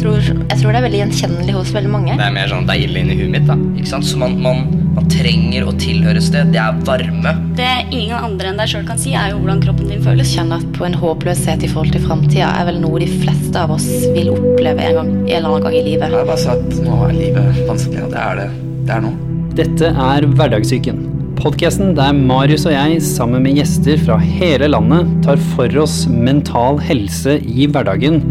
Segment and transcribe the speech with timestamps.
[0.00, 2.16] Tror, jeg tror det er veldig gjenkjennelig hos veldig mange.
[2.18, 3.46] Det er mer sånn deilig inni huet mitt.
[3.48, 4.06] da Ikke sant?
[4.08, 6.52] Så man, man, man trenger å tilhøre et sted.
[6.54, 7.32] Det er varme.
[7.58, 10.34] Det ingen andre enn deg sjøl kan si, er jo hvordan kroppen din føles.
[10.36, 13.72] Kjenner at på en håpløshet i forhold til framtida er vel noe de fleste av
[13.76, 16.08] oss vil oppleve en, gang, en eller annen gang i livet.
[16.10, 18.48] Jeg har bare sagt nå er livet vanskelig, og det er det.
[18.86, 19.14] Det er nå.
[19.56, 21.05] Dette er Hverdagssyken.
[21.36, 26.80] Podkasten der Marius og jeg sammen med gjester fra hele landet tar for oss mental
[26.80, 28.22] helse i hverdagen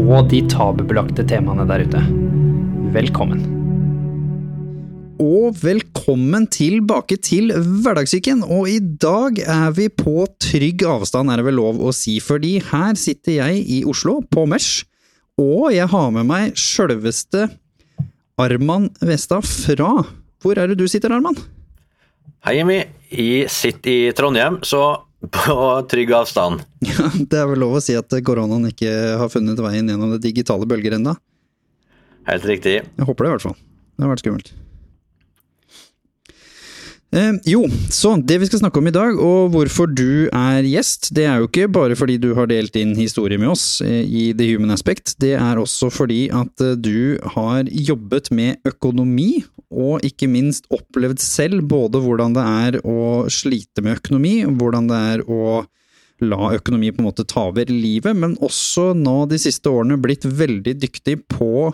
[0.00, 2.02] og de tabubelagte temaene der ute.
[2.96, 3.44] Velkommen.
[5.18, 8.44] og velkommen tilbake til Hverdagssyken.
[8.46, 12.58] Og i dag er vi på trygg avstand, er det vel lov å si, fordi
[12.70, 14.84] her sitter jeg i Oslo, på Mesh,
[15.38, 17.48] og jeg har med meg sjølveste
[18.38, 19.92] Arman Vestad fra
[20.38, 21.38] Hvor er det du sitter, Arman?
[22.46, 22.78] Hei, Jimmy.
[23.10, 24.82] Jeg sitter i Trondheim, så
[25.34, 25.54] på
[25.90, 26.62] trygg avstand.
[26.86, 30.20] Ja, det er vel lov å si at koronaen ikke har funnet veien gjennom det
[30.28, 31.16] digitale bølger ennå?
[32.28, 32.76] Helt riktig.
[32.84, 33.56] Jeg håper det, i hvert fall.
[33.98, 34.52] Det har vært skummelt.
[37.08, 41.08] Eh, jo, så det vi skal snakke om i dag, og hvorfor du er gjest,
[41.16, 44.26] det er jo ikke bare fordi du har delt din historie med oss eh, i
[44.36, 49.40] The Human Aspect, det er også fordi at eh, du har jobbet med økonomi,
[49.72, 55.00] og ikke minst opplevd selv både hvordan det er å slite med økonomi, hvordan det
[55.14, 55.64] er å
[56.28, 60.28] la økonomi på en måte ta over livet, men også nå de siste årene blitt
[60.28, 61.70] veldig dyktig på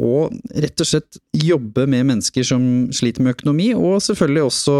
[0.00, 2.62] og rett og slett jobbe med mennesker som
[2.94, 4.76] sliter med økonomi, og selvfølgelig også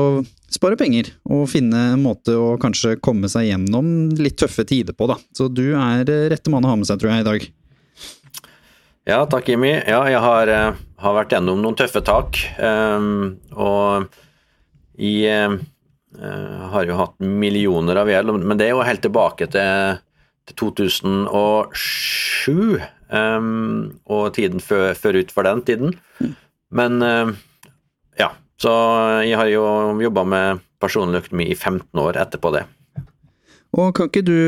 [0.53, 3.87] spare penger, og finne en måte å kanskje komme seg gjennom
[4.21, 5.17] litt tøffe tider på, da.
[5.37, 7.41] Så du er rette mann å ha med seg, tror jeg, i dag.
[9.09, 9.73] Ja, takk, Jimmy.
[9.89, 12.39] Ja, jeg har, eh, har vært gjennom noen tøffe tak.
[12.63, 14.07] Um, og
[14.95, 19.99] jeg uh, har jo hatt millioner av gjeld, men det er jo helt tilbake til,
[20.47, 22.79] til 2007.
[23.13, 25.97] Um, og tiden før, før ut for den tiden.
[26.73, 27.33] Men uh,
[28.17, 28.73] ja, så
[29.27, 29.65] jeg har jo
[30.01, 32.65] jobba med personlig økonomi i 15 år etterpå det.
[33.73, 34.39] Og kan ikke du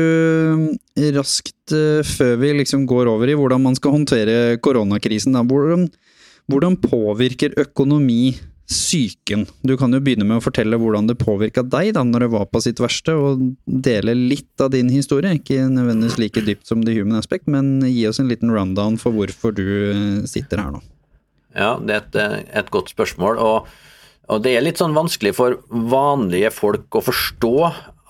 [1.13, 5.85] raskt, uh, før vi liksom går over i hvordan man skal håndtere koronakrisen, da, hvordan,
[6.49, 8.33] hvordan påvirker økonomi
[8.69, 9.45] psyken?
[9.61, 12.47] Du kan jo begynne med å fortelle hvordan det påvirka deg da når det var
[12.49, 15.37] på sitt verste, og dele litt av din historie.
[15.37, 19.15] Ikke nødvendigvis like dypt som The Human Aspect, men gi oss en liten rundown for
[19.15, 19.65] hvorfor du
[20.29, 20.83] sitter her nå.
[21.55, 23.39] Ja, det er et, et godt spørsmål.
[23.39, 23.69] Og,
[24.27, 27.55] og, det er litt sånn vanskelig for vanlige folk å forstå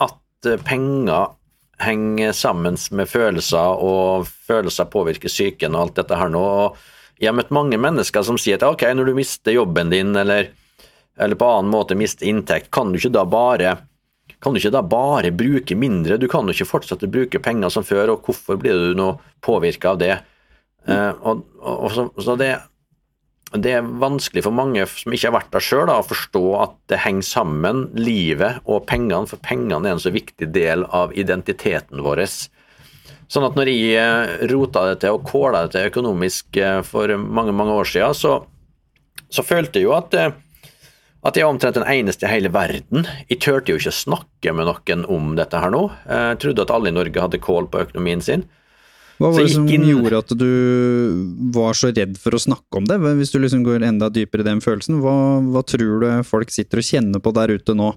[0.08, 1.36] at penger
[1.84, 6.42] henger sammen med følelser, og følelser påvirker psyken og alt dette her nå.
[6.42, 10.16] og jeg har møtt mange mennesker som sier at ok, når du mister jobben din,
[10.20, 10.52] eller,
[11.18, 13.78] eller på annen måte mister inntekt, kan du ikke da bare
[14.42, 16.20] kan du ikke da bare bruke mindre?
[16.22, 19.08] Du kan jo ikke fortsette å bruke penger som før, og hvorfor blir du nå
[19.46, 20.16] påvirka av det?
[20.86, 22.52] Uh, og, og, så, så det,
[23.56, 27.02] det, er vanskelig for mange som ikke har vært der sjøl, å forstå at det
[27.08, 32.26] henger sammen, livet og pengene, for pengene er en så viktig del av identiteten vår.
[33.32, 37.16] Sånn at når jeg eh, rota det til og kåla det til økonomisk eh, for
[37.18, 38.36] mange mange år siden, så,
[39.34, 40.36] så følte jeg jo at, eh,
[41.26, 43.08] at jeg var omtrent den eneste i hele verden.
[43.32, 45.88] Jeg turte jo ikke snakke med noen om dette her nå.
[46.06, 48.46] Jeg trodde at alle i Norge hadde kål på økonomien sin.
[49.16, 49.86] Hva var det som inn...
[49.88, 50.50] gjorde at du
[51.56, 53.00] var så redd for å snakke om det?
[53.18, 56.84] Hvis du liksom går enda dypere i den følelsen, hva, hva tror du folk sitter
[56.84, 57.94] og kjenner på der ute nå?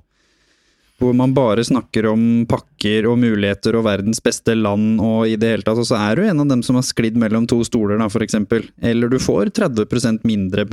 [0.99, 5.53] Hvor man bare snakker om pakker og muligheter og verdens beste land og i det
[5.53, 8.01] hele tatt, og så er du en av dem som har sklidd mellom to stoler,
[8.01, 8.67] da, for eksempel.
[8.83, 10.67] Eller du får 30% mindre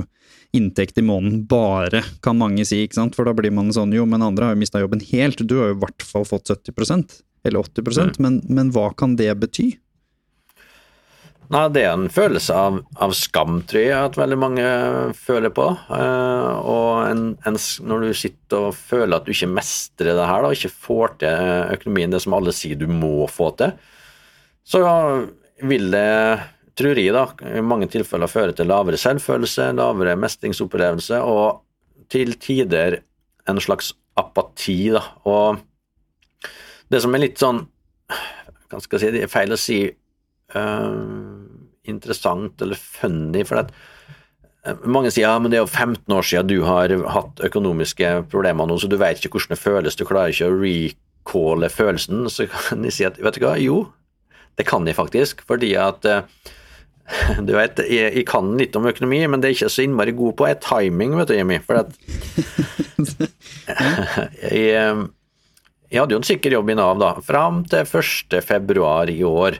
[0.55, 4.05] inntekt i måneden, bare, kan mange si, ikke sant, for da blir man sånn jo,
[4.09, 6.71] men andre har jo mista jobben helt, du har jo i hvert fall fått 70
[7.45, 8.13] eller 80 mm.
[8.23, 9.73] men, men hva kan det bety?
[11.53, 14.65] Nei, Det er en følelse av, av, skam, tror jeg, at veldig mange
[15.17, 15.67] føler på.
[15.93, 20.41] Eh, og en, en, når du sitter og føler at du ikke mestrer det her,
[20.41, 23.75] da, ikke får til økonomien, det som alle sier du må få til,
[24.65, 24.81] så
[25.69, 26.07] vil det,
[26.75, 31.61] tror jeg, da, i mange tilfeller føre til lavere selvfølelse, lavere mestringsopplevelse og
[32.11, 32.99] til tider
[33.49, 34.89] en slags apati.
[34.95, 35.61] da, Og
[36.89, 37.65] det som er litt sånn
[38.69, 39.77] Hva skal jeg si, det er feil å si
[40.55, 41.34] uh,
[41.91, 43.43] interessant eller funny.
[43.47, 43.73] for at
[44.67, 48.15] uh, mange sier ja, men det er jo 15 år siden du har hatt økonomiske
[48.31, 52.27] problemer nå, så du vet ikke hvordan det føles, du klarer ikke å recalle følelsen.
[52.31, 53.85] Så kan de si at vet du hva, jo,
[54.55, 56.23] det kan de faktisk, fordi at uh,
[57.47, 60.37] du vet, jeg, jeg, kan litt om økonomi, men det er ikke så innmari god
[60.39, 61.59] på er timing, vet du, Jimmy.
[61.65, 61.93] For at
[64.55, 65.05] jeg,
[65.91, 68.39] jeg hadde jo en sikker jobb i Nav da, fram til 1.
[68.45, 69.59] februar i år.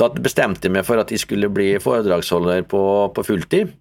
[0.00, 2.82] Da bestemte jeg meg for at jeg skulle bli foredragsholder på,
[3.14, 3.74] på fulltid.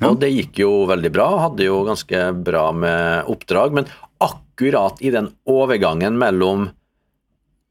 [0.00, 3.74] Og det gikk jo veldig bra, hadde jo ganske bra med oppdrag.
[3.76, 3.88] Men
[4.24, 6.70] akkurat i den overgangen mellom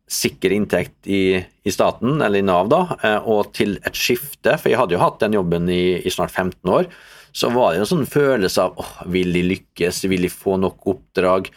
[0.09, 4.71] sikker inntekt i, i staten, eller i Nav, da, eh, og til et skifte, for
[4.71, 6.89] jeg hadde jo hatt den jobben i, i snart 15 år,
[7.31, 10.87] så var det en sånn følelse av åh, vil de lykkes, vil de få nok
[10.89, 11.51] oppdrag?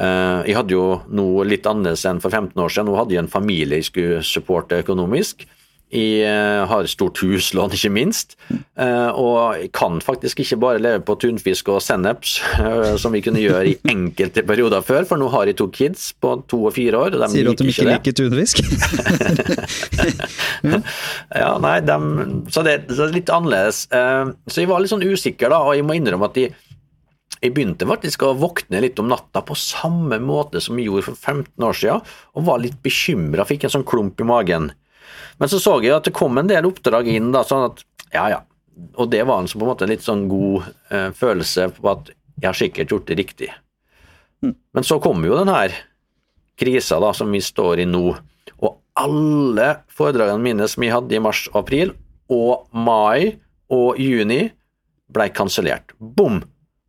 [0.00, 3.26] Eh, jeg hadde jo noe litt annerledes enn for 15 år siden, nå hadde jeg
[3.26, 5.44] en familie jeg skulle supporte økonomisk.
[5.90, 11.02] Jeg eh, har stort huslån, ikke minst, eh, og jeg kan faktisk ikke bare leve
[11.02, 12.36] på tunfisk og senneps,
[13.02, 16.36] som vi kunne gjøre i enkelte perioder før, for nå har jeg to kids på
[16.48, 17.18] to og fire år.
[17.18, 18.62] og de Sier du at de ikke liker tunfisk?
[21.40, 21.96] Ja, nei, de,
[22.52, 23.84] så, det, så det er litt annerledes.
[23.88, 26.52] Så jeg var litt sånn usikker, da, og jeg må innrømme at jeg,
[27.40, 31.16] jeg begynte faktisk å våkne litt om natta på samme måte som jeg gjorde for
[31.16, 32.02] 15 år siden,
[32.36, 34.70] og var litt bekymra, fikk en sånn klump i magen.
[35.40, 38.26] Men så så jeg at det kom en del oppdrag inn, da, sånn at ja,
[38.34, 38.40] ja.
[39.00, 42.12] Og det var en, på en måte en litt sånn god eh, følelse på at
[42.12, 43.50] jeg har sikkert gjort det riktig.
[44.40, 45.74] Men så kom jo den her
[46.60, 48.04] krisa da, som vi står i nå.
[48.60, 51.92] Og alle foredragene mine som jeg hadde i mars og april,
[52.32, 53.36] og mai
[53.72, 54.48] og juni,
[55.10, 55.92] ble kansellert.
[55.98, 56.40] Bom!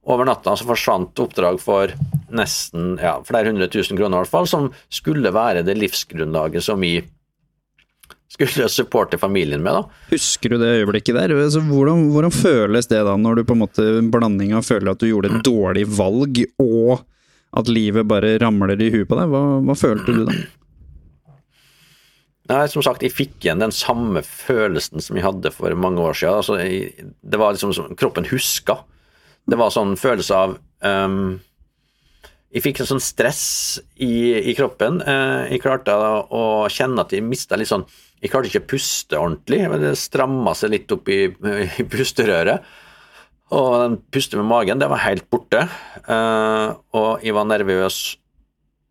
[0.10, 1.92] Over natta så forsvant oppdrag for
[2.34, 6.82] nesten ja, flere hundre tusen kroner, i hvert fall, som skulle være det livsgrunnlaget som
[6.82, 6.96] vi
[8.32, 9.74] skulle supporte familien med.
[9.74, 9.84] da.
[10.10, 11.34] Husker du det øyeblikket der?
[11.36, 15.04] Altså, hvordan, hvordan føles det da, når du på en måte blanding av føler at
[15.04, 17.04] du gjorde et dårlig valg, og
[17.60, 19.30] at livet bare ramler i huet på deg?
[19.30, 20.38] Hva, hva følte du da?
[22.52, 26.18] Nei, som sagt, jeg fikk igjen den samme følelsen som jeg hadde for mange år
[26.18, 26.40] siden.
[26.42, 28.80] Altså, jeg, det var liksom som kroppen huska.
[29.50, 30.54] Det var sånn følelse av
[30.86, 31.40] um,
[32.54, 33.44] Jeg fikk en sånn stress
[33.96, 35.02] i, i kroppen.
[35.06, 37.88] Uh, jeg klarte å kjenne at jeg mista litt sånn
[38.22, 39.66] Jeg klarte ikke å puste ordentlig.
[39.82, 42.66] Det stramma seg litt opp i, i pusterøret.
[43.52, 45.66] Og den puste med magen, det var helt borte.
[46.08, 48.02] Uh, og jeg var nervøs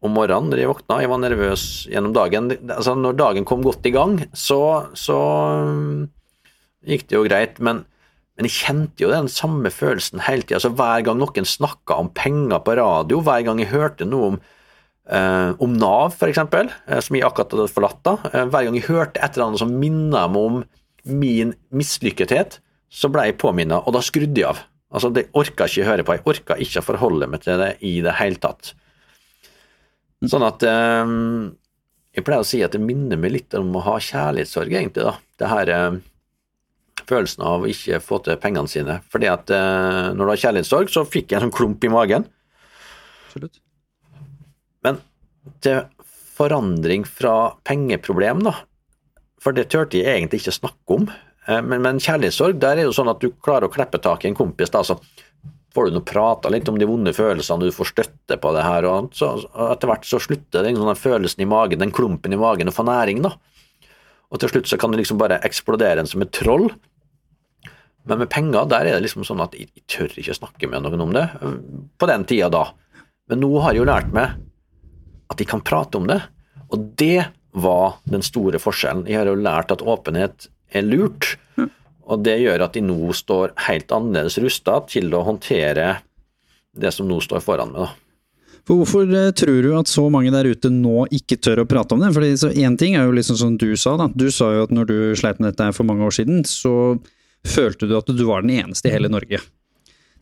[0.04, 0.98] om morgenen når jeg våkna.
[1.00, 2.50] Jeg var nervøs gjennom dagen.
[2.72, 4.60] Altså, når dagen kom godt i gang, så,
[4.96, 5.16] så
[5.64, 6.10] um,
[6.88, 7.84] gikk det jo greit, men,
[8.40, 10.56] men jeg kjente jo den samme følelsen hele tida.
[10.56, 14.38] Altså, hver gang noen snakka om penger på radio, hver gang jeg hørte noe om,
[15.12, 18.88] eh, om Nav, f.eks., eh, som jeg akkurat hadde forlatt, da, eh, hver gang jeg
[18.88, 20.64] hørte et eller annet som minna meg om
[21.04, 24.64] min mislykkethet, så ble jeg påminna, og da skrudde jeg av.
[24.90, 26.16] Altså, Det orka jeg ikke høre på.
[26.16, 28.72] Jeg orka ikke å forholde meg til det i det hele tatt.
[30.24, 31.12] Sånn at eh,
[32.16, 35.04] Jeg pleier å si at det minner meg litt om å ha kjærlighetssorg, egentlig.
[35.04, 35.18] da.
[35.36, 36.00] Det her eh,
[37.10, 39.00] Følelsen av å ikke få til pengene sine.
[39.10, 42.28] Fordi at eh, når du har kjærlighetssorg, så fikk jeg en sånn klump i magen.
[43.26, 43.58] Absolutt.
[44.86, 45.00] Men
[45.64, 45.82] til
[46.38, 48.54] forandring fra pengeproblem, da.
[49.40, 51.08] For det turte jeg egentlig ikke snakke om.
[51.48, 54.24] Eh, Men, men kjærlighetssorg, der er det jo sånn at du klarer å kleppe tak
[54.24, 54.70] i en kompis.
[54.72, 54.98] da, så
[55.74, 58.86] får du nå prata litt om de vonde følelsene, du får støtte på det her,
[58.90, 59.36] og så
[59.70, 62.82] etter hvert så slutter den sånn følelsen i magen, den klumpen i magen, å få
[62.88, 63.36] næring, da.
[64.30, 66.68] Og til slutt så kan du liksom bare eksplodere en som et troll.
[68.08, 70.86] Men med penger, der er det liksom sånn at jeg, jeg tør ikke snakke med
[70.86, 71.58] noen om det, eh,
[72.00, 72.64] på den tida da.
[73.30, 74.38] Men nå har jeg jo lært meg
[75.30, 76.18] at de kan prate om det,
[76.70, 79.06] og det var den store forskjellen.
[79.10, 81.36] Jeg har jo lært at åpenhet er lurt,
[82.10, 86.00] og det gjør at de nå står helt annerledes rusta til å håndtere
[86.74, 87.86] det som nå står foran meg.
[87.86, 88.10] da.
[88.68, 91.96] For hvorfor eh, tror du at så mange der ute nå ikke tør å prate
[91.96, 92.12] om det?
[92.14, 94.10] Fordi Én ting er jo liksom som du sa, da.
[94.14, 96.98] Du sa jo at når du sleit med dette for mange år siden, så
[97.46, 99.40] følte du at du var den eneste i hele Norge.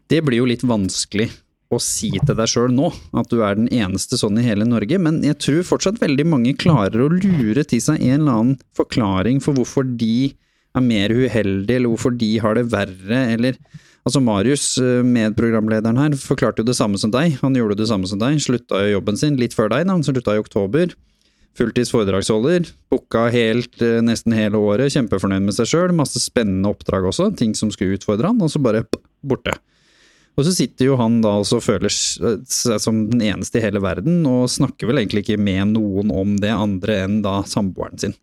[0.08, 1.28] Det blir jo litt vanskelig
[1.68, 2.88] å si til deg sjøl nå,
[3.20, 6.54] at du er den eneste sånn i hele Norge, men jeg tror fortsatt veldig mange
[6.56, 10.30] klarer å lure til seg en eller annen forklaring for hvorfor de
[10.76, 13.60] er mer uheldige, eller hvorfor de har det verre, eller
[14.06, 17.34] Altså Marius, eh, medprogramlederen her, forklarte jo det samme som deg.
[17.42, 19.92] Han gjorde det samme som deg, slutta jo jobben sin litt før deg, da.
[19.92, 20.94] han slutta i oktober.
[21.56, 27.08] Fulltids foredragsholder, booka helt, eh, nesten hele året, kjempefornøyd med seg sjøl, masse spennende oppdrag
[27.08, 28.84] også, ting som skulle utfordre han, og så bare
[29.26, 29.56] borte.
[30.38, 33.82] Og så sitter jo han da også og føler seg som den eneste i hele
[33.82, 38.14] verden, og snakker vel egentlig ikke med noen om det andre enn da samboeren sin.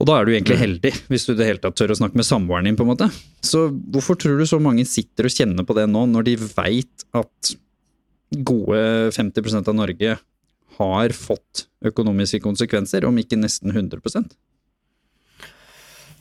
[0.00, 2.26] Og da er du egentlig heldig, hvis du det hele tatt tør å snakke med
[2.26, 3.10] samboeren din, på en måte.
[3.44, 7.06] Så hvorfor tror du så mange sitter og kjenner på det nå, når de veit
[7.14, 7.52] at
[8.46, 8.80] gode
[9.14, 10.16] 50% av Norge
[10.80, 14.24] har fått økonomiske konsekvenser, om ikke nesten 100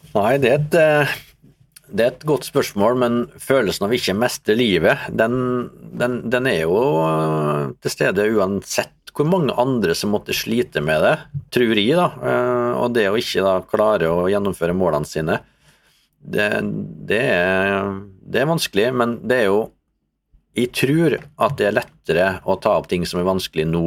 [0.10, 1.18] Nei, det er et, eh,
[1.90, 5.70] det er et godt spørsmål, men følelsen av ikke mestre livet, den,
[6.02, 11.02] den, den er jo eh, til stede uansett hvor mange andre som måtte slite med
[11.04, 11.16] det,
[11.54, 12.08] tror jeg, da.
[12.24, 15.40] Eh, og det å ikke da klare å gjennomføre målene sine,
[16.20, 16.48] det,
[17.10, 17.90] det, er,
[18.24, 18.90] det er vanskelig.
[18.96, 19.60] Men det er jo
[20.58, 23.84] Jeg tror at det er lettere å ta opp ting som er vanskelig nå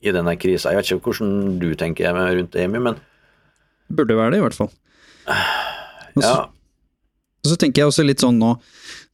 [0.00, 0.72] i denne krisa.
[0.72, 2.98] Jeg vet ikke hvordan du tenker rundt det, Amy, men
[3.90, 4.70] Burde være det, i hvert fall.
[6.14, 6.44] Og så, ja.
[7.42, 8.54] og så tenker jeg også litt sånn nå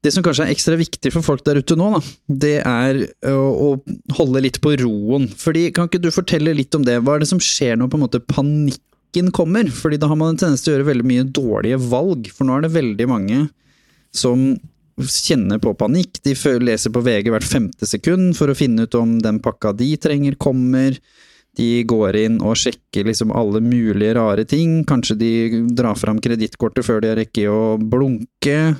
[0.04, 2.00] Det som kanskje er ekstra viktig for folk der ute nå, da,
[2.44, 3.00] det er
[3.32, 5.26] å, å holde litt på roen.
[5.40, 7.00] Fordi, kan ikke du fortelle litt om det?
[7.02, 9.72] Hva er det som skjer når på en måte panikken kommer?
[9.72, 12.30] Fordi da har man en tendens til å gjøre veldig mye dårlige valg.
[12.36, 13.40] For nå er det veldig mange
[14.14, 14.52] som
[15.04, 16.20] kjenner på panikk.
[16.24, 19.96] De leser på VG hvert femte sekund for å finne ut om den pakka de
[20.00, 20.96] trenger, kommer.
[21.56, 24.82] De går inn og sjekker liksom alle mulige rare ting.
[24.88, 25.32] Kanskje de
[25.76, 28.76] drar fram kredittkortet før de har rekket å blunke.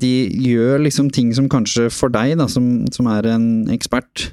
[0.00, 0.12] De
[0.44, 4.30] gjør liksom ting som kanskje for deg, da, som, som er en ekspert,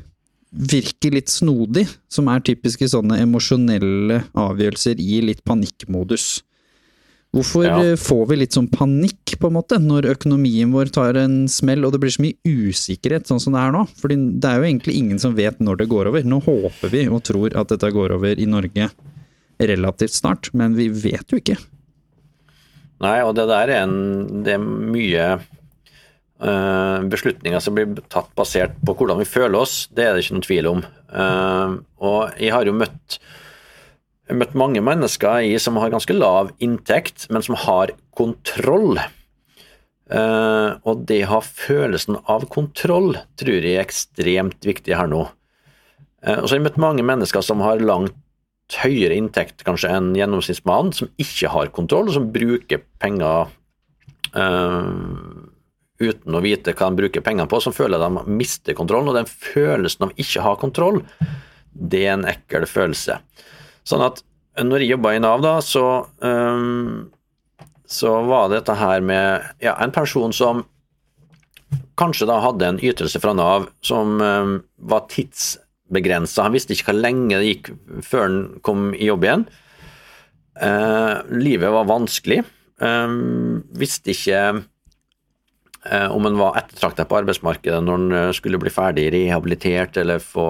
[0.50, 1.86] virker litt snodig.
[2.12, 6.40] Som er typiske sånne emosjonelle avgjørelser i litt panikkmodus.
[7.36, 7.78] Hvorfor Ja.
[7.84, 11.86] eh, får vi litt sånn panikk, på en måte, når økonomien vår tar en smell
[11.86, 13.84] og det blir så mye usikkerhet sånn som det er nå?
[14.02, 16.24] Fordi det er jo egentlig ingen som vet når det går over.
[16.24, 18.90] Nå håper vi og tror at dette går over i Norge
[19.60, 21.58] relativt snart, men vi vet jo ikke.
[23.00, 25.28] Nei, og det der er, en, det er mye
[26.42, 29.88] eh, beslutninger som blir tatt basert på hvordan vi føler oss.
[29.94, 30.82] Det er det ikke noen tvil om.
[31.10, 33.20] Uh, og jeg har jo møtt,
[34.30, 39.00] jeg har møtt mange mennesker i, som har ganske lav inntekt, men som har kontroll.
[40.06, 45.24] Uh, og det å ha følelsen av kontroll tror jeg er ekstremt viktig her nå.
[46.22, 48.14] Uh, og så har jeg møtt mange mennesker som har langt
[48.84, 53.50] høyere inntekt kanskje enn gjennomsnittsmannen, som ikke har kontroll, og som bruker penger
[54.38, 54.94] uh,
[55.98, 59.10] uten å vite hva de bruker pengene på, som føler de mister kontrollen.
[59.10, 61.02] Og den følelsen av ikke å ha kontroll,
[61.74, 63.24] det er en ekkel følelse.
[63.88, 64.24] Sånn at
[64.60, 65.86] når jeg jobba i Nav, da, så,
[66.26, 67.08] um,
[67.88, 70.66] så var det dette her med ja, en person som
[72.00, 74.54] kanskje da hadde en ytelse fra Nav som um,
[74.92, 76.46] var tidsbegrensa.
[76.48, 77.72] Han visste ikke hvor lenge det gikk
[78.06, 79.48] før han kom i jobb igjen.
[80.60, 82.44] Uh, livet var vanskelig.
[82.80, 84.64] Um, visste ikke
[85.86, 90.24] eh, om han var ettertrakta på arbeidsmarkedet når han eh, skulle bli ferdig rehabilitert eller
[90.24, 90.48] få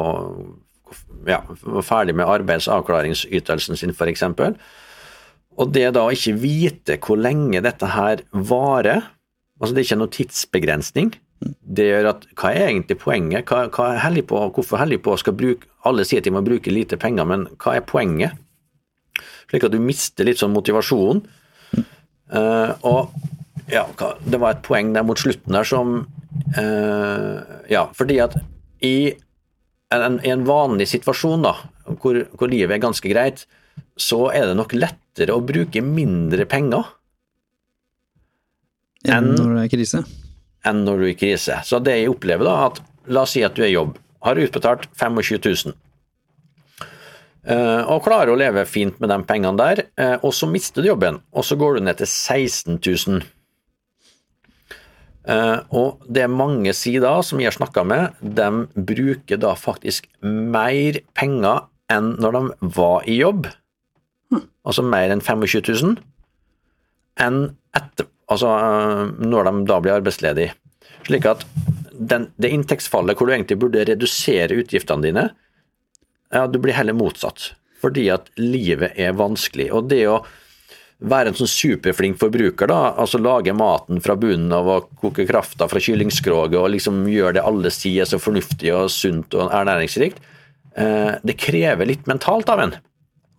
[1.27, 4.25] ja, var ferdig med arbeidsavklaringsytelsen sin, f.eks.
[5.60, 9.10] Og det da å ikke vite hvor lenge dette her varer,
[9.60, 13.48] altså det er ikke noe tidsbegrensning, det gjør at hva er egentlig poenget?
[13.48, 16.41] Hva, hva er hellig på, hvorfor hellig på skal bruke Alle sier at de må
[16.43, 18.36] bruke lite penger, men hva er poenget?
[19.48, 21.22] Slik at du mister litt sånn motivasjon.
[22.29, 23.13] Uh, og
[23.72, 23.86] ja,
[24.27, 25.96] det var et poeng der mot slutten der som
[26.58, 27.38] uh,
[27.72, 28.36] Ja, fordi at
[28.86, 29.15] i
[29.96, 31.55] en, i en vanlig situasjon da,
[32.01, 33.46] hvor, hvor livet er ganske greit,
[34.00, 36.96] så er det nok lettere å bruke mindre penger
[39.08, 40.03] Enn når det er krise.
[40.67, 41.62] enn når du er i krise.
[41.63, 43.96] Så det jeg opplever da, at la oss si at du er i jobb,
[44.27, 45.39] har utbetalt 25
[45.72, 45.75] 000,
[47.48, 50.91] eh, og klarer å leve fint med de pengene der, eh, og så mister du
[50.91, 53.24] jobben, og så går du ned til 16 000.
[55.29, 60.07] Eh, og det er mange sider som jeg har snakka med, de bruker da faktisk
[60.24, 63.50] mer penger enn når de var i jobb,
[64.65, 66.00] altså mer enn 25 000,
[67.21, 67.39] enn
[67.77, 70.55] etter, altså øh, når de da blir arbeidsledige.
[71.05, 71.45] Slik at
[71.93, 75.29] den, det inntektsfallet hvor du egentlig burde redusere utgiftene dine,
[76.33, 77.51] ja, du blir heller motsatt.
[77.79, 79.69] Fordi at livet er vanskelig.
[79.74, 80.19] Og det å
[81.00, 85.70] være en sånn superflink forbruker, da, altså lage maten fra bunnen av å koke krafta
[85.72, 90.20] fra kyllingskroget og liksom gjøre det alle sier er så fornuftig og sunt og ernæringsrikt,
[90.75, 92.75] eh, det krever litt mentalt av en.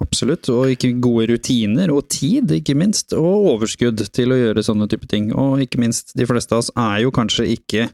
[0.00, 4.88] Absolutt, og ikke gode rutiner, og tid, ikke minst, og overskudd til å gjøre sånne
[4.88, 5.28] type ting.
[5.36, 7.90] Og ikke minst, de fleste av oss er jo kanskje ikke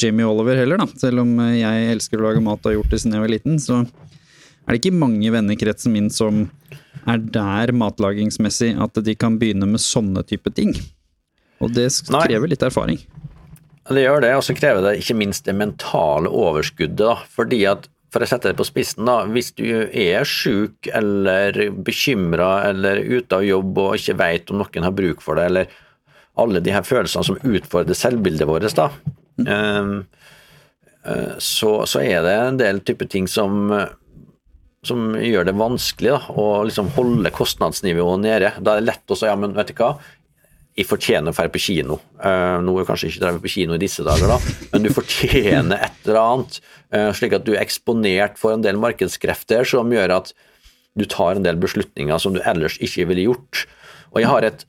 [0.00, 0.88] Jamie Oliver heller, da.
[0.96, 3.60] Selv om jeg elsker å lage mat og har gjort det siden jeg var liten,
[3.60, 6.46] så er det ikke mange vennekretsen min som
[7.08, 10.74] er der matlagingsmessig at de kan begynne med sånne type ting.
[11.62, 12.24] Og det Nei.
[12.26, 13.00] krever litt erfaring.
[13.90, 16.98] Det gjør det, og så krever det ikke minst det mentale overskuddet.
[17.02, 21.56] da, fordi at for å sette det på spissen, da, hvis du er syk eller
[21.72, 25.78] bekymra eller ute av jobb og ikke veit om noen har bruk for det, eller
[26.42, 28.90] alle de her følelsene som utfordrer selvbildet vårt, da,
[29.40, 29.96] mm.
[31.08, 33.88] eh, så, så er det en del type ting som, eh,
[34.86, 38.50] som gjør det vanskelig da, å liksom holde kostnadsnivået nede.
[38.58, 39.94] Da er det lett å si ja, men vet du hva,
[40.72, 41.98] jeg fortjener å dra på kino.
[42.16, 44.38] Uh, nå er kanskje ikke drevet på kino i disse dager, da,
[44.72, 46.58] men du fortjener et eller annet.
[46.88, 50.32] Uh, slik at du er eksponert for en del markedskrefter som gjør at
[50.98, 53.66] du tar en del beslutninger som du ellers ikke ville gjort.
[54.12, 54.66] Og jeg har et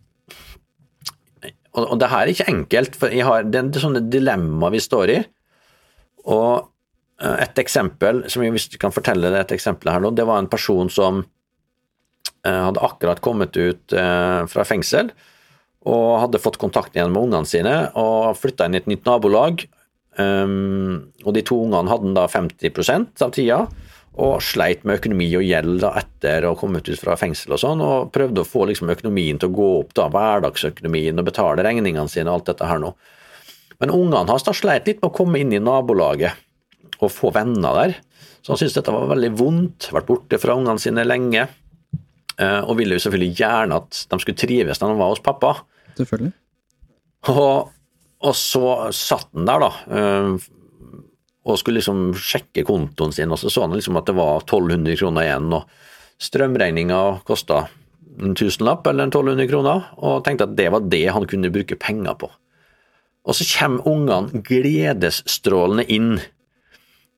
[1.73, 5.09] Og, det her er ikke enkelt, for jeg har, det er sånne dilemma vi står
[5.09, 5.15] i.
[6.29, 6.72] Og
[7.21, 10.89] et eksempel, som jeg kan fortelle deg et eksempel her nå, det var en person
[10.91, 11.23] som
[12.43, 13.93] hadde akkurat kommet ut
[14.51, 15.13] fra fengsel
[15.87, 19.63] og hadde fått kontakt igjen med ungene sine og flytta inn i et nytt nabolag.
[20.19, 23.59] Og de to ungene hadde da 50 av tida,
[24.13, 27.61] og sleit med økonomi og gjeld da etter å ha kommet ut fra fengsel og
[27.63, 31.65] sånn, og prøvde å få liksom økonomien til å gå opp, da, hverdagsøkonomien, og betale
[31.65, 32.93] regningene sine og alt dette her nå.
[33.81, 36.37] Men ungene hans sleit litt med å komme inn i nabolaget
[37.07, 37.97] og få venner der,
[38.43, 41.45] så han syntes dette var veldig vondt, vært borte fra ungene sine lenge,
[42.39, 45.53] uh, og ville jo selvfølgelig gjerne at de skulle trives når de var hos pappa.
[45.99, 46.33] Selvfølgelig.
[47.31, 47.71] Og,
[48.23, 50.49] og så satt han der, da, øh,
[51.43, 54.97] og skulle liksom sjekke kontoen sin, og så så han liksom at det var 1200
[54.99, 57.65] kroner igjen, og strømregninga kosta
[58.21, 61.79] en tusenlapp eller en 1200 kroner, og tenkte at det var det han kunne bruke
[61.79, 62.29] penger på.
[63.23, 66.17] Og så kommer ungene gledesstrålende inn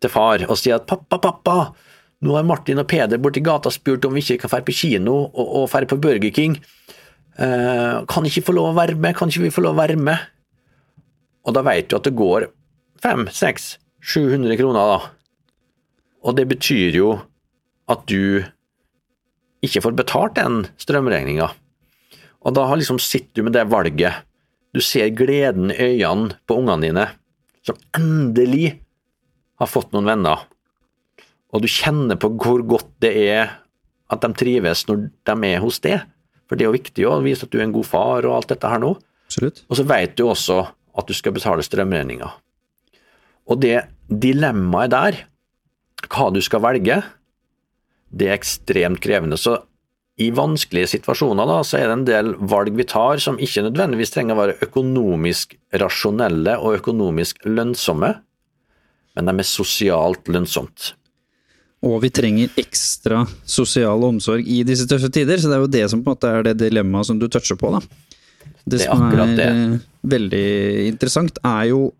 [0.03, 1.57] til far og sier at pappa, pappa,
[2.25, 5.17] nå har Martin og Peder borti gata spurt om vi ikke kan dra på kino
[5.27, 6.57] og, og dra på Burger King.
[7.35, 9.99] Eh, kan ikke få lov å være med, kan ikke vi få lov å være
[9.99, 10.31] med?
[11.45, 12.47] Og da vet du at det går
[13.03, 14.99] 500-700 kroner, da.
[16.25, 17.11] Og det betyr jo
[17.91, 18.41] at du
[19.65, 21.51] ikke får betalt den strømregninga.
[22.45, 24.25] Og da liksom sitter du med det valget.
[24.73, 27.05] Du ser gleden i øynene på ungene dine,
[27.65, 28.79] som endelig
[29.61, 30.45] har fått noen venner.
[31.55, 33.53] Og du kjenner på hvor godt det er
[34.11, 36.03] at de trives når de er hos deg.
[36.45, 38.51] For det er jo viktig å vise at du er en god far og alt
[38.51, 38.95] dette her nå.
[39.25, 39.63] Absolutt.
[39.69, 40.59] Og så vet du også
[40.95, 42.29] at du skal betale strømregninga.
[43.49, 43.77] Og det
[44.09, 45.21] dilemmaet der,
[46.09, 46.99] hva du skal velge,
[48.15, 49.39] det er ekstremt krevende.
[49.39, 49.57] Så
[50.21, 54.13] i vanskelige situasjoner da, så er det en del valg vi tar som ikke nødvendigvis
[54.13, 58.13] trenger å være økonomisk rasjonelle og økonomisk lønnsomme,
[59.15, 60.93] men det er sosialt lønnsomt.
[61.85, 65.83] Og vi trenger ekstra sosial omsorg i disse tøffe tider, så det er jo det
[65.91, 67.81] som på en måte er det dilemmaet som du toucher på, da.
[68.65, 69.45] Det, Det som er det.
[69.45, 69.75] eh,
[70.15, 70.47] veldig
[70.87, 71.93] interessant, er jo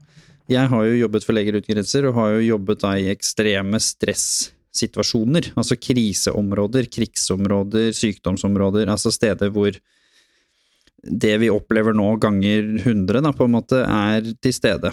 [0.47, 3.79] Jeg har jo jobbet for Leger uten grenser, og har jo jobbet da i ekstreme
[3.81, 5.47] stressituasjoner.
[5.57, 8.85] Altså kriseområder, krigsområder, sykdomsområder.
[8.93, 9.73] Altså steder hvor
[11.01, 14.91] det vi opplever nå ganger 100, da, på en måte, er til stede.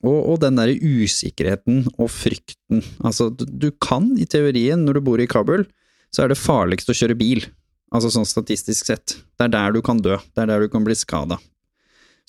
[0.00, 2.80] Og, og den derre usikkerheten og frykten.
[3.04, 5.66] Altså, du, du kan i teorien, når du bor i Kabul,
[6.10, 7.44] så er det farligst å kjøre bil.
[7.92, 9.18] Altså sånn statistisk sett.
[9.36, 10.16] Det er der du kan dø.
[10.16, 11.40] Det er der du kan bli skada.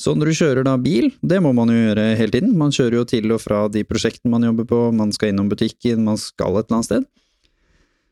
[0.02, 2.98] Så når du kjører da bil, det må man jo gjøre hele tiden, man kjører
[2.98, 6.58] jo til og fra de prosjektene man jobber på, man skal innom butikken, man skal
[6.58, 7.06] et eller annet sted,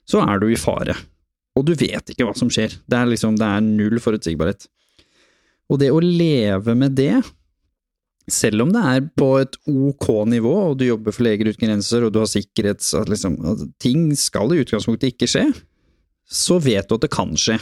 [0.10, 0.94] så er du i fare.
[1.58, 2.76] Og du vet ikke hva som skjer.
[2.86, 4.68] Det er liksom, det er null forutsigbarhet.
[5.70, 7.16] Og det å leve med det,
[8.34, 12.06] selv om det er på et ok nivå, og du jobber for Leger uten grenser,
[12.06, 12.94] og du har sikkerhets...
[12.98, 15.46] At liksom, at ting skal i utgangspunktet ikke skje,
[16.30, 17.60] så vet du at det kan skje.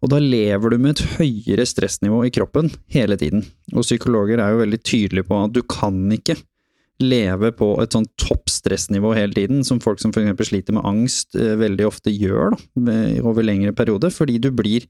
[0.00, 3.44] Og da lever du med et høyere stressnivå i kroppen hele tiden.
[3.74, 6.38] Og psykologer er jo veldig tydelige på at du kan ikke
[7.00, 11.36] leve på et sånn topp stressnivå hele tiden, som folk som eksempel sliter med angst
[11.36, 14.84] eh, veldig ofte gjør da, over lengre periode, fordi du blir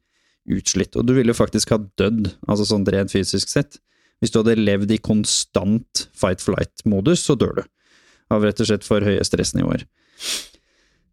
[0.50, 3.78] utslitt, og du ville faktisk ha dødd, altså sånn rent fysisk sett.
[4.20, 7.66] Hvis du hadde levd i konstant fight-flight-modus, så dør du.
[8.30, 9.86] Av rett og slett for høye stressnivåer.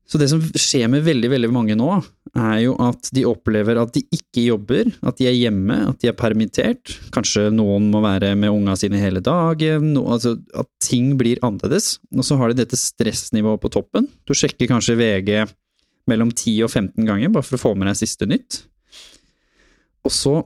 [0.08, 1.89] Så det som skjer med veldig, veldig mange nå,
[2.32, 6.08] er jo at de opplever at de ikke jobber, at de er hjemme, at de
[6.08, 6.93] er permittert.
[7.15, 11.98] Kanskje noen må være med unga sine hele dagen, no, altså at ting blir annerledes.
[12.15, 14.08] Og så har de dette stressnivået på toppen.
[14.24, 15.43] Du sjekker kanskje VG
[16.08, 18.62] mellom 10 og 15 ganger, bare for å få med deg siste nytt.
[20.08, 20.38] Og så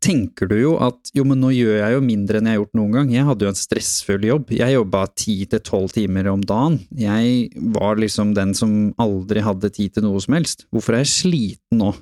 [0.00, 2.78] tenker du jo at jo, men nå gjør jeg jo mindre enn jeg har gjort
[2.78, 3.10] noen gang.
[3.14, 4.52] Jeg hadde jo en stressfull jobb.
[4.56, 6.78] Jeg jobba ti til tolv timer om dagen.
[6.96, 10.64] Jeg var liksom den som aldri hadde tid til noe som helst.
[10.72, 11.92] Hvorfor er jeg sliten nå?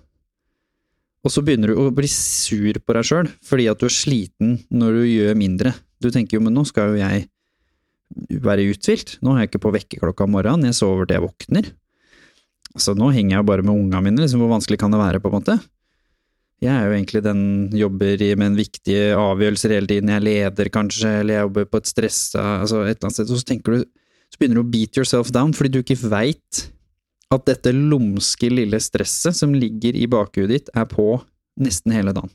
[1.26, 4.54] Og så begynner du å bli sur på deg sjøl, fordi at du er sliten
[4.70, 5.74] når du gjør mindre.
[5.98, 7.26] Du tenker jo, men nå skal jo jeg
[8.46, 9.16] være uthvilt.
[9.20, 11.72] Nå er jeg ikke på vekkerklokka om morgenen, jeg sover til jeg våkner.
[12.76, 15.20] Altså, nå henger jeg jo bare med unga mine, liksom, hvor vanskelig kan det være,
[15.24, 15.58] på en måte?
[16.58, 17.42] Jeg er jo egentlig den
[17.78, 21.90] jobber med en viktig avgjørelse hele tiden, jeg leder kanskje, eller jeg jobber på et
[21.90, 23.84] stressa, altså et eller annet sted, så tenker du,
[24.28, 26.64] så begynner du å beat yourself down, fordi du ikke veit
[27.30, 31.20] at dette lumske lille stresset som ligger i bakhudet ditt, er på
[31.62, 32.32] nesten hele dagen.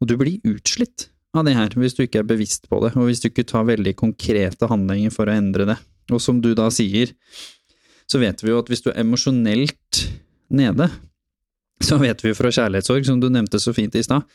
[0.00, 3.06] Og du blir utslitt av det her hvis du ikke er bevisst på det, og
[3.06, 5.78] hvis du ikke tar veldig konkrete handlinger for å endre det.
[6.10, 7.12] Og som du da sier,
[8.10, 10.00] så vet vi jo at hvis du er emosjonelt
[10.50, 10.88] nede,
[11.84, 14.26] så vet vi fra kjærlighetssorg, som du nevnte så fint i stad,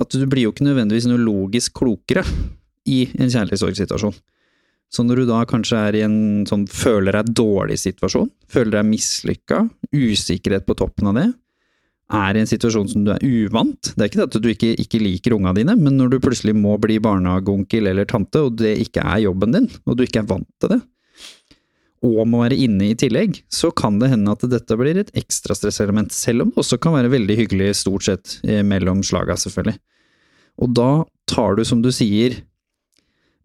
[0.00, 2.24] at du blir jo ikke nødvendigvis noe logisk klokere
[2.88, 4.14] i en kjærlighetssorgsituasjon.
[4.92, 8.90] Så når du da kanskje er i en sånn føler deg dårlig situasjon, føler deg
[8.90, 9.62] mislykka,
[9.92, 11.28] usikkerhet på toppen av det,
[12.12, 15.00] er i en situasjon som du er uvant Det er ikke at du ikke, ikke
[15.00, 19.04] liker unga dine, men når du plutselig må bli barnehageonkel eller tante, og det ikke
[19.14, 20.82] er jobben din, og du ikke er vant til det,
[22.02, 25.54] og må være inne i tillegg, så kan det hende at dette blir et ekstra
[25.54, 29.78] stresselement, selv om det også kan være veldig hyggelig stort sett eh, mellom slaga, selvfølgelig.
[30.62, 30.90] Og da
[31.30, 32.40] tar du, som du sier,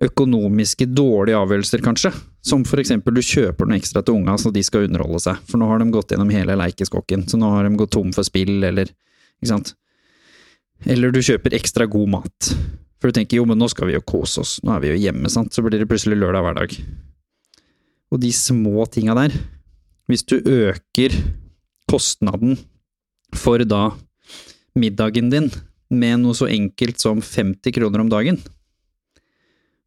[0.03, 2.11] økonomiske dårlige avgjørelser, kanskje,
[2.45, 5.61] som for eksempel du kjøper noe ekstra til unga så de skal underholde seg, for
[5.61, 8.59] nå har de gått gjennom hele leikeskokken, så nå har de gått tom for spill,
[8.61, 9.73] eller ikke sant.
[10.85, 12.51] Eller du kjøper ekstra god mat,
[12.97, 15.01] for du tenker jo, men nå skal vi jo kose oss, nå er vi jo
[15.07, 16.77] hjemme, sant, så blir det plutselig lørdag hver dag.
[18.11, 19.33] Og de små tinga der,
[20.07, 21.15] hvis du øker
[21.91, 22.55] kostnaden
[23.35, 23.89] for da
[24.77, 25.49] middagen din
[25.91, 28.39] med noe så enkelt som 50 kroner om dagen,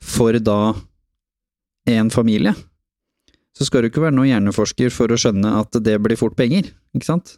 [0.01, 0.75] for da
[1.89, 2.55] en familie,
[3.57, 6.71] så skal du ikke være noen hjerneforsker for å skjønne at det blir fort penger,
[6.97, 7.37] ikke sant?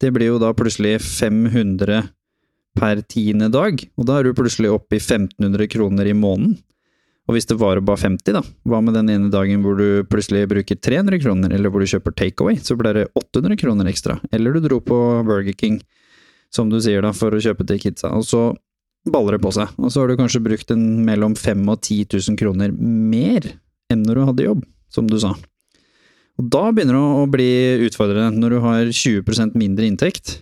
[0.00, 2.08] Det blir jo da plutselig 500
[2.78, 6.56] per tiende dag, og da er du plutselig oppe i 1500 kroner i måneden.
[7.28, 10.46] Og hvis det varer bare 50, da, hva med den ene dagen hvor du plutselig
[10.48, 14.56] bruker 300 kroner, eller hvor du kjøper takeaway, så blir det 800 kroner ekstra, eller
[14.56, 14.96] du dro på
[15.28, 15.76] Burger King,
[16.54, 18.46] som du sier da, for å kjøpe til kidsa, og så
[19.12, 22.08] baller det på seg, og så har du kanskje brukt en mellom 5000 og 10
[22.32, 23.52] 000 kroner mer
[23.92, 25.34] enn når du hadde jobb, som du sa.
[26.38, 27.50] Og da begynner det å bli
[27.88, 30.38] utfordrende, når du har 20% mindre inntekt,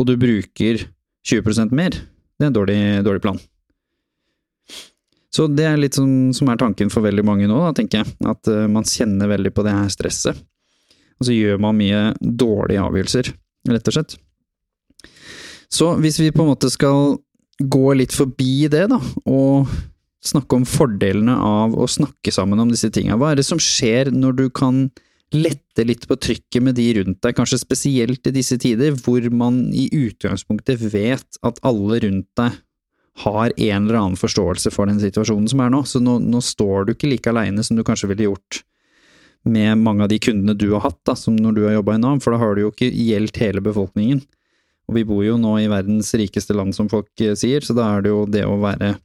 [0.00, 0.84] og du bruker
[1.28, 1.96] 20% mer.
[2.36, 3.40] Det er en dårlig, dårlig plan.
[5.30, 8.14] Så det er litt sånn som er tanken for veldig mange nå, da, tenker jeg.
[8.26, 10.40] At uh, man kjenner veldig på det her stresset.
[11.20, 13.30] Og så gjør man mye dårlige avgjørelser,
[13.70, 14.16] rett og slett.
[15.70, 17.18] Så hvis vi på en måte skal
[17.60, 19.68] gå litt forbi det, da, og
[20.24, 24.10] snakke om fordelene av å snakke sammen om disse tinga, hva er det som skjer
[24.12, 24.88] når du kan
[25.30, 29.68] lette litt på trykket med de rundt deg, kanskje spesielt i disse tider, hvor man
[29.76, 32.58] i utgangspunktet vet at alle rundt deg
[33.24, 35.82] har en eller annen forståelse for den situasjonen som er nå.
[35.88, 38.62] Så nå, nå står du ikke like aleine som du kanskje ville gjort
[39.48, 42.00] med mange av de kundene du har hatt, da, som når du har jobba i
[42.02, 44.20] Nav, for da har du jo ikke gjeldt hele befolkningen.
[44.90, 47.86] Og vi bor jo nå i verdens rikeste land, som folk eh, sier, så da
[47.94, 48.96] er det jo det å være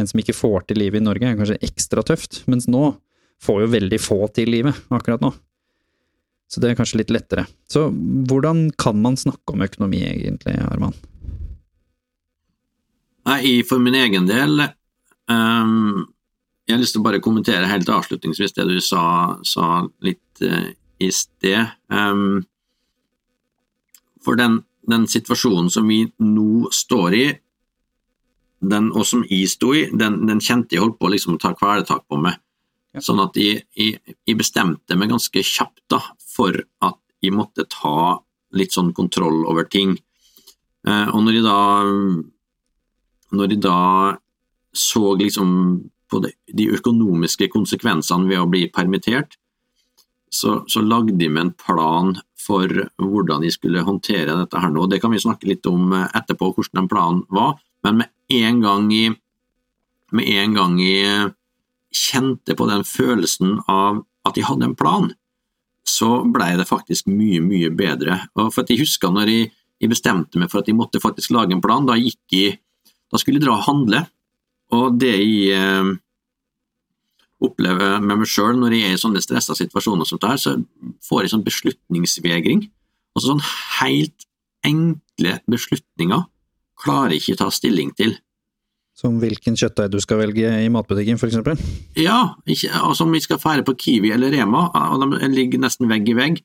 [0.00, 2.94] en som ikke får til livet i Norge, er kanskje ekstra tøft, mens nå
[3.44, 5.34] får jo veldig få til livet akkurat nå.
[6.50, 7.46] Så det er kanskje litt lettere.
[7.70, 10.94] Så hvordan kan man snakke om økonomi egentlig, Arman?
[13.24, 14.60] Nei, for min egen del
[15.30, 16.04] um,
[16.66, 20.68] Jeg har lyst til å bare kommentere helt avslutningsvis det du sa, sa litt uh,
[21.00, 21.72] i sted.
[21.92, 22.44] Um,
[24.24, 27.24] for den, den, situasjonen som vi nå står i,
[28.64, 31.52] den, og som jeg sto i, den, den kjente jeg holdt på liksom å ta
[31.56, 32.38] kvelertak på meg.
[32.96, 33.02] Ja.
[33.04, 38.22] Sånn at jeg, jeg, jeg, bestemte meg ganske kjapt da, for at jeg måtte ta
[38.56, 39.98] litt sånn kontroll over ting.
[40.88, 41.58] Uh, og når jeg da
[43.34, 43.80] når de da
[44.74, 45.50] så liksom
[46.10, 49.38] på de økonomiske konsekvensene ved å bli permittert,
[50.34, 52.68] så, så lagde de med en plan for
[53.00, 54.88] hvordan de skulle håndtere dette her nå.
[54.90, 58.60] Det kan vi snakke litt om eh, etterpå, hvordan den planen var, men med en
[58.64, 59.04] gang i
[60.14, 61.32] med en gang jeg
[61.94, 65.10] kjente på den følelsen av at de hadde en plan,
[65.84, 68.20] så ble det faktisk mye, mye bedre.
[68.38, 71.34] Og for at Jeg husker når jeg, jeg bestemte meg for at jeg måtte faktisk
[71.34, 72.58] lage en plan, da gikk jeg
[73.14, 74.00] da skulle jeg dra og handle,
[74.74, 75.92] og det jeg eh,
[77.44, 80.56] opplever med meg sjøl når jeg er i sånne stressa situasjoner, som det så
[81.06, 82.64] får jeg sånn beslutningsvegring.
[83.14, 83.44] Altså sånn
[83.78, 84.26] helt
[84.66, 86.24] enkle beslutninger
[86.80, 88.16] klarer jeg ikke ta stilling til.
[88.98, 91.62] Som hvilken kjøttdeig du skal velge i matbutikken, f.eks.?
[91.98, 95.90] Ja, ikke, altså om vi skal fære på Kiwi eller Rema, og de ligger nesten
[95.90, 96.42] vegg i vegg,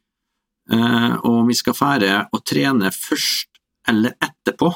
[0.73, 4.71] eh, og om vi skal fære og trene først eller etterpå,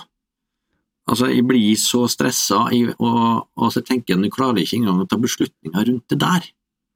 [1.09, 5.01] Altså, Jeg blir så stressa, og, og, så tenker jeg at jeg klarer ikke engang
[5.03, 6.51] å ta beslutninger rundt det der.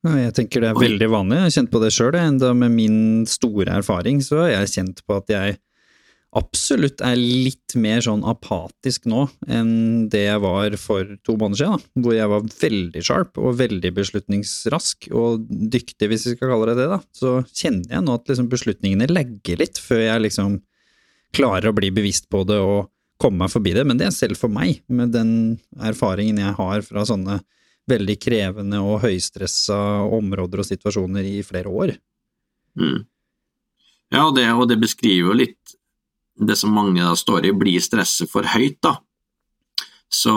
[0.07, 2.15] Jeg tenker det er veldig vanlig, jeg har kjent på det sjøl.
[2.15, 5.57] Enda med min store erfaring så har jeg kjent på at jeg
[6.37, 11.79] absolutt er litt mer sånn apatisk nå enn det jeg var for to måneder siden,
[11.79, 12.03] da.
[12.03, 16.77] hvor jeg var veldig sharp og veldig beslutningsrask og dyktig, hvis vi skal kalle det
[16.81, 16.89] det.
[16.93, 16.99] da.
[17.15, 20.59] Så kjenner jeg nå at liksom beslutningene legger litt før jeg liksom
[21.35, 22.91] klarer å bli bevisst på det og
[23.21, 25.31] komme meg forbi det, men det er selv for meg, med den
[25.81, 27.39] erfaringen jeg har fra sånne
[27.87, 29.77] veldig krevende og høystressa
[30.17, 31.95] områder og situasjoner i flere år.
[32.77, 33.05] Mm.
[34.13, 35.75] Ja, og det, og det, beskriver jo litt
[36.37, 38.97] det som mange da står i, blir stresset for høyt, da.
[40.07, 40.33] Så,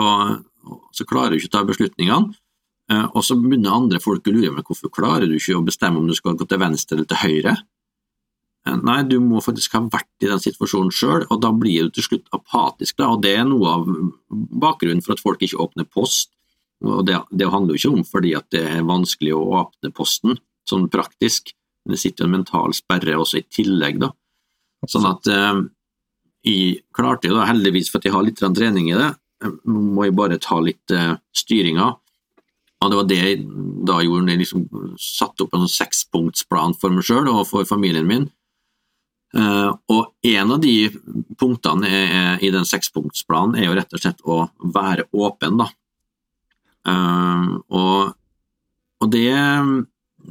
[0.95, 2.33] så klarer du ikke å ta beslutningene.
[2.91, 6.01] Eh, og så begynner andre folk å lure på hvorfor klarer du ikke å bestemme
[6.01, 7.55] om du skal gå til venstre eller til høyre.
[8.67, 11.95] Eh, nei, du må faktisk ha vært i den situasjonen sjøl, og da blir du
[11.97, 12.97] til slutt apatisk.
[12.99, 13.89] Da, og Det er noe av
[14.29, 16.31] bakgrunnen for at folk ikke åpner post.
[16.85, 20.37] Og Det, det handler jo ikke om fordi at det er vanskelig å åpne posten,
[20.69, 21.53] sånn praktisk,
[21.85, 24.01] men det sitter en mental sperre også i tillegg.
[24.01, 24.11] da.
[24.89, 25.61] Sånn at eh,
[26.45, 29.09] jeg klarte jo da, heldigvis for at jeg har litt trening i det,
[29.45, 31.89] eh, må jeg bare ta litt eh, styringa.
[32.81, 33.41] Og det var det jeg
[33.85, 34.63] da gjorde, jeg liksom
[34.97, 38.29] satte opp en sånn sekspunktsplan for meg sjøl og for familien min.
[39.31, 40.89] Uh, og en av de
[41.39, 44.41] punktene er, er, i den sekspunktsplanen er jo rett og slett å
[44.75, 45.69] være åpen, da.
[46.87, 48.11] Uh, og,
[48.99, 49.31] og, det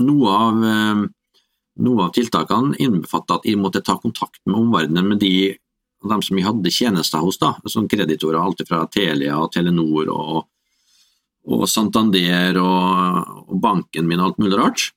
[0.01, 1.01] Noe av uh,
[1.81, 5.53] noe av tiltakene innbefatter at jeg måtte ta kontakt med omverdenen med de,
[6.05, 10.43] de som jeg hadde tjenester hos, da, som kreditorer, alt fra Telia og Telenor og,
[11.51, 14.91] og Santander og, og, banken min og alt mulig rart.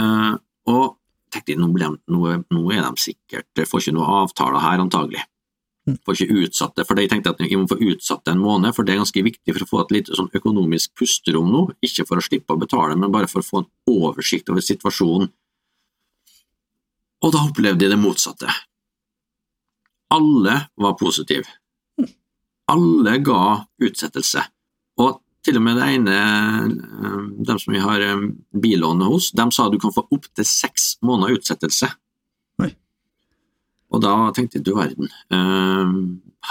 [0.00, 0.34] Uh,
[0.70, 0.96] og
[1.32, 5.26] tenkte jeg, nå, nå, nå, er de sikkert får ikke noe avtaler her, antagelig.
[5.88, 5.96] Mm.
[6.04, 8.74] Får ikke utsatt det, for jeg tenkte at jeg må få utsatt det en måned,
[8.76, 11.66] for det er ganske viktig for å få et lite sånn økonomisk pusterom nå.
[11.86, 15.30] Ikke for å slippe å betale, men bare for å få en oversikt over situasjonen
[17.20, 18.52] og da opplevde jeg det motsatte.
[20.14, 21.46] Alle var positive.
[22.70, 23.42] Alle ga
[23.82, 24.44] utsettelse.
[25.02, 26.16] Og til og med det ene,
[27.40, 28.26] dem de som vi har eh,
[28.60, 31.88] billånet hos, de sa du kan få opptil seks måneder utsettelse.
[32.60, 32.70] Oi.
[33.94, 35.94] Og da tenkte jeg du verden, eh,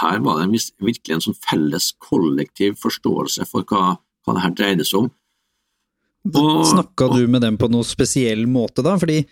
[0.00, 0.50] her var det
[0.82, 3.94] virkelig en sånn felles kollektiv forståelse for hva,
[4.26, 5.10] hva det her dreide seg om.
[6.20, 8.98] Snakka du med dem på noe spesiell måte da?
[9.00, 9.22] Fordi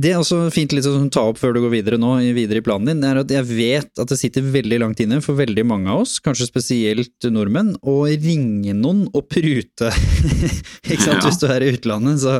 [0.00, 2.64] det er også fint litt å ta opp før du går videre nå, videre i
[2.64, 5.90] planen din, er at jeg vet at det sitter veldig langt inne for veldig mange
[5.92, 9.90] av oss, kanskje spesielt nordmenn, å ringe noen og prute.
[10.88, 11.26] ikke sant, ja.
[11.26, 12.22] hvis du er i utlandet.
[12.22, 12.38] Så,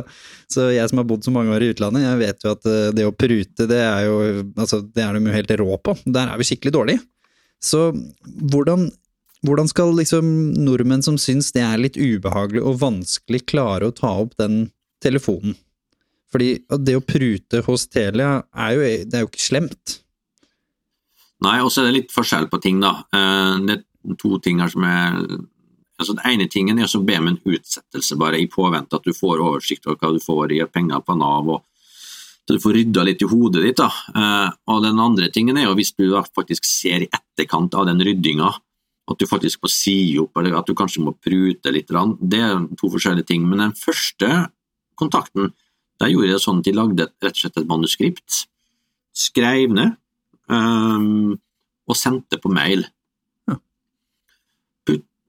[0.49, 2.87] så, jeg som har bodd så mange år i utlandet, jeg vet jo at eh,
[2.97, 4.17] det å prute, det er jo
[4.57, 5.95] altså, det er de jo helt rå på.
[6.09, 7.03] Der er vi skikkelig dårlige.
[7.61, 7.83] Så
[8.49, 8.87] hvordan,
[9.45, 14.15] hvordan skal liksom nordmenn som syns det er litt ubehagelig og vanskelig, klare å ta
[14.25, 14.71] opp den
[15.05, 15.53] telefonen?
[16.33, 16.49] Fordi
[16.81, 19.99] det å prute hos Telia er jo, det er jo ikke slemt.
[21.43, 22.95] Nei, og så er det litt forskjell på ting, da.
[23.13, 25.19] Eh, det er to ting her som er
[26.01, 29.13] altså Den ene tingen er å be om en utsettelse, bare i påvente at du
[29.15, 31.61] får oversikt over hva du får i penger på Nav, og
[32.43, 33.79] at du får rydda litt i hodet ditt.
[33.79, 33.87] da.
[33.87, 38.01] Eh, og den andre tingen er jo hvis du faktisk ser i etterkant av den
[38.03, 38.49] ryddinga,
[39.11, 41.87] at du faktisk må si opp, eller at du kanskje må prute litt.
[41.91, 43.47] Det er to forskjellige ting.
[43.47, 44.47] Men den første
[44.99, 45.51] kontakten,
[46.03, 48.43] der gjorde jeg det sånn at de lagde rett og slett et manuskript,
[49.15, 49.95] skrev ned
[50.51, 51.37] um,
[51.87, 52.83] og sendte på mail.
[53.47, 53.57] Ja.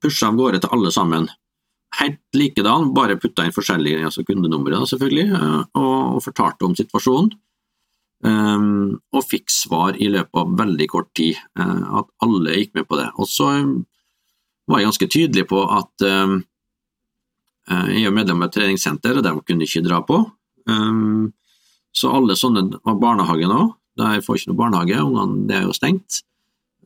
[0.02, 1.30] Pusha av gårde til alle sammen.
[2.00, 7.34] Helt likedan, bare putta inn forskjellige altså kundenumre, selvfølgelig, uh, og, og, fortalte om situasjonen.
[8.24, 12.88] Um, og fikk svar i løpet av veldig kort tid, uh, at alle gikk med
[12.88, 13.10] på det.
[13.20, 13.52] Og så
[14.64, 16.38] var jeg ganske tydelig på at um,
[17.68, 20.18] jeg er medlem av et treningssenter, og de kunne ikke dra på.
[20.70, 21.32] Um,
[21.94, 23.64] så alle sånne var barnehage nå,
[24.00, 26.22] Jeg får ikke noe barnehage, ungene det er jo stengt.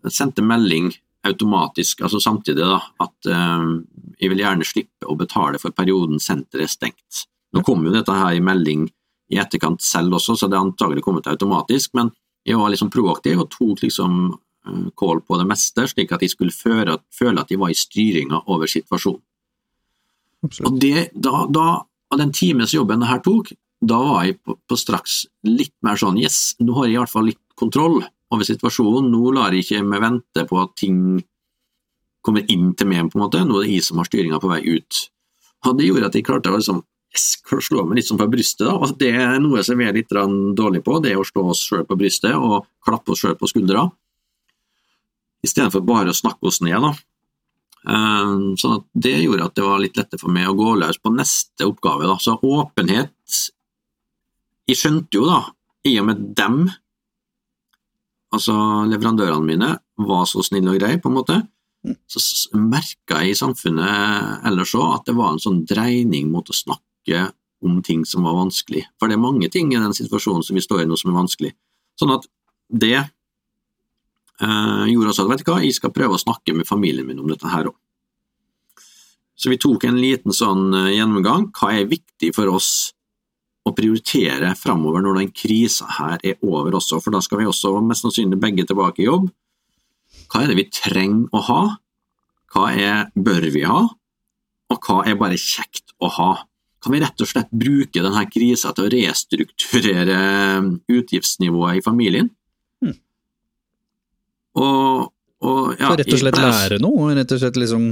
[0.05, 0.91] Jeg sendte melding
[1.27, 3.87] automatisk, altså samtidig, da, at um,
[4.21, 7.25] jeg vil gjerne slippe å betale for perioden senteret er stengt.
[7.57, 8.87] Nå kom jo dette her i melding
[9.33, 12.13] i etterkant selv også, så det er antagelig kommet automatisk, men
[12.49, 14.21] jeg var liksom proaktiv og tok liksom
[14.95, 18.43] kål på det meste, slik at jeg skulle føle, føle at jeg var i styringa
[18.53, 19.23] over situasjonen.
[20.45, 20.69] Absolutt.
[20.69, 21.67] Og det, da, da,
[22.13, 25.99] av den times jobben det her tok, da var jeg på, på, straks litt mer
[26.01, 28.01] sånn yes, nå har jeg i hvert fall litt kontroll
[28.35, 30.99] over situasjonen, nå lar jeg ikke meg vente på at ting
[32.25, 34.51] kommer inn til meg, på en måte, nå er det jeg som har styringa på
[34.51, 35.03] vei ut.
[35.67, 36.83] Og Det gjorde at jeg klarte å liksom,
[37.15, 37.29] yes,
[37.65, 38.67] slå meg litt sånn på brystet.
[38.67, 41.49] da, og Det er noe som vi er litt dårlig på, det er å slå
[41.55, 43.87] oss sjøl på brystet og klappe oss sjøl på skuldra,
[45.47, 46.83] istedenfor bare å snakke oss ned.
[46.83, 46.93] da.
[47.89, 50.99] Um, sånn at Det gjorde at det var litt lettere for meg å gå løs
[50.99, 52.11] på neste oppgave.
[52.11, 52.19] Da.
[52.21, 53.15] Så åpenhet
[54.69, 55.41] jeg skjønte jo, da,
[55.89, 56.67] i og med dem,
[58.35, 58.55] altså
[58.89, 59.71] leverandørene mine,
[60.09, 61.39] var så snille og greie, på en måte,
[62.11, 62.21] så
[62.59, 67.29] merka jeg i samfunnet ellers òg at det var en sånn dreining mot å snakke
[67.65, 68.85] om ting som var vanskelig.
[68.99, 71.19] For det er mange ting i den situasjonen som vi står i nå som er
[71.19, 71.53] vanskelig.
[71.99, 72.27] Sånn at
[72.69, 77.07] det eh, gjorde altså at vet du hva, jeg skal prøve å snakke med familien
[77.09, 77.77] min om dette her òg.
[79.39, 81.49] Så vi tok en liten sånn eh, gjennomgang.
[81.55, 82.93] Hva er viktig for oss
[83.69, 87.75] å prioritere framover når den krisa her er over også, for da skal vi også
[87.85, 89.29] mest sannsynlig begge tilbake i jobb.
[90.29, 91.63] Hva er det vi trenger å ha?
[92.53, 93.83] Hva er, bør vi ha?
[94.69, 96.33] Og hva er bare kjekt å ha?
[96.85, 100.19] Kan vi rett og slett bruke denne krisa til å restrukturere
[100.93, 102.29] utgiftsnivået i familien?
[102.85, 102.95] Hmm.
[104.59, 105.09] Og,
[105.43, 107.91] og ja, Så rett og slett lære noe, rett og slett liksom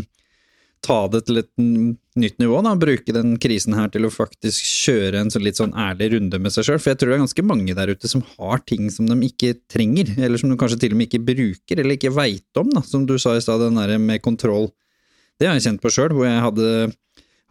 [0.86, 5.20] ta det til et nytt nivå, da, bruke den krisen her til å faktisk kjøre
[5.20, 7.46] en så litt sånn ærlig runde med seg sjøl, for jeg tror det er ganske
[7.50, 10.94] mange der ute som har ting som de ikke trenger, eller som de kanskje til
[10.94, 13.80] og med ikke bruker, eller ikke veit om, da, som du sa i stad, den
[13.80, 14.70] derre med kontroll.
[15.36, 16.92] Det har jeg kjent på sjøl, hvor jeg hadde,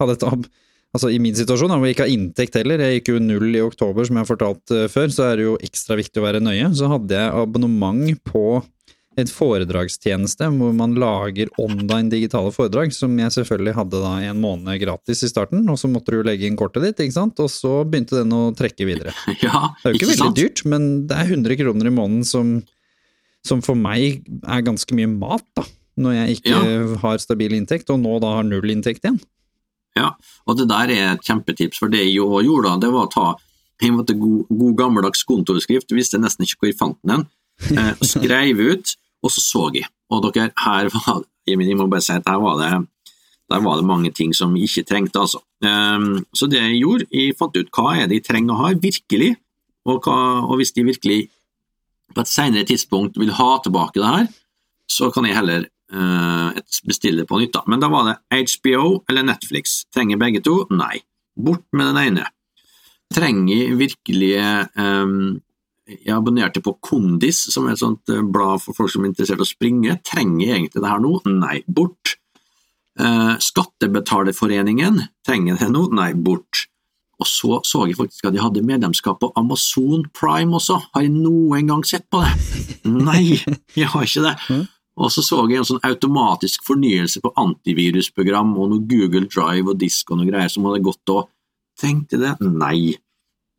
[0.02, 0.48] hadde et ab
[0.96, 3.50] Altså I min situasjon, da, hvor jeg ikke har inntekt heller, jeg gikk jo null
[3.52, 6.24] i oktober, som jeg har fortalt eh, før, så er det jo ekstra viktig å
[6.24, 6.70] være nøye.
[6.72, 8.62] Så hadde jeg abonnement på
[9.16, 14.80] et foredragstjeneste hvor man lager online digitale foredrag, som jeg selvfølgelig hadde da en måned
[14.82, 17.78] gratis i starten, og så måtte du legge inn kortet ditt, ikke sant, og så
[17.88, 19.14] begynte den å trekke videre.
[19.46, 20.40] Ja, Det er jo ikke, veldig sant?
[20.40, 22.52] dyrt, men det er 100 kroner i måneden som,
[23.46, 25.64] som for meg er ganske mye mat, da,
[25.96, 26.60] når jeg ikke
[27.06, 29.22] har stabil inntekt, og nå da har null inntekt igjen.
[29.96, 30.10] Ja,
[30.44, 33.28] og det der er et kjempetips, for det jeg gjorde da, det var å ta
[33.86, 37.24] en måte god, god gammeldags kontoutskrift, visste nesten ikke hvor jeg fant den,
[37.72, 38.92] eh, skrev ut,
[39.26, 39.90] og så så jeg.
[40.14, 42.70] Og dere, her var jeg må bare si at her var det,
[43.52, 45.42] der var det mange ting som jeg ikke trengte, altså.
[45.62, 48.72] Um, så det jeg gjorde, jeg fant ut hva er det jeg trenger å ha,
[48.74, 49.36] virkelig,
[49.86, 50.18] og, hva,
[50.50, 51.20] og hvis de virkelig
[52.16, 54.28] på et senere tidspunkt vil ha tilbake det her,
[54.90, 57.54] så kan jeg heller eh, bestille på nytt.
[57.54, 57.64] da.
[57.70, 59.84] Men da var det HBO eller Netflix.
[59.94, 60.64] Trenger begge to?
[60.74, 61.04] Nei.
[61.36, 62.28] Bort med den ene.
[63.14, 64.98] Trenger jeg virkelig eh,
[65.86, 69.44] Jeg abonnerte på Kondis, som er et sånt eh, blad for folk som er interessert
[69.44, 70.00] i å springe.
[70.08, 71.12] Trenger jeg egentlig det her nå?
[71.30, 71.60] Nei.
[71.70, 72.16] Bort.
[72.98, 75.86] Eh, Skattebetalerforeningen, trenger det nå?
[75.94, 76.14] Nei.
[76.18, 76.66] Bort.
[77.22, 80.82] Og så så jeg faktisk at de hadde medlemskap på Amazon Prime også.
[80.96, 82.34] Har jeg noen gang sett på det?
[82.90, 83.38] Nei,
[83.78, 84.36] jeg har ikke det.
[84.96, 89.82] Og så så jeg en sånn automatisk fornyelse på antivirusprogram og noe Google Drive og
[89.82, 91.26] disk og noe greier som hadde gått og
[91.76, 92.32] tenkte det?
[92.40, 92.96] Nei.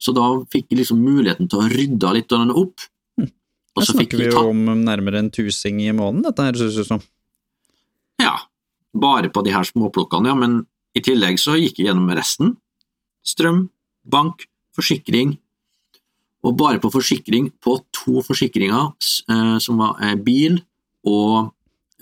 [0.03, 2.85] Så da fikk jeg liksom muligheten til å rydde litt av den opp.
[3.77, 6.79] Og så fikk snakker vi jo om nærmere en tusing i måneden, dette her, synes
[6.81, 7.03] du som.
[8.23, 8.35] Ja,
[8.97, 10.63] bare på de her småplukkene, ja, men
[10.97, 12.55] i tillegg så gikk jeg gjennom resten.
[13.27, 13.67] Strøm,
[14.09, 15.35] bank, forsikring,
[16.47, 18.93] og bare på forsikring, på to forsikringer,
[19.33, 20.61] eh, som var eh, bil
[21.07, 21.51] og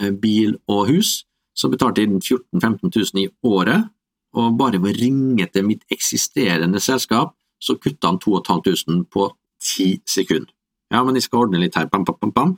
[0.00, 1.22] eh, bil og hus,
[1.54, 3.88] så betalte jeg 14 000-15 000 i året,
[4.34, 9.30] og bare ved å ringe til mitt eksisterende selskap, så kutta han 2500 på
[9.64, 10.50] 10 sekunder.
[10.92, 12.52] Ja, men jeg skal ordne litt her, pam, pam, pam, pam.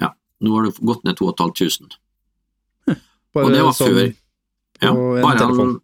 [0.00, 1.98] Ja, nå har det gått ned 2500.
[3.34, 4.12] Bare Og det var sånn før.
[4.84, 5.58] Ja, bare telefon.
[5.58, 5.80] han,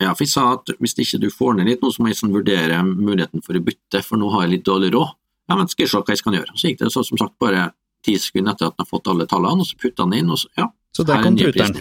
[0.00, 2.18] ja, for jeg sa at hvis ikke du får ned litt nå, så må jeg
[2.18, 5.14] sånn vurdere muligheten for å bytte, for nå har jeg litt dårlig råd.
[5.50, 6.54] Ja, men skal jeg se hva jeg skal gjøre.
[6.56, 7.70] Så gikk det så, som sagt bare
[8.06, 10.38] ti sekunder etter at han har fått alle tallene, og så putta han inn, og
[10.40, 10.68] så, ja.
[10.96, 11.80] Så der er kom pruteren.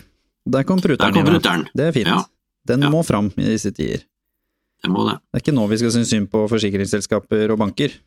[0.50, 1.14] Der kom pruteren.
[1.14, 1.68] Der kom pruteren.
[1.76, 2.08] Det er fint.
[2.12, 2.24] Ja.
[2.68, 2.90] Den Ja.
[2.92, 4.04] må fram i disse tider.
[4.84, 5.18] Det må det.
[5.30, 7.98] Det er ikke nå vi skal synes synd på forsikringsselskaper og banker.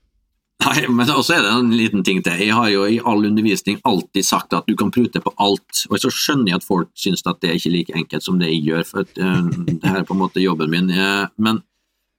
[0.62, 2.38] Nei, men også er det en liten ting til.
[2.38, 5.98] Jeg har jo i all undervisning alltid sagt at du kan prute på alt, og
[5.98, 8.62] så skjønner jeg at folk syns at det er ikke like enkelt som det jeg
[8.68, 10.90] gjør, for at, uh, det her er på en måte jobben min.
[10.92, 11.62] Eh, men,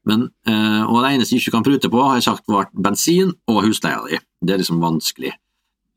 [0.09, 3.31] men, uh, og det eneste jeg ikke kan prute på, har jeg sagt var bensin
[3.47, 4.19] og husleia di.
[4.43, 5.31] Det er liksom vanskelig.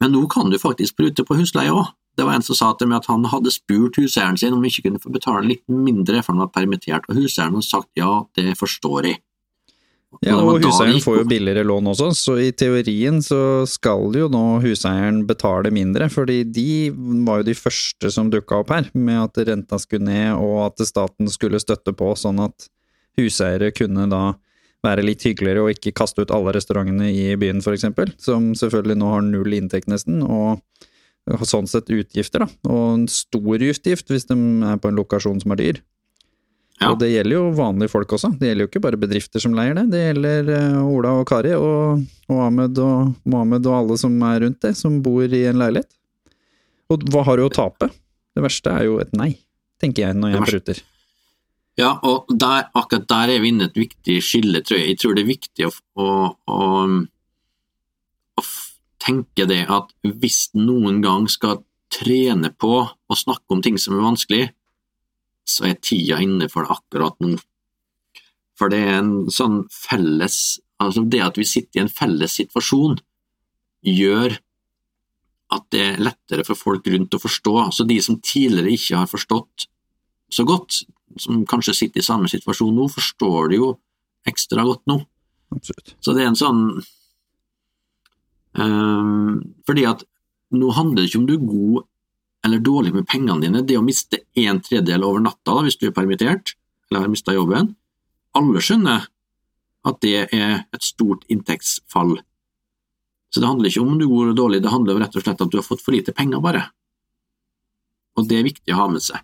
[0.03, 1.91] Men nå kan du faktisk prute på husleia òg.
[2.17, 4.71] Det var en som sa til meg at han hadde spurt huseieren sin om han
[4.71, 8.23] ikke kunne få betale litt mindre for han var permittert, og huseieren hadde sagt ja,
[8.39, 9.23] det forstår jeg.
[10.25, 14.45] Ja, og huseieren får jo billigere lån også, så i teorien så skal jo nå
[14.65, 16.89] huseieren betale mindre, fordi de
[17.27, 20.87] var jo de første som dukka opp her, med at renta skulle ned og at
[20.89, 22.71] staten skulle støtte på, sånn at
[23.21, 24.23] huseiere kunne da
[24.87, 29.13] være litt hyggeligere og ikke kaste ut alle restaurantene i byen, eksempel, som selvfølgelig nå
[29.13, 30.63] har null inntekt nesten, og
[31.27, 34.37] sånn sett utgifter, da, og en stor utgift hvis de
[34.67, 35.81] er på en lokasjon som er dyr.
[36.77, 36.91] Ja.
[36.91, 39.79] Og det gjelder jo vanlige folk også, det gjelder jo ikke bare bedrifter som leier
[39.79, 44.19] det, det gjelder eh, Ola og Kari og, og Ahmed og Mohammed og alle som
[44.29, 45.89] er rundt det, som bor i en leilighet.
[46.93, 47.89] Og hva har du å tape?
[48.37, 49.33] Det verste er jo et nei,
[49.81, 50.83] tenker jeg når jeg pruter.
[51.81, 54.95] Ja, og der, akkurat der er vi inne et viktig skille, tror jeg.
[54.95, 56.09] Jeg tror det er viktig å, å,
[56.49, 56.61] å
[59.07, 63.95] f- tenke det at hvis noen gang skal trene på å snakke om ting som
[63.95, 64.51] er vanskelig,
[65.47, 67.39] så er tida inne for det akkurat nå.
[68.59, 72.99] For det er en sånn felles Altså, det at vi sitter i en felles situasjon,
[73.81, 74.35] gjør
[75.51, 77.73] at det er lettere for folk rundt å forstå.
[77.73, 79.71] Så de som tidligere ikke har forstått
[80.29, 80.83] så godt,
[81.17, 83.81] som kanskje sitter i samme situasjon nå, forstår det jo
[84.29, 85.07] ekstra godt nå.
[85.57, 85.95] Absolutt.
[86.05, 86.83] Så det er en sånn
[88.57, 90.05] Ehm, Fordi at
[90.57, 91.85] nå handler det ikke om du er god
[92.47, 93.63] eller dårlig med pengene dine.
[93.67, 96.55] Det å miste en tredjedel over natta da, hvis du er permittert
[96.91, 97.73] eller har mista jobben
[98.37, 99.09] Alle skjønner
[99.87, 102.17] at det er et stort inntektsfall.
[103.31, 105.23] Så det handler ikke om om du er god eller dårlig, det handler rett og
[105.25, 106.63] slett om at du har fått for lite penger, bare.
[108.17, 109.19] Og det er viktig å ha med seg.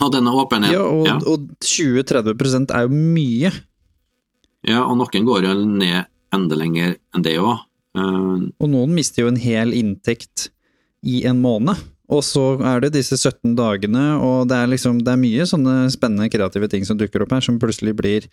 [0.00, 1.16] Ha denne åpenheten Ja, og, ja.
[1.24, 3.52] og 20-30 er jo mye.
[4.66, 6.04] ja, og noen går jo ned
[6.36, 7.64] enda lenger enn det òg.
[7.96, 10.50] Og noen mister jo en hel inntekt
[11.06, 11.80] i en måned.
[12.12, 15.88] Og så er det disse 17 dagene, og det er liksom Det er mye sånne
[15.90, 18.28] spennende, kreative ting som dukker opp her, som plutselig blir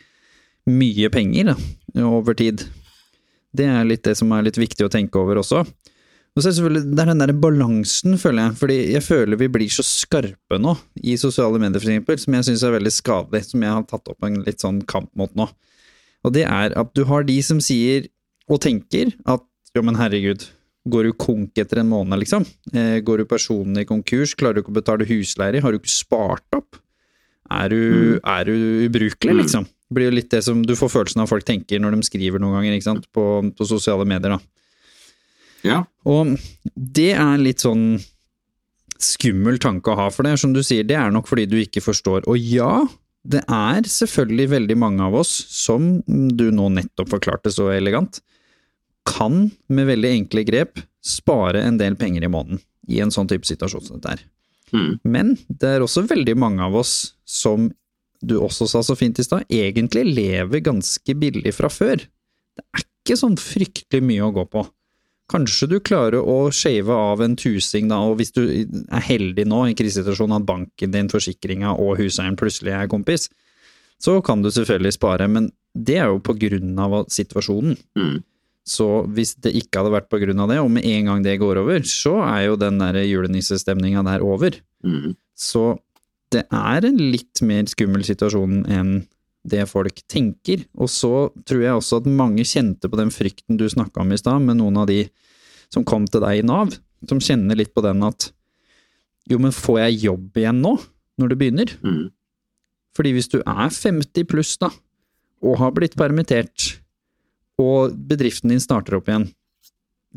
[0.70, 1.56] mye penger da,
[2.06, 2.68] over tid.
[3.54, 5.64] Det er litt det som er litt viktig å tenke over også.
[6.34, 8.58] Og så er det det er den der balansen, føler jeg.
[8.62, 10.76] Fordi jeg føler vi blir så skarpe nå,
[11.06, 14.26] i sosiale medier eksempel, som jeg syns er veldig skadelig, som jeg har tatt opp
[14.26, 15.50] en litt sånn kamp mot nå.
[16.24, 18.08] Og det er at du har de som sier
[18.52, 19.44] og tenker at
[19.74, 20.46] jo, men herregud,
[20.90, 22.46] går du konk etter en måned, liksom?
[22.76, 24.36] Eh, går du personlig konkurs?
[24.38, 25.62] Klarer du ikke å betale husleie?
[25.64, 26.78] Har du ikke spart opp?
[27.54, 28.54] Er du, er du
[28.86, 29.66] ubrukelig, liksom?
[29.66, 32.42] Det blir jo litt det som du får følelsen av folk tenker når de skriver
[32.42, 34.40] noen ganger, ikke sant, på, på sosiale medier, da.
[35.64, 35.80] Ja.
[36.10, 36.36] Og
[36.76, 38.02] det er litt sånn
[39.04, 41.84] skummel tanke å ha, for det som du sier, det er nok fordi du ikke
[41.84, 42.28] forstår.
[42.30, 42.82] Og ja,
[43.24, 48.20] det er selvfølgelig veldig mange av oss, som du nå nettopp forklarte så elegant,
[49.08, 52.62] kan med veldig enkle grep spare en del penger i måneden
[52.92, 54.26] i en sånn type situasjon som dette er.
[54.74, 54.92] Mm.
[55.04, 57.70] Men det er også veldig mange av oss som
[58.24, 62.04] du også sa så fint i stad, egentlig lever ganske billig fra før.
[62.56, 64.64] Det er ikke sånn fryktelig mye å gå på.
[65.32, 69.62] Kanskje du klarer å shave av en tusing, da, og hvis du er heldig nå
[69.70, 73.30] i krisesituasjonen at banken din, forsikringa og huseieren plutselig er kompis,
[74.04, 77.78] så kan du selvfølgelig spare, men det er jo på grunn av situasjonen.
[77.98, 78.20] Mm.
[78.68, 81.40] Så hvis det ikke hadde vært på grunn av det, og med en gang det
[81.42, 84.60] går over, så er jo den der julenissestemninga der over.
[84.84, 85.16] Mm.
[85.36, 85.78] Så
[86.34, 88.94] det er en litt mer skummel situasjon enn
[89.44, 90.64] det folk tenker.
[90.80, 94.20] Og så tror jeg også at mange kjente på den frykten du snakka om i
[94.20, 95.06] stad, med noen av de
[95.74, 96.76] som kom til deg i Nav,
[97.10, 98.30] som kjenner litt på den at
[99.32, 100.74] jo, men får jeg jobb igjen nå,
[101.20, 101.74] når det begynner?
[101.84, 102.08] Mm.
[102.98, 104.70] Fordi hvis du er 50 pluss da,
[105.44, 106.74] og har blitt permittert,
[107.62, 109.30] og bedriften din starter opp igjen,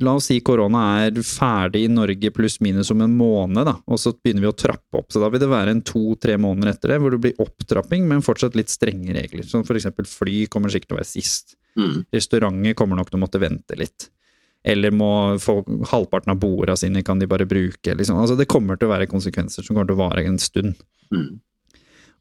[0.05, 4.01] La oss si korona er ferdig i Norge pluss minus om en måned, da, og
[4.01, 5.09] så begynner vi å trappe opp.
[5.13, 8.25] Så da vil det være en to-tre måneder etter det, hvor det blir opptrapping, men
[8.25, 9.47] fortsatt litt strenge regler.
[9.49, 11.57] Sånn for eksempel fly kommer sikkert til å være sist.
[11.81, 12.05] Mm.
[12.13, 14.11] Restauranter kommer nok til å måtte vente litt.
[14.67, 15.09] Eller må
[15.41, 15.61] få
[15.93, 18.19] halvparten av bordene sine kan de bare bruke, liksom.
[18.21, 20.75] Altså det kommer til å være konsekvenser som kommer til å vare en stund.
[21.15, 21.39] Mm.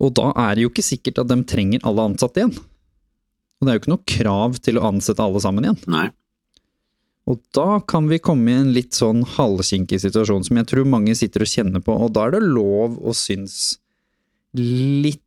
[0.04, 2.56] Og da er det jo ikke sikkert at de trenger alle ansatte igjen.
[3.56, 5.82] Og det er jo ikke noe krav til å ansette alle sammen igjen.
[5.92, 6.08] Nei.
[7.26, 11.16] Og da kan vi komme i en litt sånn halvkinkig situasjon som jeg tror mange
[11.18, 13.80] sitter og kjenner på, og da er det lov å synes
[14.56, 15.22] litt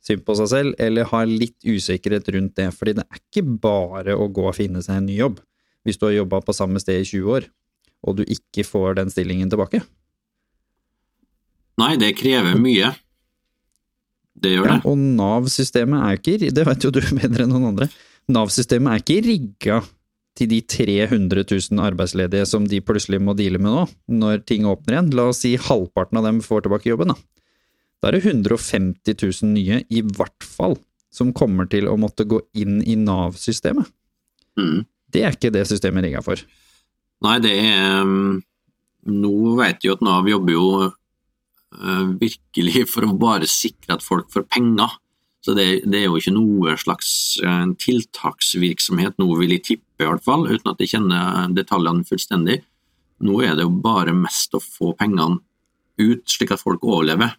[0.00, 4.14] synd på seg selv, eller ha litt usikkerhet rundt det, fordi det er ikke bare
[4.16, 5.40] å gå og finne seg en ny jobb
[5.86, 7.44] hvis du har jobba på samme sted i 20 år,
[8.04, 9.80] og du ikke får den stillingen tilbake.
[11.80, 12.90] Nei, det krever mye.
[14.40, 14.84] Det gjør Ja, det.
[14.88, 17.88] og Nav-systemet er jo ikke, det vet jo du bedre enn noen andre,
[18.30, 19.80] Nav-systemet er ikke rigga
[20.38, 23.86] til de 300 000 arbeidsledige som de plutselig må deale med nå,
[24.22, 25.10] når ting åpner igjen.
[25.18, 27.18] La oss si halvparten av dem får tilbake jobben, da.
[28.00, 30.78] Da er det 150 000 nye, i hvert fall,
[31.12, 33.90] som kommer til å måtte gå inn i Nav-systemet.
[34.56, 34.86] Mm.
[35.10, 36.40] Det er ikke det systemet rigga for.
[37.26, 38.40] Nei, det er um,
[39.10, 44.04] Nå vet vi jo at Nav jobber jo uh, virkelig for å bare sikre at
[44.04, 44.92] folk får penger.
[45.40, 47.10] Så det, det er jo ikke noe slags
[47.40, 52.58] uh, tiltaksvirksomhet noe vil jeg tippe i hvert fall, uten at jeg kjenner detaljene fullstendig.
[53.24, 55.40] Nå er det jo bare mest å få pengene
[56.00, 57.32] ut, slik at folk overlever.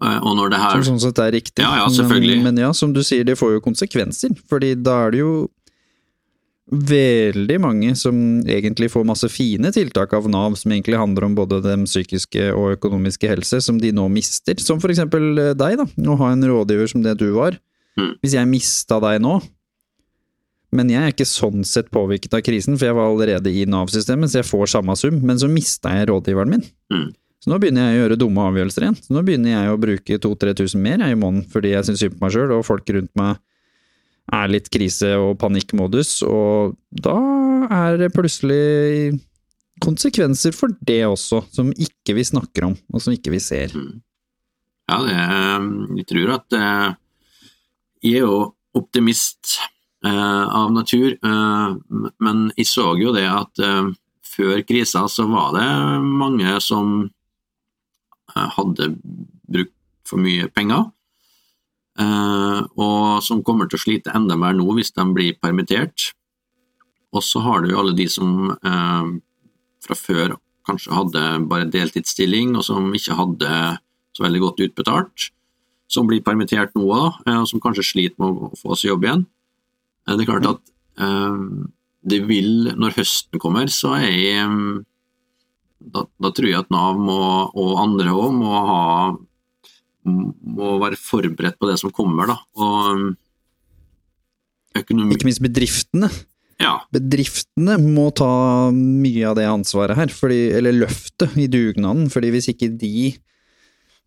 [0.00, 1.60] Uh, og når det her Som sånn sett er riktig.
[1.60, 2.38] Ja, ja, selvfølgelig.
[2.40, 5.32] Men, men ja, som du sier, det får jo konsekvenser, fordi da er det jo
[6.70, 8.14] veldig mange som
[8.46, 12.76] egentlig får masse fine tiltak av Nav, som egentlig handler om både den psykiske og
[12.76, 14.58] økonomiske helse, som de nå mister.
[14.62, 15.86] Som for eksempel eh, deg, da.
[15.86, 17.58] Å ha en rådgiver som det du var.
[17.98, 18.12] Mm.
[18.22, 19.40] Hvis jeg mista deg nå,
[20.70, 24.30] men jeg er ikke sånn sett påvirket av krisen, for jeg var allerede i Nav-systemet,
[24.30, 26.62] så jeg får samme sum, men så mista jeg rådgiveren min.
[26.94, 27.08] Mm.
[27.40, 28.98] Så nå begynner jeg å gjøre dumme avgjørelser igjen.
[29.00, 32.18] Så nå begynner jeg å bruke 2000-3000 mer jeg, i måneden fordi jeg syns synd
[32.18, 33.40] på meg sjøl, og folk rundt meg
[34.32, 37.16] er litt krise- og panikkmodus, og da
[37.70, 39.18] er det plutselig
[39.80, 43.74] konsekvenser for det også, som ikke vi snakker om, og som ikke vi ser.
[44.90, 45.16] Ja, det,
[46.00, 46.88] jeg tror at eh,
[48.00, 49.58] Jeg er jo optimist
[50.06, 51.74] eh, av natur, eh,
[52.24, 53.90] men jeg så jo det at eh,
[54.24, 55.66] før krisa så var det
[56.06, 57.10] mange som
[58.34, 58.94] eh, hadde
[59.50, 59.76] brukt
[60.08, 60.99] for mye penger, eh,
[62.00, 66.10] og som kommer til å slite enda mer nå hvis de blir permittert.
[67.12, 69.10] Og så har du jo alle de som eh,
[69.84, 70.36] fra før
[70.68, 73.50] kanskje hadde bare deltidsstilling, og som ikke hadde
[74.14, 75.30] så veldig godt utbetalt,
[75.90, 79.26] som blir permittert nå òg, og som kanskje sliter med å få seg jobb igjen.
[80.06, 80.62] Eh, Det er klart at
[81.02, 81.40] eh,
[82.10, 84.84] det vil, når høsten kommer, så er jeg eh,
[85.80, 87.18] da, da tror jeg at Nav må,
[87.56, 88.80] og andre òg må ha
[90.06, 92.38] må være forberedt på det som kommer, da.
[92.60, 93.14] Og
[94.80, 96.10] økonomi Ikke minst bedriftene.
[96.60, 96.76] Ja.
[96.92, 102.50] Bedriftene må ta mye av det ansvaret her, fordi, eller løftet i dugnaden, fordi hvis
[102.52, 103.14] ikke de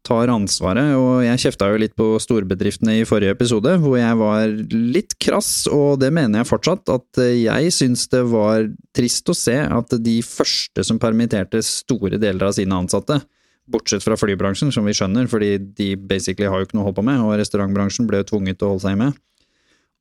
[0.03, 4.51] tar ansvaret, og jeg kjefta jo litt på storbedriftene i forrige episode, hvor jeg var
[4.73, 9.55] litt krass, og det mener jeg fortsatt, at jeg syns det var trist å se
[9.63, 13.21] at de første som permitterte store deler av sine ansatte,
[13.69, 16.99] bortsett fra flybransjen, som vi skjønner, fordi de basically har jo ikke noe å holde
[16.99, 19.19] på med, og restaurantbransjen ble jo tvunget til å holde seg med.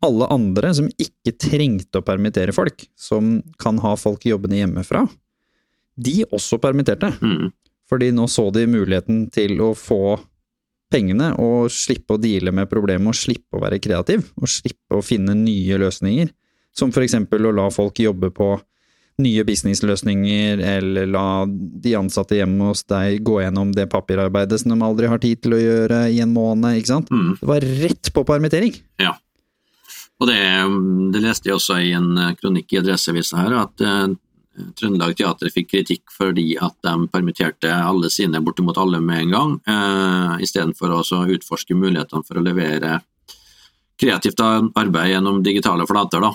[0.03, 5.05] Alle andre som ikke trengte å permittere folk, som kan ha folk jobbende hjemmefra,
[5.95, 7.13] de også permitterte.
[7.23, 7.53] Mm.
[7.91, 10.17] Fordi nå så de muligheten til å få
[10.93, 15.05] pengene og slippe å deale med problemet og slippe å være kreativ, og slippe å
[15.05, 16.33] finne nye løsninger.
[16.73, 18.55] Som for eksempel å la folk jobbe på
[19.21, 24.87] nye businessløsninger, eller la de ansatte hjemme hos deg gå gjennom det papirarbeidet som de
[24.87, 27.13] aldri har tid til å gjøre i en måned, ikke sant?
[27.13, 27.37] Mm.
[27.41, 28.75] Det var rett på permittering.
[29.03, 29.17] Ja.
[30.23, 30.41] Og det,
[31.15, 34.13] det leste jeg også i en eh, kronikk i Adresseavisa her, at eh,
[34.79, 39.57] Trøndelag Teater fikk kritikk fordi at de permitterte alle sine, bortimot alle med en gang,
[39.67, 43.01] eh, istedenfor å utforske mulighetene for å levere
[44.03, 46.21] kreativt arbeid gjennom digitale flater.
[46.21, 46.33] da.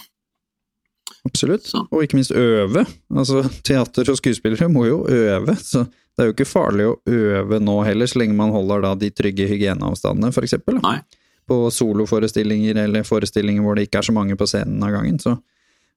[1.28, 1.68] Absolutt.
[1.68, 1.84] Så.
[1.92, 2.84] Og ikke minst øve.
[3.14, 7.60] Altså, teater og skuespillere må jo øve, så det er jo ikke farlig å øve
[7.62, 10.80] nå heller, så lenge man holder da de trygge hygieneavstandene, for eksempel.
[10.80, 10.96] Da.
[10.96, 11.26] Nei.
[11.48, 15.38] På soloforestillinger eller forestillinger hvor det ikke er så mange på scenen av gangen, så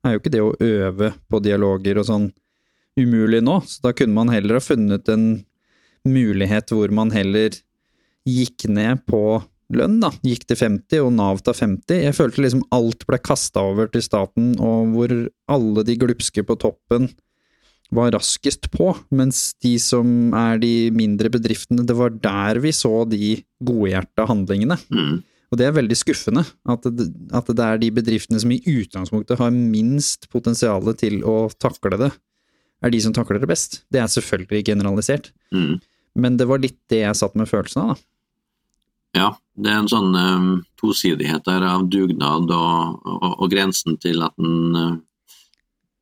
[0.04, 2.28] er jo ikke det å øve på dialoger og sånn
[3.00, 5.26] umulig nå, så da kunne man heller ha funnet en
[6.08, 7.56] mulighet hvor man heller
[8.28, 9.40] gikk ned på
[9.76, 10.10] lønn, da.
[10.26, 12.02] Gikk til 50, og Nav tar 50.
[12.06, 15.14] Jeg følte liksom alt ble kasta over til staten, og hvor
[15.50, 17.10] alle de glupske på toppen
[17.90, 23.02] var raskest på, mens de som er de mindre bedriftene, det var der vi så
[23.10, 24.76] de godhjerta handlingene.
[24.94, 25.16] Mm.
[25.50, 29.40] Og det er veldig skuffende, at det, at det er de bedriftene som i utgangspunktet
[29.40, 32.12] har minst potensial til å takle det,
[32.80, 33.80] er de som takler det best.
[33.90, 35.80] Det er selvfølgelig generalisert, Mm.
[36.14, 38.06] men det var litt det jeg satt med følelsen av, da.
[39.16, 40.50] Ja, det er en sånn um,
[40.80, 44.98] tosidighet der av dugnad og, og, og grensen til at en uh,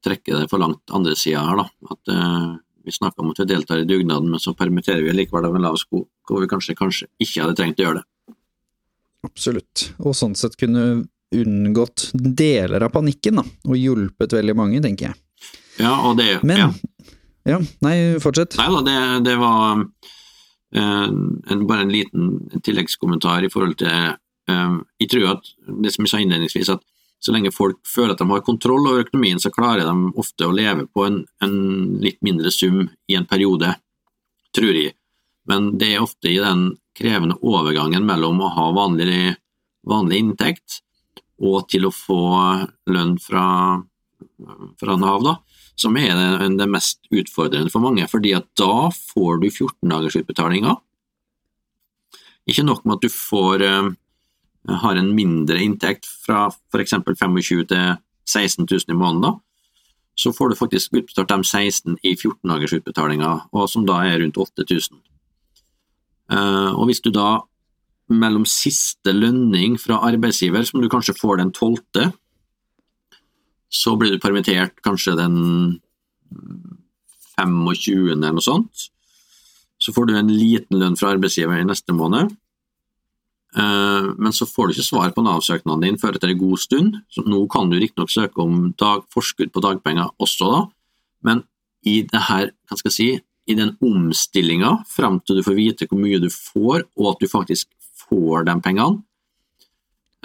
[0.04, 1.94] trekker det for langt andre sida her, da.
[1.94, 5.48] At uh, vi snakker om at vi deltar i dugnaden, men så permitterer vi likevel
[5.48, 8.36] av en lav sko, hvor vi kanskje, kanskje ikke hadde trengt å gjøre det.
[9.26, 9.88] Absolutt.
[9.98, 10.84] Og sånn sett kunne
[11.34, 15.20] unngått deler av panikken, da, og hjulpet veldig mange, tenker jeg.
[15.78, 16.70] Ja, og det Men ja.
[17.48, 18.59] Ja, nei, fortsett.
[18.61, 19.84] Nei da, det, det var
[20.74, 21.08] eh,
[21.52, 24.14] en, bare en liten tilleggskommentar i forhold til
[24.48, 25.50] eh, Jeg tror at
[25.84, 26.84] det som jeg sa innledningsvis, at
[27.18, 30.54] så lenge folk føler at de har kontroll over økonomien, så klarer de ofte å
[30.54, 31.56] leve på en, en
[32.02, 33.72] litt mindre sum i en periode,
[34.54, 34.94] tror jeg.
[35.50, 39.34] Men det er ofte i den krevende overgangen mellom å ha vanlig,
[39.86, 40.80] vanlig inntekt
[41.38, 42.22] og til å få
[42.90, 43.46] lønn fra,
[44.80, 45.34] fra Nav, da,
[45.78, 50.18] som er det, det mest utfordrende for mange, fordi at da får du 14 dagers
[50.18, 50.78] utbetalinger.
[52.48, 53.90] Ikke nok med at du får, eh,
[54.82, 56.96] har en mindre inntekt fra f.eks.
[57.06, 57.98] 25 000 til
[58.28, 59.38] 16 000 i måneden,
[60.18, 64.18] så får du faktisk utbetalt de 16 i 14 dagers utbetalinger, og som da er
[64.18, 64.98] rundt 8000.
[66.32, 67.38] Eh, og hvis du da
[68.08, 72.10] mellom siste lønning fra arbeidsgiver, som du kanskje får den 12.,
[73.68, 75.80] så blir du permittert kanskje den
[77.38, 78.12] 25.
[78.16, 78.88] eller noe sånt.
[79.78, 82.32] Så får du en liten lønn fra arbeidsgiver i neste måned.
[83.56, 86.98] Eh, Men så får du ikke svar på Nav-søknaden din før etter en god stund.
[87.10, 90.66] Så nå kan du riktignok søke om dag, forskudd på dagpenger også, da.
[91.22, 91.44] men
[91.86, 93.10] i det her, hva skal jeg si,
[93.48, 97.30] i den omstillinga fram til du får vite hvor mye du får, og at du
[97.30, 97.70] faktisk
[98.08, 99.02] får de pengene,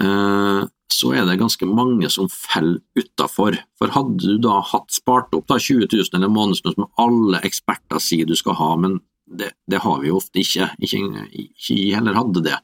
[0.01, 3.57] eh, så er det ganske mange som faller utafor.
[3.79, 8.01] For hadde du da hatt spart opp da 20 000 eller månedslønn som alle eksperter
[8.03, 11.01] sier du skal ha, men det, det har vi jo ofte ikke, ikke,
[11.45, 12.59] ikke heller hadde det.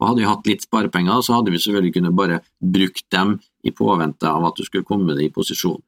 [0.00, 3.72] Og Hadde vi hatt litt sparepenger, så hadde vi selvfølgelig kunnet bare brukt dem i
[3.74, 5.80] påvente av at du skulle komme deg i posisjon.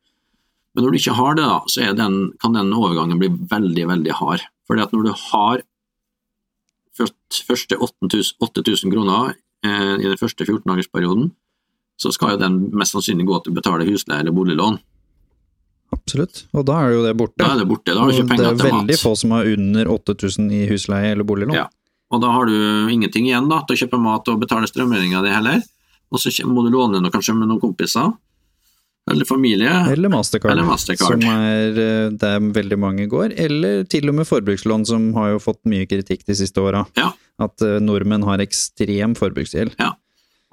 [0.77, 4.15] Men når du ikke har det, da, så den, kan den overgangen bli veldig, veldig
[4.19, 4.45] hard.
[4.69, 5.65] Fordi at når du har
[6.97, 9.35] første 8000 kroner
[9.65, 11.31] eh, i den første 14-dagersperioden,
[11.97, 14.79] så skal jo den mest sannsynlig gå til å betale husleie eller boliglån.
[15.97, 17.41] Absolutt, og da er jo det borte.
[17.41, 18.61] Da er det borte, da har du ikke penger til mat.
[18.61, 21.57] Det er veldig få som har under 8000 i husleie eller boliglån.
[21.57, 21.67] Ja,
[22.15, 25.33] og da har du ingenting igjen da, til å kjøpe mat og betale strømregninga di
[25.35, 25.65] heller.
[26.15, 28.13] Og så må du låne noe kanskje med noen kompiser.
[29.11, 29.71] Eller familie.
[29.93, 31.23] Eller Mastercard, eller Mastercard.
[31.23, 33.37] som er eh, der veldig mange går.
[33.39, 36.83] Eller til og med forbrukslån, som har jo fått mye kritikk de siste åra.
[36.99, 37.13] Ja.
[37.43, 39.77] At eh, nordmenn har ekstrem forbruksgjeld.
[39.79, 39.93] Ja.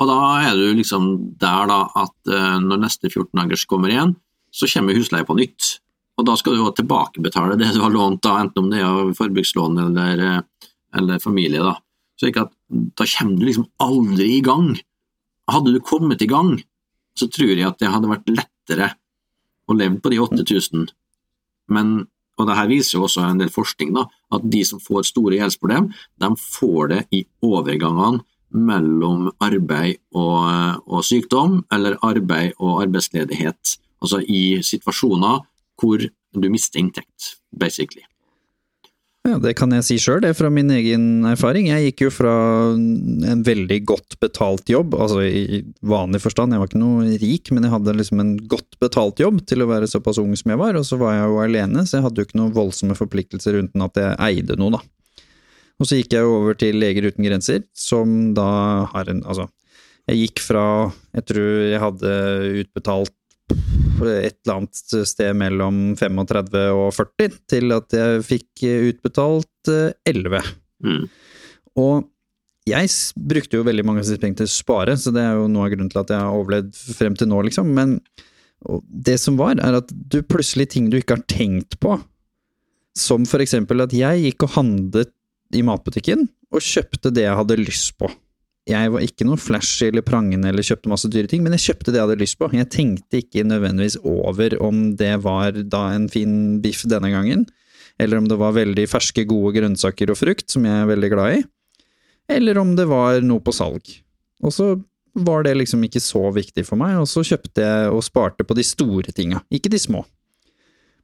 [0.01, 0.19] Og da
[0.49, 1.09] er du liksom
[1.41, 4.15] der da at uh, når neste 14 dagers kommer igjen,
[4.53, 5.77] så kommer husleie på nytt.
[6.17, 9.13] Og da skal du jo tilbakebetale det du har lånt, da, enten om det er
[9.17, 10.67] forbrukslån eller, eh,
[10.99, 11.63] eller familie.
[11.63, 11.79] da.
[12.19, 14.75] Så ikke at, da kommer du liksom aldri i gang.
[15.49, 16.61] Hadde du kommet i gang,
[17.17, 18.91] så tror jeg at det hadde vært lettere
[19.65, 20.91] å leve på de 8000.
[21.73, 22.05] Men,
[22.37, 24.05] og det her viser jo også en del forskning, da,
[24.37, 25.89] at de som får store gjeldsproblem,
[26.21, 28.21] de får det i overgangene
[28.53, 33.77] mellom arbeid og, og, sykdom, eller arbeid og arbeidsledighet.
[34.03, 35.43] Altså i situasjoner
[35.81, 38.03] hvor du mister inntekt, basically.
[39.23, 41.69] Ja, det kan jeg si sjøl, det er fra min egen erfaring.
[41.69, 42.33] Jeg gikk jo fra
[42.75, 47.63] en veldig godt betalt jobb, altså i vanlig forstand, jeg var ikke noe rik, men
[47.63, 50.75] jeg hadde liksom en godt betalt jobb til å være såpass ung som jeg var,
[50.75, 53.87] og så var jeg jo alene, så jeg hadde jo ikke noen voldsomme forpliktelser uten
[53.87, 54.83] at jeg eide noe, da.
[55.82, 58.47] Og så gikk jeg over til Leger uten grenser, som da
[58.93, 59.47] har en Altså,
[60.09, 60.65] jeg gikk fra
[61.15, 62.13] Jeg tror jeg hadde
[62.63, 63.19] utbetalt
[63.53, 69.71] et eller annet sted mellom 35 og 40, til at jeg fikk utbetalt
[70.09, 70.41] 11.
[70.84, 71.03] Mm.
[71.80, 72.09] Og
[72.67, 72.89] jeg
[73.30, 75.67] brukte jo veldig mange av disse pengene til å spare, så det er jo noe
[75.67, 77.71] av grunnen til at jeg har overlevd frem til nå, liksom.
[77.76, 77.97] Men
[78.88, 81.97] det som var, er at du plutselig ting du ikke har tenkt på,
[82.97, 85.13] som for eksempel at jeg gikk og handlet
[85.57, 88.09] i matbutikken og kjøpte det jeg hadde lyst på.
[88.69, 91.91] Jeg var ikke noe flashy eller prangende eller kjøpte masse dyre ting, men jeg kjøpte
[91.91, 92.47] det jeg hadde lyst på.
[92.55, 97.43] Jeg tenkte ikke nødvendigvis over om det var da en fin biff denne gangen,
[97.99, 101.41] eller om det var veldig ferske, gode grønnsaker og frukt, som jeg er veldig glad
[101.41, 101.43] i,
[102.31, 103.97] eller om det var noe på salg.
[104.43, 104.71] Og så
[105.13, 108.55] var det liksom ikke så viktig for meg, og så kjøpte jeg og sparte på
[108.57, 110.05] de store tinga, ikke de små.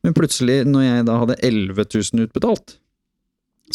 [0.06, 2.78] Men plutselig, når jeg da hadde 11 000 utbetalt,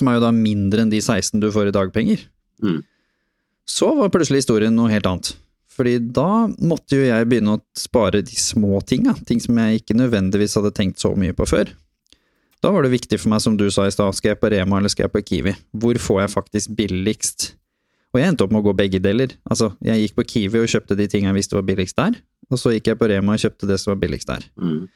[0.01, 2.27] som er jo da mindre enn de 16 du får i dagpenger.
[2.65, 2.83] Mm.
[3.69, 5.33] Så var plutselig historien noe helt annet.
[5.75, 9.97] Fordi da måtte jo jeg begynne å spare de små tinga, ting som jeg ikke
[9.99, 11.73] nødvendigvis hadde tenkt så mye på før.
[12.63, 14.79] Da var det viktig for meg, som du sa i stad, skal jeg på Rema
[14.79, 15.53] eller skal jeg på Kiwi?
[15.83, 17.51] Hvor får jeg faktisk billigst?
[18.15, 19.35] Og jeg endte opp med å gå begge deler.
[19.51, 22.17] Altså, jeg gikk på Kiwi og kjøpte de tingene jeg visste var billigst der,
[22.49, 24.47] og så gikk jeg på Rema og kjøpte det som var billigst der.
[24.55, 24.87] Mm.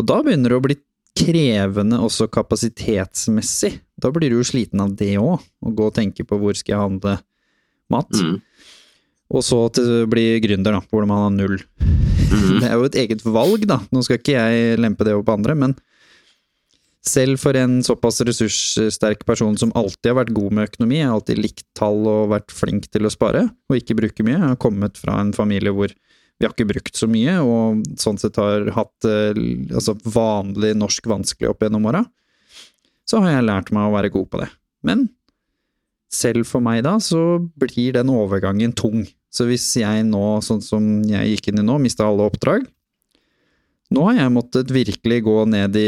[0.00, 0.76] Og da begynner det å bli
[1.18, 3.74] krevende også kapasitetsmessig.
[4.00, 6.76] Da blir du jo sliten av det òg, å gå og tenke på hvor skal
[6.76, 7.16] jeg handle
[7.92, 8.10] mat.
[8.14, 8.38] Mm.
[9.30, 11.60] Og så til bli gründer, da, hvor man har null.
[12.30, 12.58] Mm.
[12.60, 13.80] Det er jo et eget valg, da.
[13.94, 15.76] Nå skal ikke jeg lempe det opp på andre, men
[17.06, 21.16] selv for en såpass ressurssterk person som alltid har vært god med økonomi, jeg har
[21.16, 24.36] alltid likt tall og vært flink til å spare, og ikke bruke mye.
[24.36, 25.94] Jeg har kommet fra en familie hvor
[26.40, 29.36] vi har ikke brukt så mye, og sånn sett har hatt eh,
[29.76, 32.00] altså vanlig norsk vanskelig opp gjennom åra,
[33.04, 34.48] så har jeg lært meg å være god på det.
[34.86, 35.04] Men
[36.10, 39.04] selv for meg da, så blir den overgangen tung.
[39.30, 42.64] Så hvis jeg nå, sånn som jeg gikk inn i nå, mista alle oppdrag
[43.90, 45.86] Nå har jeg måttet virkelig gå ned i,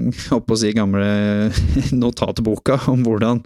[0.48, 1.06] på å si, gamle
[2.02, 3.42] notatboka om hvordan,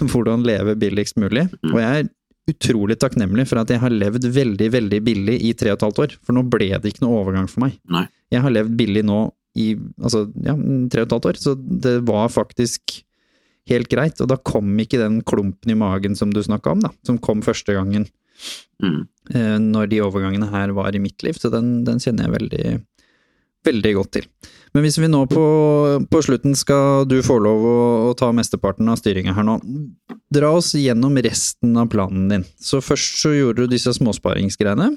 [0.00, 1.44] hvordan leve billigst mulig.
[1.68, 2.08] Og jeg
[2.50, 6.02] utrolig takknemlig for at jeg har levd veldig, veldig billig i tre og et halvt
[6.04, 6.18] år.
[6.24, 7.78] For nå ble det ikke noe overgang for meg.
[7.90, 8.04] Nei.
[8.34, 9.20] Jeg har levd billig nå
[9.60, 9.70] i
[10.02, 10.56] altså, ja,
[10.90, 12.98] tre og et halvt år, så det var faktisk
[13.70, 14.20] helt greit.
[14.20, 17.44] Og da kom ikke den klumpen i magen som du snakka om, da, som kom
[17.44, 18.08] første gangen.
[18.82, 19.00] Mm.
[19.32, 22.74] Eh, når de overgangene her var i mitt liv, så den, den kjenner jeg veldig,
[23.70, 24.28] veldig godt til.
[24.74, 25.42] Men hvis vi nå på,
[26.10, 29.60] på slutten skal du få lov å, å ta mesteparten av styringa her nå,
[30.34, 32.46] dra oss gjennom resten av planen din.
[32.58, 34.90] Så først så gjorde du disse småsparingsgreiene.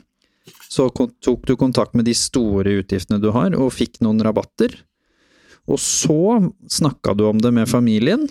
[0.71, 4.73] Så tok du kontakt med de store utgiftene du har, og fikk noen rabatter.
[5.67, 6.39] Og så
[6.71, 8.25] snakka du om det med familien.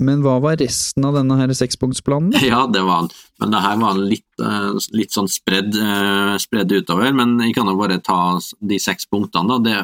[0.00, 2.32] Men hva var resten av denne her sekspunktsplanen?
[2.50, 3.10] Ja, det var.
[3.40, 7.12] Men det her var litt, eh, litt sånn spredd, eh, spredd utover.
[7.16, 9.60] Men jeg kan jo bare ta de seks punktene.
[9.64, 9.76] Det,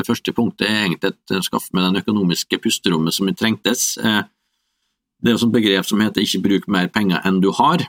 [0.00, 3.94] det første punktet er egentlig et skaff med den økonomiske pusterommet som trengtes.
[4.00, 4.22] Eh,
[5.20, 7.84] Det er et begrep som heter 'ikke bruk mer penger enn du har'.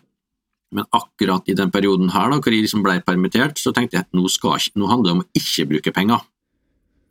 [0.71, 4.05] Men akkurat i den perioden her, da, hvor jeg liksom ble permittert, så tenkte jeg
[4.05, 6.21] at nå, skal, nå handler det om å ikke bruke penger.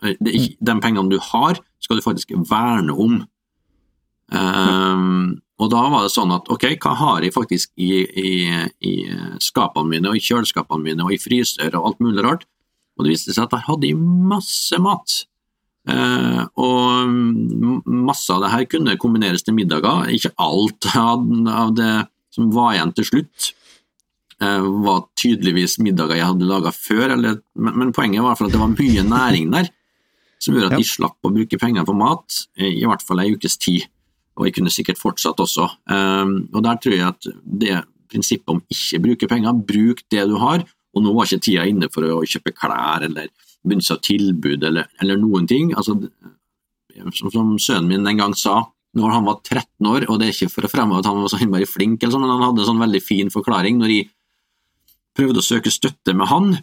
[0.03, 3.27] Er ikke, de pengene du har, skal du faktisk verne om.
[4.31, 8.33] Ehm, og da var det sånn at ok, hva har jeg faktisk i, i,
[8.87, 8.95] i
[9.43, 12.47] skapene mine, og i kjøleskapene mine, og i fryser og alt mulig rart?
[12.97, 13.93] Og det viste seg at jeg hadde
[14.31, 15.20] masse mat.
[15.89, 17.09] Uh, og
[17.89, 20.11] masse av det her kunne kombineres til middager.
[20.12, 21.24] Ikke alt av,
[21.76, 21.95] det
[22.35, 23.51] som var igjen til slutt,
[24.45, 28.61] uh, var tydeligvis middager jeg hadde laga før, eller, men, men poenget var at det
[28.61, 29.72] var mye næring der
[30.41, 33.59] som gjorde at de slapp å bruke penger på mat, i hvert fall ei ukes
[33.61, 33.85] tid.
[34.39, 35.66] Og jeg kunne sikkert fortsatt også.
[35.91, 40.37] Um, og der tror jeg at det prinsippet om ikke bruke penger, bruk det du
[40.43, 43.31] har, og nå var ikke tida inne for å kjøpe klær eller
[43.62, 45.74] begynne seg tilbud eller, eller noen ting.
[45.76, 45.97] Altså,
[47.14, 48.64] som, som sønnen min en gang sa,
[48.99, 51.31] når han var 13 år, og det er ikke for å fremme at han var
[51.31, 54.09] så innmari flink, sånn, men han hadde en sånn veldig fin forklaring når jeg
[55.16, 56.57] prøvde å søke støtte med han,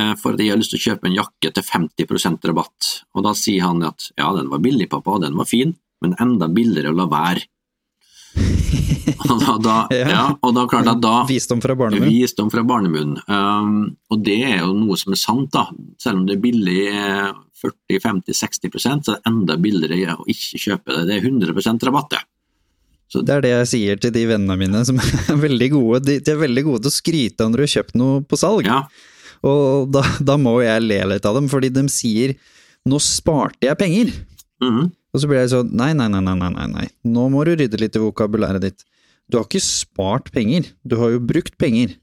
[0.00, 2.92] eh, for at jeg har lyst til å kjøpe en jakke til 50% rabatt.
[3.16, 5.74] Og da sier han at ja, den var billig, pappa, og den var fin,
[6.04, 7.44] men enda billigere å la være.
[9.30, 10.22] og da, da, Ja.
[10.44, 12.10] og da klart at da Visdom fra barnemunn.
[12.10, 13.16] Visdom fra barnemunn.
[13.30, 15.66] Um, og det er jo noe som er sant, da.
[16.02, 17.30] Selv om det er billig eh,
[17.62, 21.04] 40-50-60% så er det enda billigere å ikke kjøpe det.
[21.08, 22.22] Det er 100% rabatt, det.
[23.16, 24.98] Det er det jeg sier til de vennene mine som
[25.32, 26.02] er veldig gode.
[26.08, 28.68] De, de er veldig gode til å skryte når du har kjøpt noe på salg.
[28.68, 28.82] Ja.
[29.46, 32.34] Og da, da må jeg le litt av dem, fordi de sier
[32.86, 34.12] 'nå sparte jeg penger'.
[34.62, 34.90] Mhm.
[35.14, 36.86] Og så blir jeg sånn nei, nei, nei, nei, nei, nei.
[37.08, 38.86] Nå må du rydde litt i vokabulæret ditt.
[39.26, 41.96] Du har ikke spart penger, du har jo brukt penger.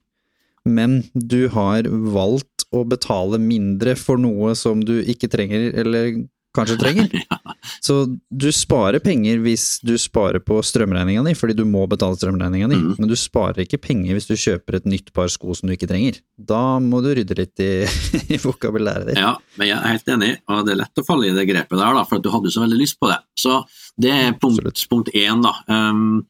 [0.64, 6.24] Men du har valgt å betale mindre for noe som du ikke trenger, eller
[6.56, 7.14] kanskje trenger.
[7.86, 7.95] Så
[8.30, 12.80] du sparer penger hvis du sparer på strømregninga di, fordi du må betale strømregninga di,
[12.80, 12.95] mm.
[12.99, 15.89] men du sparer ikke penger hvis du kjøper et nytt par sko som du ikke
[15.89, 16.20] trenger.
[16.38, 17.72] Da må du rydde litt i,
[18.36, 19.22] i vokabulæret ditt.
[19.22, 21.80] Ja, men jeg er helt enig, og det er lett å falle i det grepet
[21.80, 23.20] der, da, for du hadde så veldig lyst på det.
[23.39, 23.62] Så
[23.99, 24.86] det er punkt, Absolutt.
[24.91, 25.56] punkt én, da.
[25.72, 26.24] Um,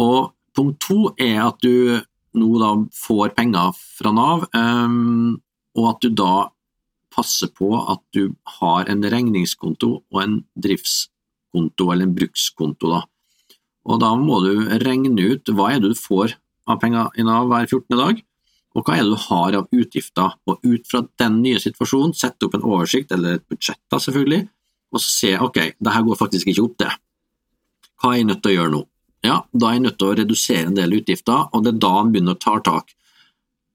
[0.00, 2.00] og punkt to er at du
[2.34, 5.36] nå da får penger fra Nav, um,
[5.78, 6.32] og at du da
[7.14, 13.02] passer på at du har en regningskonto og en driftskonto, eller en brukskonto, da.
[13.84, 16.36] Og da må du regne ut hva er det du får
[16.70, 17.98] av penger i Nav hver 14.
[18.00, 18.22] dag,
[18.74, 22.48] og hva er det du har av utgifter, og ut fra den nye situasjonen sette
[22.48, 24.48] opp en oversikt, eller et budsjett da selvfølgelig,
[24.94, 26.90] og se ok, det her går faktisk ikke opp det.
[28.00, 28.82] Hva er jeg nødt til å gjøre nå?
[29.24, 31.94] Ja, da er jeg nødt til å redusere en del utgifter, og det er da
[32.00, 32.92] en begynner å ta tak.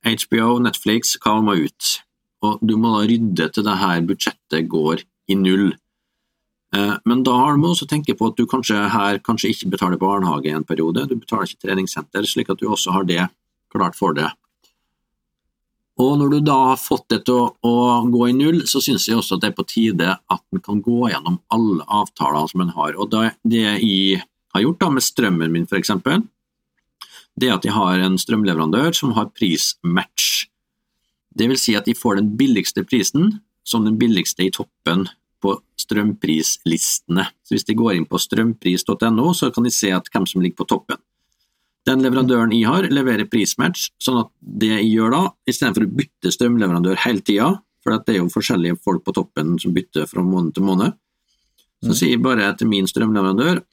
[0.06, 1.96] HBO, Netflix, hva må ut?
[2.46, 5.72] Og du må da rydde til det her budsjettet går i null.
[6.76, 9.98] Eh, Men da må du også tenke på at du kanskje her kanskje ikke betaler
[9.98, 13.28] barnehage i en periode, du betaler ikke treningssenter, slik at du også har det
[13.74, 14.32] klart for deg.
[16.00, 19.10] Og når du da har fått det til å, å gå i null, så syns
[19.10, 22.64] jeg også at det er på tide at en kan gå gjennom alle avtaler som
[22.64, 22.96] en har.
[22.96, 24.22] Og det, det jeg
[24.56, 25.92] har gjort da med strømmen min f.eks.,
[27.40, 30.48] det er at jeg har en strømleverandør som har prismatch.
[31.40, 33.38] Det vil si at de får den billigste prisen
[33.68, 35.08] som den billigste i toppen
[35.40, 37.30] på strømprislistene.
[37.48, 40.64] Så hvis de går inn på strømpris.no, så kan de se at hvem som ligger
[40.64, 41.00] på toppen.
[41.88, 46.34] Den leverandøren jeg har, leverer prismatch, sånn at det jeg gjør da, istedenfor å bytte
[46.36, 50.58] strømleverandør hele tida, for det er jo forskjellige folk på toppen som bytter fra måned
[50.58, 50.98] til måned,
[51.80, 53.64] så sier jeg bare til min strømleverandør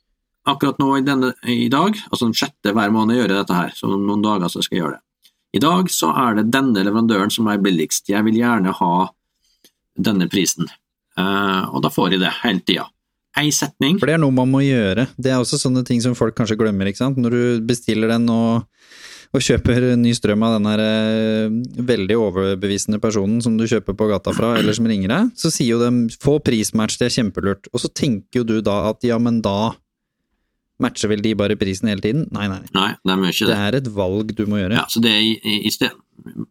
[0.47, 3.75] akkurat nå i, denne, i dag, altså den sjette hver måned gjør jeg dette her,
[3.75, 5.06] så om noen dager så skal jeg gjøre det.
[5.57, 8.95] I dag så er det denne leverandøren som er billigst, jeg vil gjerne ha
[9.97, 10.69] denne prisen,
[11.17, 12.83] Uh, og da får jeg det hele tida.
[13.41, 15.07] Ei setning, For det er noe man må gjøre.
[15.17, 17.17] Det er også sånne ting som folk kanskje glemmer, ikke sant.
[17.21, 18.67] Når du bestiller den og,
[19.33, 21.57] og kjøper ny strøm av den her uh,
[21.89, 25.73] veldig overbevisende personen som du kjøper på gata fra, eller som ringer deg, så sier
[25.73, 27.73] jo de 'få prismatch, det er kjempelurt'.
[27.73, 29.73] Og så tenker jo du da at ja, men da
[30.83, 32.27] matcher vel de bare prisen hele tiden?
[32.35, 32.61] Nei, nei.
[32.77, 33.59] nei, de gjør ikke Det det.
[33.66, 34.77] er et valg du må gjøre.
[34.79, 35.12] Ja, så det,
[35.47, 35.95] i sted,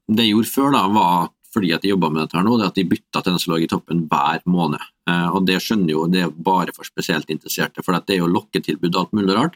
[0.10, 2.66] det jeg gjorde før, da, var fordi at de jobba med dette her nå, det
[2.68, 4.82] at de bytta til den som lå i toppen hver måned.
[5.08, 8.32] Eh, og det skjønner jo, det er bare for spesielt interesserte, for det er jo
[8.34, 9.56] lokketilbud og alt mulig rart.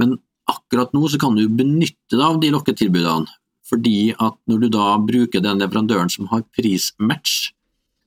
[0.00, 0.16] Men
[0.50, 3.30] akkurat nå så kan du benytte deg av de lokketilbudene,
[3.70, 7.52] fordi at når du da bruker den leverandøren som har prismatch,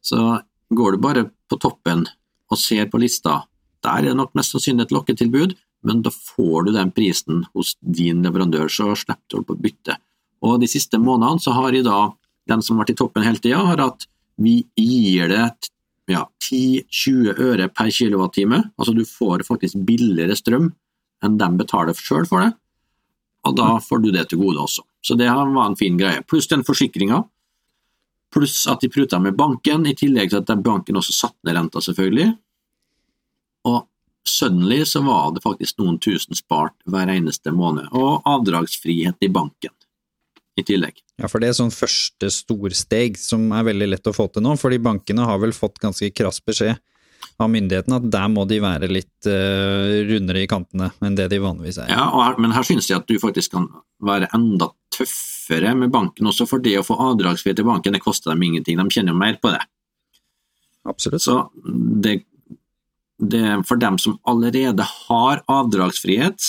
[0.03, 0.41] så
[0.75, 2.03] går du bare på toppen
[2.51, 3.45] og ser på lista,
[3.85, 5.55] der er det nok mest sannsynlig et lokketilbud,
[5.85, 9.97] men da får du den prisen hos din leverandør, så slipper du på å bytte.
[10.45, 11.99] Og de siste månedene så har da,
[12.49, 14.07] den som har vært i toppen hele tida, har at
[14.41, 15.45] vi gir det
[16.11, 18.61] ja, 10-20 øre per kilowattime.
[18.77, 20.71] Altså du får faktisk billigere strøm
[21.25, 22.51] enn de betaler sjøl for det,
[23.47, 24.83] og da får du det til gode også.
[25.05, 26.21] Så det var en fin greie.
[26.27, 27.21] Pluss den forsikringa,
[28.33, 31.81] pluss at de pruta med banken, i tillegg til at banken også satte ned renta,
[31.81, 32.33] selvfølgelig.
[33.69, 33.85] Og
[34.29, 39.73] suddenly så var det faktisk noen tusen spart hver eneste måned, og avdragsfrihet i banken
[40.55, 41.01] i tillegg.
[41.19, 44.55] Ja, for det er sånn første storsteg som er veldig lett å få til nå,
[44.59, 46.79] fordi bankene har vel fått ganske krass beskjed
[47.41, 51.41] av myndighetene at der må de være litt uh, rundere i kantene enn det de
[51.43, 51.91] vanligvis er.
[51.91, 53.67] Ja, her, men her synes jeg at du faktisk kan
[54.05, 58.31] være enda tøffere med banken også, for det å få avdragsfrihet i banken, det koster
[58.31, 59.63] dem ingenting, de kjenner jo mer på det.
[60.87, 61.25] Absolutt.
[61.25, 61.39] Så
[62.05, 62.21] det,
[63.21, 66.41] det for dem som allerede har avdragsfrihet,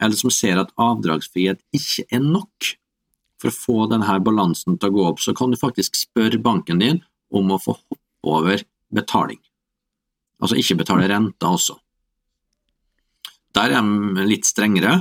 [0.00, 2.74] eller som ser at avdragsfrihet ikke er nok,
[3.38, 6.80] for å få denne balansen til å gå opp, så kan du faktisk spørre banken
[6.82, 7.02] din
[7.34, 9.38] om å få hoppe over betaling.
[10.42, 11.76] Altså ikke betale renta også.
[13.54, 15.00] Der er de litt strengere,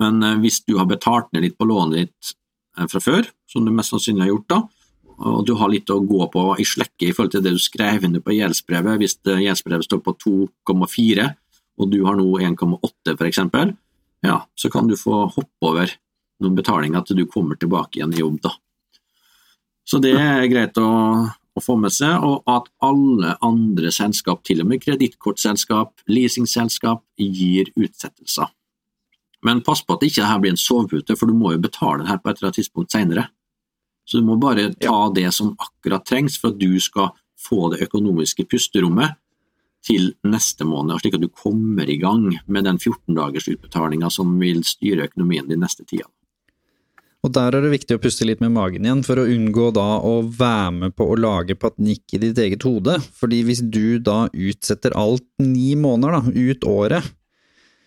[0.00, 2.32] men eh, hvis du har betalt ned litt på lånet ditt
[2.78, 4.60] eh, fra før, som du mest sannsynlig har gjort da,
[5.16, 8.04] og du har litt å gå på i slekke i forhold til det du skrev
[8.04, 11.30] inn på gjeldsbrevet, hvis gjeldsbrevet står på 2,4
[11.76, 13.40] og du har nå 1,8 f.eks.,
[14.24, 15.90] ja, så kan du få hoppe over
[16.42, 18.38] noen betalinger til du kommer tilbake igjen i jobb.
[18.44, 18.52] da.
[19.86, 20.88] Så det er greit å,
[21.28, 27.70] å, få med seg, og at alle andre selskap, til og med kredittkortselskap, leasingselskap, gir
[27.76, 28.50] utsettelser.
[29.46, 32.10] Men pass på at ikke dette blir en sovepute, for du må jo betale det
[32.10, 33.28] her på et eller annet tidspunkt senere.
[34.06, 37.12] Så du må bare ta det som akkurat trengs for at du skal
[37.46, 39.18] få det økonomiske pusterommet
[39.86, 44.64] til neste måned, slik at du kommer i gang med den 14-dagers utbetalinga som vil
[44.66, 46.08] styre økonomien din neste tida.
[47.26, 49.86] Og der er det viktig å puste litt med magen igjen, for å unngå da
[50.06, 53.00] å være med på å lage panikk i ditt eget hode.
[53.18, 57.08] Fordi hvis du da utsetter alt ni måneder, da, ut året,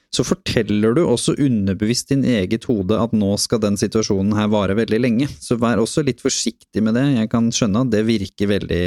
[0.10, 4.78] så forteller du også underbevisst din eget hode at nå skal den situasjonen her vare
[4.80, 5.28] veldig lenge.
[5.38, 7.06] Så vær også litt forsiktig med det.
[7.20, 8.86] Jeg kan skjønne at det virker veldig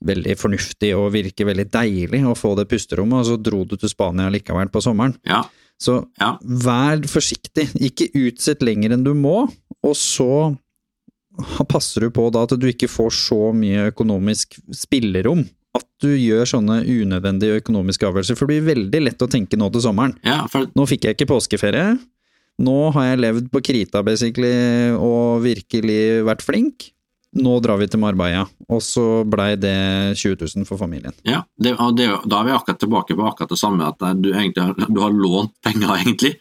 [0.00, 3.90] veldig fornuftig og virker veldig deilig å få det pusterommet, og så dro du til
[3.92, 5.12] Spania likevel på sommeren.
[5.28, 5.42] Ja.
[5.80, 6.34] Så ja.
[6.40, 9.42] vær forsiktig, ikke utsett lenger enn du må,
[9.80, 10.54] og så
[11.70, 15.44] passer du på da at du ikke får så mye økonomisk spillerom
[15.76, 18.38] at du gjør sånne unødvendige økonomiske avgjørelser.
[18.38, 20.16] For det blir veldig lett å tenke nå til sommeren.
[20.26, 20.70] Ja, for...
[20.74, 21.92] Nå fikk jeg ikke påskeferie.
[22.60, 24.50] Nå har jeg levd på krita, basically,
[24.98, 26.90] og virkelig vært flink
[27.38, 29.74] nå drar vi til Marbella, og så blei det
[30.18, 31.14] 20 000 for familien.
[31.22, 34.88] Ja, det, det, da er vi akkurat tilbake på akkurat det samme, at du, egentlig,
[34.88, 36.34] du har lånt penger, egentlig.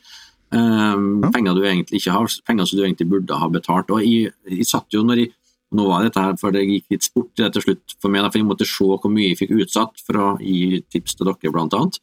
[0.50, 1.30] Um, ja.
[1.36, 3.94] Penger du egentlig ikke har, penger som du egentlig burde ha betalt.
[3.94, 5.34] Og jeg, jeg satt jo når jeg,
[5.76, 8.48] Nå var dette her for det gikk litt sport til slutt for meg, for jeg
[8.48, 12.00] måtte se hvor mye jeg fikk utsatt for å gi tips til dere, blant annet.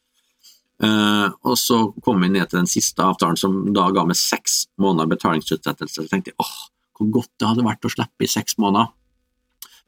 [0.77, 4.67] Uh, og så kom vi ned til den siste avtalen, som da ga meg seks
[4.79, 6.03] måneder betalingsutsettelse.
[6.03, 6.55] Så tenkte jeg åh,
[6.97, 8.93] hvor godt det hadde vært å slippe i seks måneder.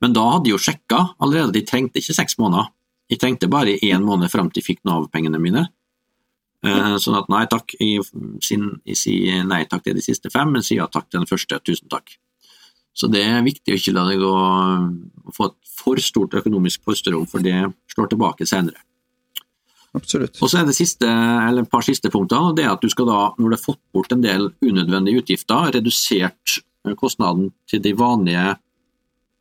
[0.03, 2.71] Men da hadde de jo sjekka allerede, de trengte ikke seks måneder.
[3.09, 5.67] De trengte bare én måned fram til de fikk Nav-pengene mine.
[6.65, 8.03] Uh, sånn at nei takk, jeg,
[8.43, 11.61] sier nei takk til de siste fem, men sier ja takk til den første.
[11.63, 12.17] Tusen takk.
[12.95, 16.83] Så det er viktig å ikke la det gå å få et for stort økonomisk
[16.83, 17.55] pusterom, for det
[17.93, 18.81] slår tilbake senere.
[19.95, 20.35] Absolutt.
[20.43, 23.07] Og så er det siste, eller et par siste punkter, det er at du skal
[23.09, 27.91] da, når du har fått bort en del unødvendige utgifter, redusert Eh, kostnaden til de
[27.97, 28.45] vanlige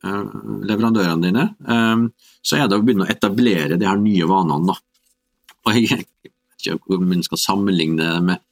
[0.05, 0.25] eh,
[0.67, 4.75] leverandørene dine, eh, så er det å begynne å etablere de her nye vanene.
[4.75, 5.55] Da.
[5.67, 8.45] Og jeg vet ikke om man skal sammenligne det med,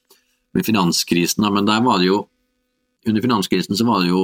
[0.55, 2.25] med finanskrisen, men der var det jo
[3.07, 4.23] under finanskrisen så var det jo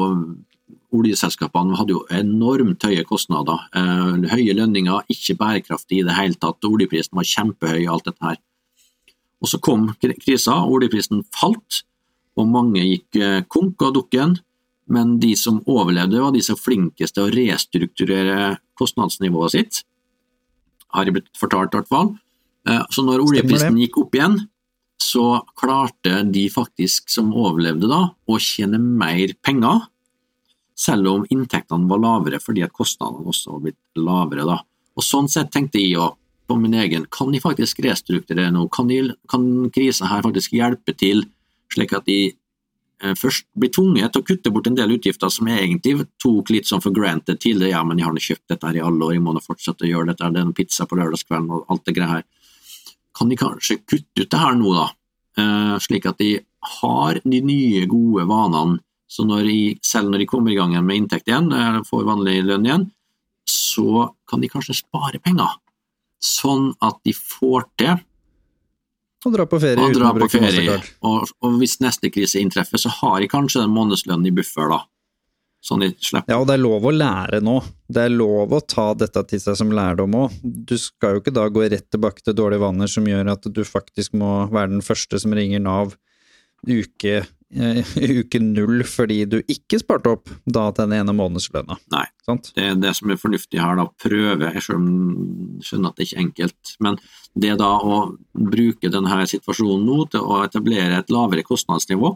[0.93, 3.64] oljeselskapene hadde jo enormt høye kostnader.
[3.77, 6.64] Eh, høye lønninger, ikke bærekraftig i det hele tatt.
[6.68, 8.41] Oljeprisen var kjempehøy, alt dette her.
[9.43, 11.83] Og så kom krisa, oljeprisen falt,
[12.39, 13.18] og mange gikk
[13.51, 14.37] konk og dukken
[14.93, 19.83] men de som overlevde, var de som flinkest til å restrukturere kostnadsnivået sitt,
[20.93, 22.11] har jeg blitt fortalt i hvert fall.
[22.68, 24.41] Eh, så når oljeprisen gikk opp igjen,
[25.03, 29.87] så klarte de faktisk som overlevde da, å tjene mer penger,
[30.79, 34.47] selv om inntektene var lavere fordi at kostnadene også var blitt lavere.
[34.49, 34.59] da.
[34.97, 36.18] Og Sånn sett tenkte jeg òg
[36.49, 38.66] på min egen, kan de faktisk restrukturere nå?
[38.75, 38.91] Kan,
[39.31, 41.25] kan krisen her faktisk hjelpe til,
[41.73, 42.35] slik at de
[43.03, 46.53] Eh, først blir tvunget til å kutte bort en del utgifter som jeg egentlig tok
[46.55, 47.75] litt sånn for granted tidligere.
[47.75, 49.87] Ja, men jeg har nå kjøpt dette her i alle år, jeg må nå fortsette
[49.87, 52.25] å gjøre dette, det er noen pizza på lørdagskvelden og alt det greia her.
[53.12, 54.87] kan de kanskje kutte ut det her nå, da.
[55.37, 56.41] Eh, slik at de
[56.79, 58.79] har de nye, gode vanene.
[59.12, 62.38] Så når de, selv når de kommer i gang med inntekt igjen, eller får vanlig
[62.48, 62.86] lønn igjen,
[63.48, 65.58] så kan de kanskje spare penger.
[66.22, 67.98] Sånn at de får til
[69.22, 70.78] å dra på ferie å dra på ferie.
[71.06, 74.80] Og, og hvis neste krise inntreffer, så har de kanskje den månedslønnen i buffer, da.
[75.62, 77.60] Sånn de slipper Ja, og det er lov å lære nå.
[77.86, 80.40] Det er lov å ta dette til seg som lærdom òg.
[80.42, 83.62] Du skal jo ikke da gå rett tilbake til dårlige vaner som gjør at du
[83.66, 85.94] faktisk må være den første som ringer Nav
[86.66, 87.22] uke,
[88.22, 91.76] uke null fordi du ikke sparte opp da den ene månedslønna.
[91.92, 92.07] Nei.
[92.26, 92.53] Sant?
[92.57, 96.22] Det er det som er fornuftig her, da, prøve, jeg skjønner at det ikke er
[96.22, 96.98] enkelt, men
[97.34, 102.12] det da å bruke denne situasjonen nå til å etablere et lavere kostnadsnivå,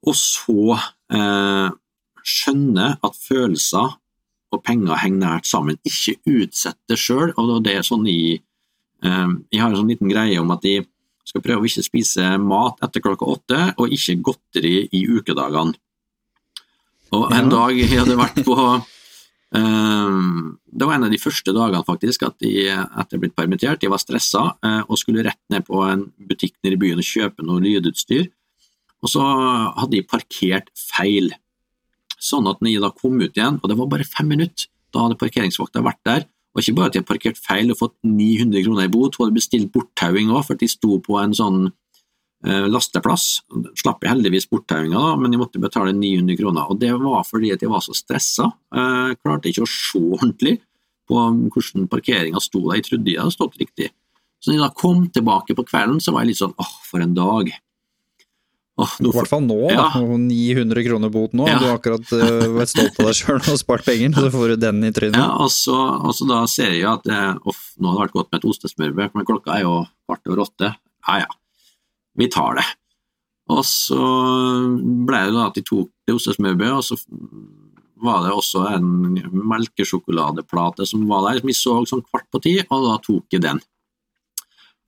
[0.00, 1.72] og så eh,
[2.20, 3.96] skjønne at følelser
[4.50, 9.28] og penger henger nært sammen, ikke utsette det sjøl, og det er sånn i eh,
[9.52, 10.80] Jeg har en sånn liten greie om at de
[11.30, 15.76] skal prøve å ikke spise mat etter klokka åtte, og ikke godteri i ukedagene.
[17.14, 17.50] Og en Ja.
[17.50, 18.56] dag jeg hadde vært på
[19.54, 23.90] um, Det var en av de første dagene faktisk at jeg etter blitt permittert, de
[23.90, 27.46] var stressa uh, og skulle rett ned på en butikk nede i byen og kjøpe
[27.46, 28.28] noe lydutstyr.
[29.02, 31.32] Og så hadde de parkert feil,
[32.20, 35.06] sånn at når jeg da kom ut igjen, og det var bare fem minutter, da
[35.06, 38.64] hadde parkeringsvakta vært der, og ikke bare at de har parkert feil og fått 900
[38.66, 42.66] kroner i bot, hun hadde bestilt borttauing òg, for de sto på en sånn eh,
[42.66, 43.26] lasteplass.
[43.78, 46.72] Slapp jeg heldigvis borttauinga, men de måtte betale 900 kroner.
[46.72, 48.50] Og det var fordi at jeg var så stressa.
[48.74, 50.58] Eh, klarte ikke å se ordentlig
[51.10, 52.80] på hvordan parkeringa sto der.
[52.80, 53.90] Jeg trodde jeg hadde stått riktig.
[54.40, 57.04] Så når jeg da kom tilbake på kvelden, så var jeg litt sånn åh, for
[57.04, 57.50] en dag.
[58.86, 59.58] I hvert fall nå.
[59.72, 59.86] Ja.
[60.00, 61.46] Og 900 kroner bot nå.
[61.50, 61.58] Ja.
[61.60, 64.64] Du har akkurat uh, vært stolt av deg sjøl og spart penger, så får du
[64.66, 65.18] den i trynet.
[65.20, 68.18] Ja, og så, og så da ser jeg at eh, off, nå har det vært
[68.18, 69.78] godt med et ostesmørbrød, men klokka er jo
[70.08, 70.74] kvart over åtte.
[71.08, 71.30] Ja ja,
[72.20, 72.66] vi tar det.
[73.50, 73.98] Og så
[75.08, 76.98] ble det da at de tok det ostesmørbrødet, og så
[78.00, 79.18] var det også en
[79.50, 83.44] melkesjokoladeplate som var der, som vi så sånn kvart på ti, og da tok jeg
[83.44, 83.60] den.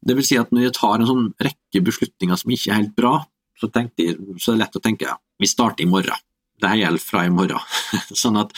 [0.03, 2.97] Det vil si at når jeg tar en sånn rekke beslutninger som ikke er helt
[2.99, 3.15] bra,
[3.63, 6.19] så, tenkte så er det lett å tenke ja, vi starter i morgen.
[6.63, 7.63] Dette gjelder fra i morgen.
[8.23, 8.53] sånn at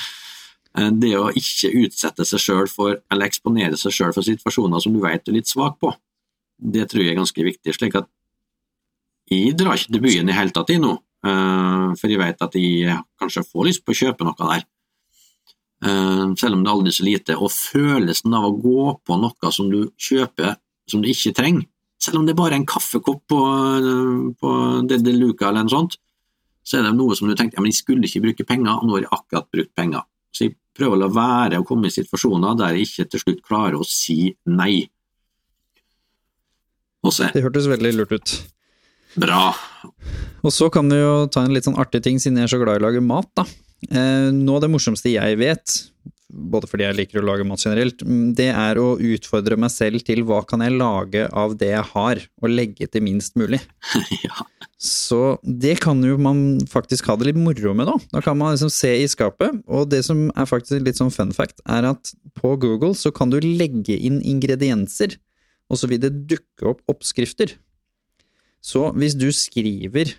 [0.79, 4.95] eh, det å ikke utsette seg sjøl for, eller eksponere seg sjøl for situasjoner som
[4.97, 5.93] du vet du er litt svak på,
[6.75, 7.75] det tror jeg er ganske viktig.
[7.77, 8.09] slik at
[9.33, 10.95] jeg drar ikke til byen i hele tatt i nå,
[11.27, 14.67] eh, for jeg vet at jeg kanskje får lyst på å kjøpe noe der.
[15.85, 17.37] Eh, selv om det er aldri så lite.
[17.37, 20.57] Og følelsen av å gå på noe som du kjøper
[20.91, 21.65] som du ikke trenger,
[22.03, 23.39] selv om det er bare en kaffekopp på,
[24.41, 24.51] på
[24.89, 25.97] De De Luca eller noe sånt,
[26.65, 28.89] så er det noe som du tenker ja, men jeg skulle ikke bruke penger, og
[28.89, 30.07] nå har jeg akkurat brukt penger.
[30.35, 33.45] Så jeg prøver å la være å komme i situasjoner der jeg ikke til slutt
[33.47, 34.87] klarer å si nei.
[37.05, 37.29] Også.
[37.35, 38.35] Det hørtes veldig lurt ut.
[39.21, 39.53] bra.
[40.43, 42.61] Og så kan du jo ta en litt sånn artig ting, siden jeg er så
[42.63, 43.45] glad i å lage mat, da.
[43.85, 45.77] Eh, av det morsomste jeg vet,
[46.35, 50.05] både fordi jeg liker å lage mat generelt, mm, det er å utfordre meg selv
[50.07, 53.61] til hva kan jeg lage av det jeg har, og legge til minst mulig.
[54.27, 54.47] ja.
[54.85, 57.97] Så det kan jo man faktisk ha det litt moro med, da.
[58.17, 61.33] Da kan man liksom se i skapet, og det som er faktisk litt sånn fun
[61.37, 65.17] fact, er at på Google så kan du legge inn ingredienser,
[65.71, 67.55] og så vil det dukke opp oppskrifter.
[68.65, 70.13] Så hvis du skriver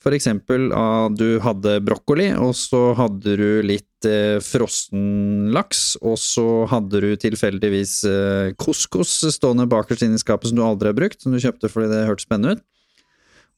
[0.00, 6.16] for eksempel at du hadde brokkoli, og så hadde du litt eh, frossen laks, og
[6.20, 10.96] så hadde du tilfeldigvis eh, couscous stående bakerst inne i skapet som du aldri har
[10.96, 12.66] brukt, som du kjøpte fordi det hørtes spennende ut.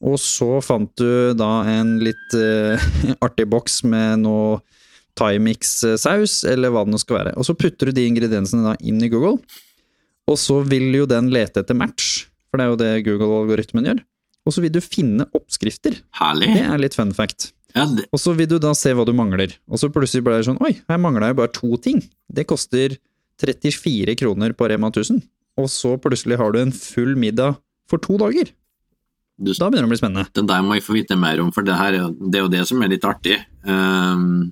[0.03, 2.87] Og så fant du da en litt eh,
[3.25, 4.59] artig boks med noe
[5.15, 7.37] Thai-mix-saus, eller hva det nå skal være.
[7.39, 9.37] Og så putter du de ingrediensene da inn i Google,
[10.27, 14.03] og så vil jo den lete etter match, for det er jo det Google-algoritmen gjør.
[14.45, 15.99] Og så vil du finne oppskrifter.
[16.19, 16.49] Herlig.
[16.53, 17.51] Det er litt fun fact.
[17.73, 19.55] Ja, det, Og så vil du da se hva du mangler.
[19.71, 22.03] Og så plutselig blir det sånn Oi, her mangler jeg bare to ting.
[22.29, 22.97] Det koster
[23.41, 25.23] 34 kroner på Rema 1000.
[25.57, 27.57] Og så plutselig har du en full middag
[27.89, 28.51] for to dager.
[29.37, 30.27] du, Da begynner det å bli spennende.
[30.33, 32.51] den der må jeg få vite mer om, for det, her, er det er jo
[32.53, 33.39] det som er litt artig.
[33.65, 34.51] Um,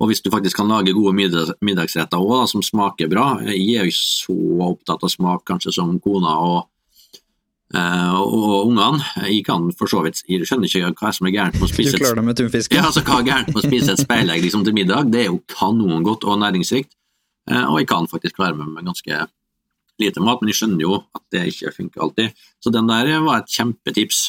[0.00, 3.84] og hvis du faktisk kan lage gode middags, middagsretter òg, som smaker bra Jeg er
[3.86, 4.34] jo så
[4.66, 6.66] opptatt av smak kanskje som kona og,
[7.74, 9.02] og, og ungene.
[9.26, 11.96] Jeg kan for så vidt Jeg skjønner ikke hva som er gærent med å spise
[11.98, 12.42] et med.
[12.76, 15.10] Ja, altså Hva er gærent med å spise et speilegg liksom, til middag?
[15.10, 16.92] Det er jo kanongodt og næringsrikt.
[17.50, 19.26] Eh, og jeg kan faktisk klare meg med ganske
[20.02, 22.46] lite mat, men jeg skjønner jo at det ikke funker alltid.
[22.62, 24.24] Så den der var et kjempetips.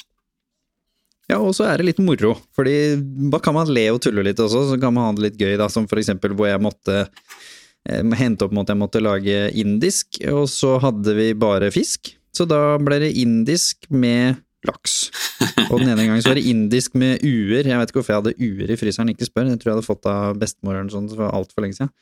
[1.26, 2.98] Ja, og så er det litt moro, fordi
[3.34, 5.56] da kan man le og tulle litt også, så kan man ha det litt gøy,
[5.58, 9.40] da, som for eksempel hvor jeg måtte eh, hente opp med at jeg måtte lage
[9.58, 12.14] indisk, og så hadde vi bare fisk.
[12.36, 14.96] Så da ble det indisk med laks.
[15.70, 17.64] Og den ene gangen så var det indisk med uer.
[17.70, 19.52] Jeg vet ikke hvorfor jeg hadde uer i fryseren, ikke spør.
[19.54, 21.94] Jeg tror jeg hadde fått av bestemor eller sånt for altfor lenge siden.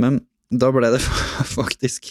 [0.00, 0.18] Men
[0.50, 0.98] da ble det
[1.58, 2.08] faktisk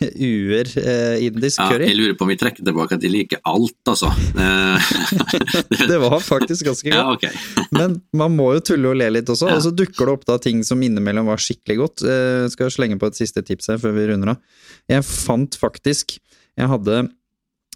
[0.00, 1.90] uer eh, indisk Ja, curry.
[1.90, 4.08] jeg lurer på om vi trekker tilbake at de liker alt, altså.
[4.40, 4.86] Eh,
[5.90, 6.96] Det var faktisk ganske godt.
[6.96, 7.66] ja, okay.
[7.76, 9.58] Men man må jo tulle og le litt også, Ja.
[9.60, 12.06] og så dukker det opp da ting som innimellom var skikkelig godt.
[12.08, 14.40] Eh, skal slenge på et siste tips her før vi runder av.
[14.88, 16.16] Jeg fant faktisk
[16.58, 16.98] Jeg hadde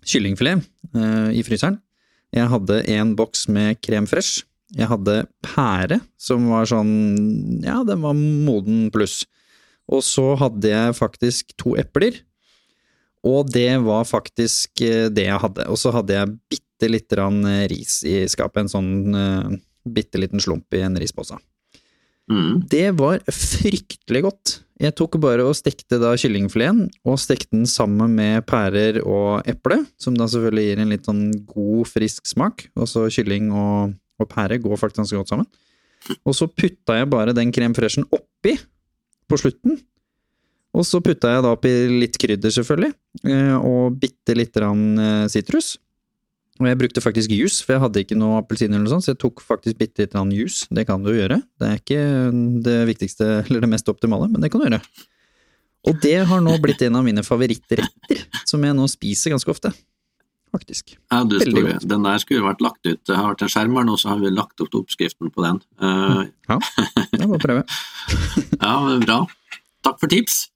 [0.06, 1.80] kyllingfilet uh, i fryseren.
[2.34, 4.44] Jeg hadde en boks med krem fresh.
[4.76, 9.22] Jeg hadde pære, som var sånn Ja, den var moden pluss.
[9.86, 12.18] Og så hadde jeg faktisk to epler.
[13.26, 15.66] Og det var faktisk eh, det jeg hadde.
[15.70, 18.64] Og så hadde jeg bitte lite grann eh, ris i skapet.
[18.64, 19.56] En sånn uh,
[19.86, 21.38] bitte liten slump i en rispose.
[22.30, 22.66] Mm.
[22.70, 24.56] Det var fryktelig godt.
[24.76, 29.80] Jeg tok bare og stekte da kyllingfileten, og stekte den sammen med pærer og eple,
[30.00, 32.66] som da selvfølgelig gir en litt sånn god, frisk smak.
[32.76, 35.48] Og så kylling og, og pære går faktisk ganske godt sammen.
[36.28, 38.54] Og så putta jeg bare den krem freshen oppi
[39.26, 39.80] på slutten.
[40.76, 42.92] Og så putta jeg da oppi litt krydder, selvfølgelig,
[43.32, 45.78] eh, og bitte lite grann eh, sitrus.
[46.56, 49.12] Og jeg brukte faktisk juice, for jeg hadde ikke noe appelsin eller noe sånt, så
[49.12, 50.68] jeg tok faktisk bitte litt juice.
[50.72, 51.42] Det kan du gjøre.
[51.60, 52.00] Det er ikke
[52.64, 54.80] det viktigste eller det mest optimale, men det kan du gjøre.
[55.86, 59.70] Og det har nå blitt en av mine favorittretter, som jeg nå spiser ganske ofte.
[60.54, 60.96] Faktisk.
[61.12, 61.86] Ja, du, Veldig Store, godt.
[61.90, 63.00] den der skulle vært lagt ut.
[63.06, 65.60] Det har vært en skjerm her nå, så har vi lagt opp oppskriften på den.
[65.82, 66.24] Uh...
[66.48, 66.58] Ja,
[67.12, 67.66] jeg må prøve.
[68.64, 69.18] ja, bra.
[69.86, 70.46] Takk for tips.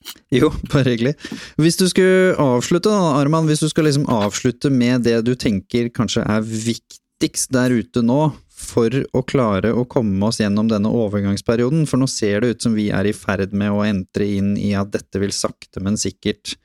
[0.34, 1.14] Jo, bare hyggelig.
[1.60, 5.90] Hvis du skulle avslutte, da, Arman, hvis du skal liksom avslutte med det du tenker
[5.94, 8.30] kanskje er viktigst der ute nå,
[8.60, 12.74] for å klare å komme oss gjennom denne overgangsperioden, for nå ser det ut som
[12.76, 16.56] vi er i ferd med å entre inn i at dette vil sakte, men sikkert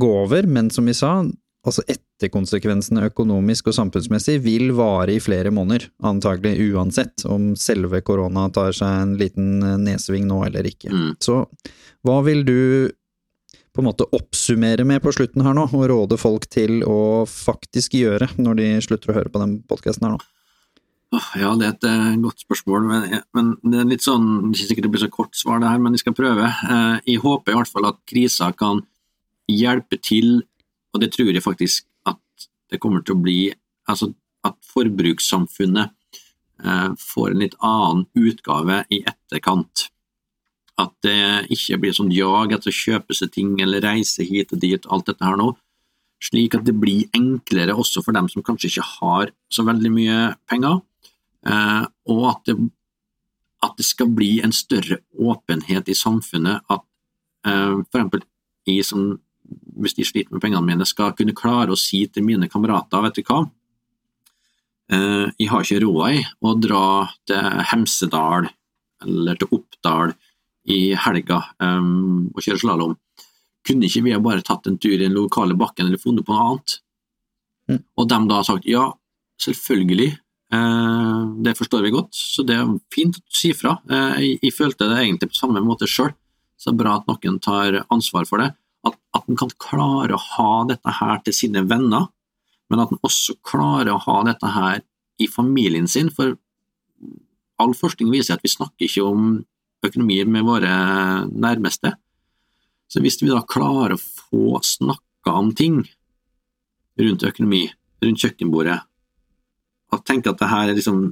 [0.00, 1.18] gå over, men som vi sa,
[1.66, 1.84] altså
[2.16, 8.72] etterkonsekvensene økonomisk og samfunnsmessig vil vare i flere måneder, antagelig uansett om selve korona tar
[8.76, 10.92] seg en liten nedsving nå eller ikke.
[10.92, 11.10] Mm.
[11.20, 11.42] Så
[12.06, 12.56] hva vil du
[13.76, 17.98] på en måte oppsummere med på slutten her nå, og råde folk til å faktisk
[17.98, 20.22] gjøre når de slutter å høre på den podkasten her nå?
[21.38, 24.88] Ja, det er et eh, godt spørsmål, men, men det er litt sånn, ikke sikkert
[24.88, 26.48] det blir så kort svar det her, men jeg skal prøve.
[26.48, 28.80] Eh, Jeg håper i hvert fall at krisa kan
[29.46, 30.40] hjelpe til,
[30.96, 31.84] og det tror jeg faktisk
[32.70, 33.40] det kommer til å bli,
[33.88, 34.12] altså
[34.46, 35.92] at forbrukssamfunnet
[36.62, 39.88] eh, får en litt annen utgave i etterkant.
[40.76, 44.60] At det ikke blir sånn jag etter å kjøpe seg ting eller reise hit og
[44.62, 45.54] dit, alt dette her nå
[46.22, 50.20] slik at det blir enklere også for dem som kanskje ikke har så veldig mye
[50.50, 50.80] penger,
[51.46, 52.56] eh, og at det,
[53.64, 56.84] at det skal bli en større åpenhet i samfunnet, at
[57.46, 58.26] eh, for eksempel
[58.86, 59.10] sånn
[59.76, 63.20] hvis de sliter med pengene mine, skal kunne klare å si til mine kamerater, vet
[63.20, 63.42] du hva,
[64.90, 66.84] eh, jeg har ikke råd til å dra
[67.28, 68.50] til Hemsedal
[69.06, 70.14] eller til Oppdal
[70.72, 71.90] i helga eh,
[72.32, 72.96] og kjøre slalåm
[73.66, 76.34] kunne ikke vi ha bare tatt en tur i den lokale bakken eller funnet på
[76.34, 76.76] noe annet?
[77.70, 77.80] Mm.
[77.98, 78.84] Og de da har sagt ja,
[79.42, 80.10] selvfølgelig,
[80.54, 83.76] eh, det forstår vi godt, så det er fint å si fra.
[83.90, 86.14] Eh, jeg følte det egentlig på samme måte sjøl,
[86.56, 88.52] så det er bra at noen tar ansvar for det.
[89.26, 92.06] At, en kan klare å ha dette her til sine venner,
[92.70, 94.84] men at en også klarer å ha dette her
[95.18, 96.36] i familien sin, for
[97.58, 99.40] all forskning viser at vi snakker ikke om
[99.86, 100.70] økonomi med våre
[101.26, 101.96] nærmeste.
[102.86, 105.80] Så hvis vi da klarer å få snakka om ting
[107.00, 107.64] rundt økonomi,
[108.04, 108.78] rundt kjøkkenbordet,
[109.90, 111.06] og tenke at det her er liksom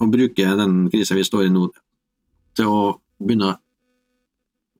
[0.00, 1.66] Å bruke den krisa vi står i nå,
[2.56, 2.78] til å
[3.20, 3.56] begynne å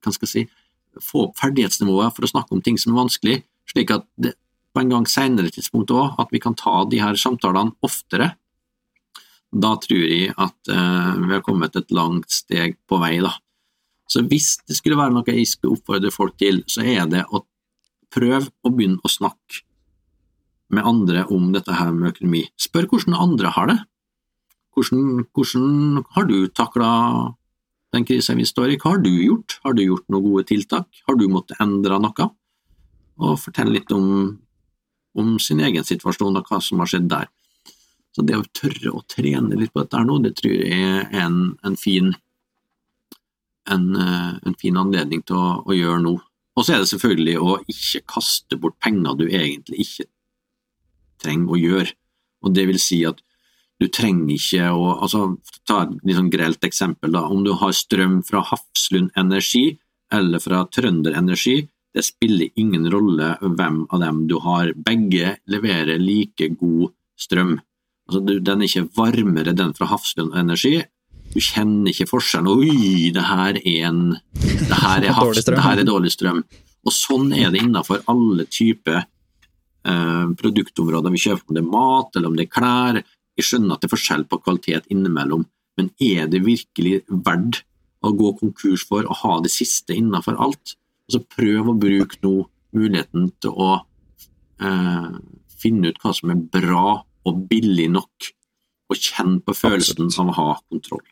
[0.00, 0.63] hva skal jeg si,
[1.02, 3.36] få opp ferdighetsnivået for å snakke om ting som er vanskelig,
[3.70, 4.34] slik at det
[4.74, 8.32] på en gang senere tidspunkt òg, at vi kan ta de her samtalene oftere.
[9.54, 13.30] Da tror jeg at eh, vi har kommet et langt steg på vei, da.
[14.10, 17.44] Så hvis det skulle være noe jeg skulle oppfordre folk til, så er det å
[18.14, 19.62] prøve å begynne å snakke
[20.74, 22.42] med andre om dette her med økonomi.
[22.60, 23.78] Spør hvordan andre har det.
[24.74, 26.90] Hvordan, hvordan har du takla
[27.94, 28.78] den krisa vi står i?
[28.80, 29.58] Hva har du gjort?
[29.64, 30.88] Har du gjort noen gode tiltak?
[31.06, 32.28] Har du måttet endre noe?
[33.22, 34.34] Og fortell litt om,
[35.14, 37.30] om sin egen situasjon og hva som har skjedd der.
[38.14, 41.08] Så det å tørre å trene litt på dette her nå, det tror jeg er
[41.24, 42.12] en, en fin
[43.70, 46.14] en, eh, en fin anledning til å, å gjøre nå.
[46.54, 50.06] Og så er det selvfølgelig å ikke kaste bort penger du egentlig ikke
[51.24, 51.94] trenger å gjøre.
[52.44, 53.22] Og det vil si at
[53.84, 55.34] du trenger ikke å altså,
[55.68, 57.12] Ta et sånn grelt eksempel.
[57.12, 59.78] da, Om du har strøm fra Hafslund Energi
[60.12, 61.62] eller fra Trønder Energi,
[61.94, 64.72] det spiller ingen rolle hvem av dem du har.
[64.76, 67.56] Begge leverer like god strøm.
[68.08, 70.82] Altså, den er ikke varmere, den fra Hafslund Energi.
[71.32, 72.50] Du kjenner ikke forskjellen.
[72.52, 74.04] Oi, det her er en
[74.34, 76.44] Det her er, havs, det her er dårlig strøm.
[76.84, 82.16] Og sånn er det innenfor alle typer eh, produktområder vi kjøper, om det er mat
[82.18, 83.04] eller om det er klær.
[83.38, 85.46] Jeg skjønner at det er forskjell på kvalitet innimellom,
[85.78, 87.64] men er det virkelig verdt
[88.04, 90.76] å gå konkurs for å ha det siste innenfor alt?
[91.08, 92.34] Altså Prøv å bruke nå
[92.74, 93.72] muligheten til å
[94.62, 95.10] eh,
[95.60, 98.30] finne ut hva som er bra og billig nok,
[98.92, 100.20] og kjenne på følelsen Absolutt.
[100.20, 101.04] av å ha kontroll.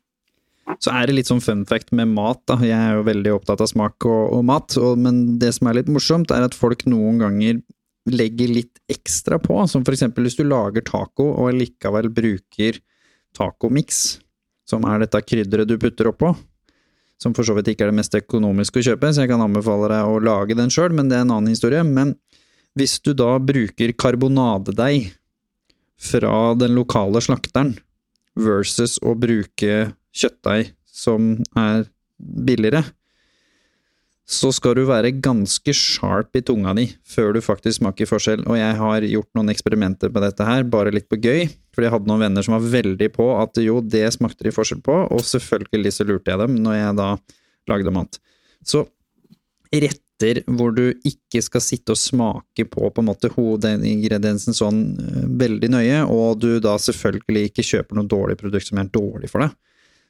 [0.82, 2.58] Så er det litt sånn fun fact med mat, da.
[2.62, 5.80] Jeg er jo veldig opptatt av smak og, og mat, og, men det som er
[5.80, 7.62] litt morsomt, er at folk noen ganger
[8.10, 12.80] legger litt ekstra på, som for eksempel hvis du lager taco og likevel bruker
[13.36, 14.18] tacomix,
[14.68, 16.32] som er dette krydderet du putter oppå,
[17.22, 19.90] som for så vidt ikke er det mest økonomiske å kjøpe, så jeg kan anbefale
[19.92, 21.84] deg å lage den sjøl, men det er en annen historie.
[21.86, 22.16] Men
[22.78, 25.12] hvis du da bruker karbonadedeig
[26.02, 27.76] fra den lokale slakteren
[28.34, 31.86] versus å bruke kjøttdeig som er
[32.18, 32.82] billigere,
[34.32, 38.44] så skal du være ganske sharp i tunga di før du faktisk smaker forskjell.
[38.48, 41.94] Og jeg har gjort noen eksperimenter på dette her, bare litt på gøy, fordi jeg
[41.94, 45.24] hadde noen venner som var veldig på at jo, det smakte de forskjell på, og
[45.28, 47.08] selvfølgelig så lurte jeg dem når jeg da
[47.70, 48.18] lagde mat.
[48.64, 48.86] Så
[49.72, 55.26] retter hvor du ikke skal sitte og smake på på en måte hovedingrediensen sånn eh,
[55.42, 59.44] veldig nøye, og du da selvfølgelig ikke kjøper noe dårlig produkt som er dårlig for
[59.44, 59.56] deg,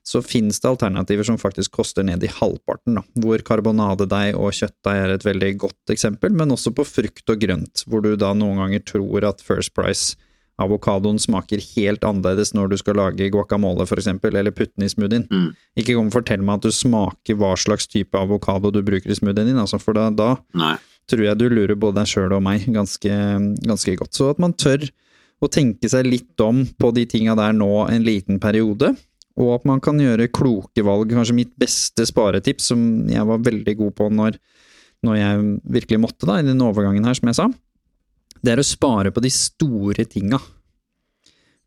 [0.03, 5.05] så finnes det alternativer som faktisk koster ned i halvparten, da, hvor karbonadedeig og kjøttdeig
[5.05, 8.65] er et veldig godt eksempel, men også på frukt og grønt, hvor du da noen
[8.65, 10.19] ganger tror at First Price
[10.63, 14.93] avokadoen smaker helt annerledes når du skal lage guacamole, for eksempel, eller putte den i
[14.93, 15.27] smoothien.
[15.31, 15.53] Mm.
[15.81, 19.19] Ikke kom og fortell meg at du smaker hva slags type avokado du bruker i
[19.19, 20.35] smoothien din, altså, for da, da
[21.11, 23.15] tror jeg du lurer både deg sjøl og meg ganske,
[23.65, 24.13] ganske godt.
[24.19, 24.85] Så at man tør
[25.43, 28.93] å tenke seg litt om på de tinga der nå en liten periode,
[29.41, 31.13] og at man kan gjøre kloke valg.
[31.13, 34.39] Kanskje mitt beste sparetips, som jeg var veldig god på når,
[35.07, 35.45] når jeg
[35.79, 37.49] virkelig måtte, da, i den overgangen her, som jeg sa,
[38.43, 40.41] det er å spare på de store tinga.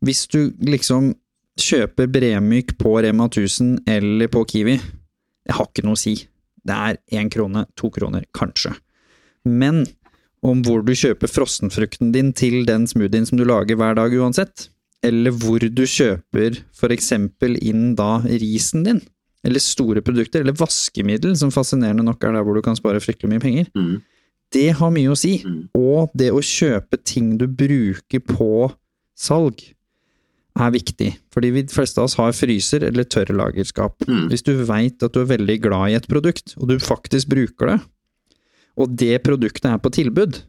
[0.04, 1.14] Hvis du liksom
[1.56, 4.76] kjøper Bremyk på Rema 1000 eller på Kiwi,
[5.46, 6.18] det har ikke noe å si.
[6.66, 8.74] Det er én krone, to kroner, kanskje.
[9.46, 9.84] Men
[10.46, 14.68] om hvor du kjøper frossenfrukten din til den smoothien som du lager hver dag uansett,
[15.06, 16.58] eller hvor du kjøper
[16.94, 19.00] eksempel inn da risen din,
[19.46, 23.36] eller store produkter, eller vaskemiddel, som fascinerende nok er der hvor du kan spare fryktelig
[23.36, 23.70] mye penger.
[23.78, 24.00] Mm.
[24.54, 25.36] Det har mye å si.
[25.46, 25.62] Mm.
[25.78, 28.68] Og det å kjøpe ting du bruker på
[29.18, 29.62] salg,
[30.56, 31.10] er viktig.
[31.34, 34.06] Fordi de fleste av oss har fryser eller tørrlagerskap.
[34.08, 34.26] Mm.
[34.32, 37.74] Hvis du veit at du er veldig glad i et produkt, og du faktisk bruker
[37.74, 37.78] det,
[38.76, 40.40] og det produktet er på tilbud,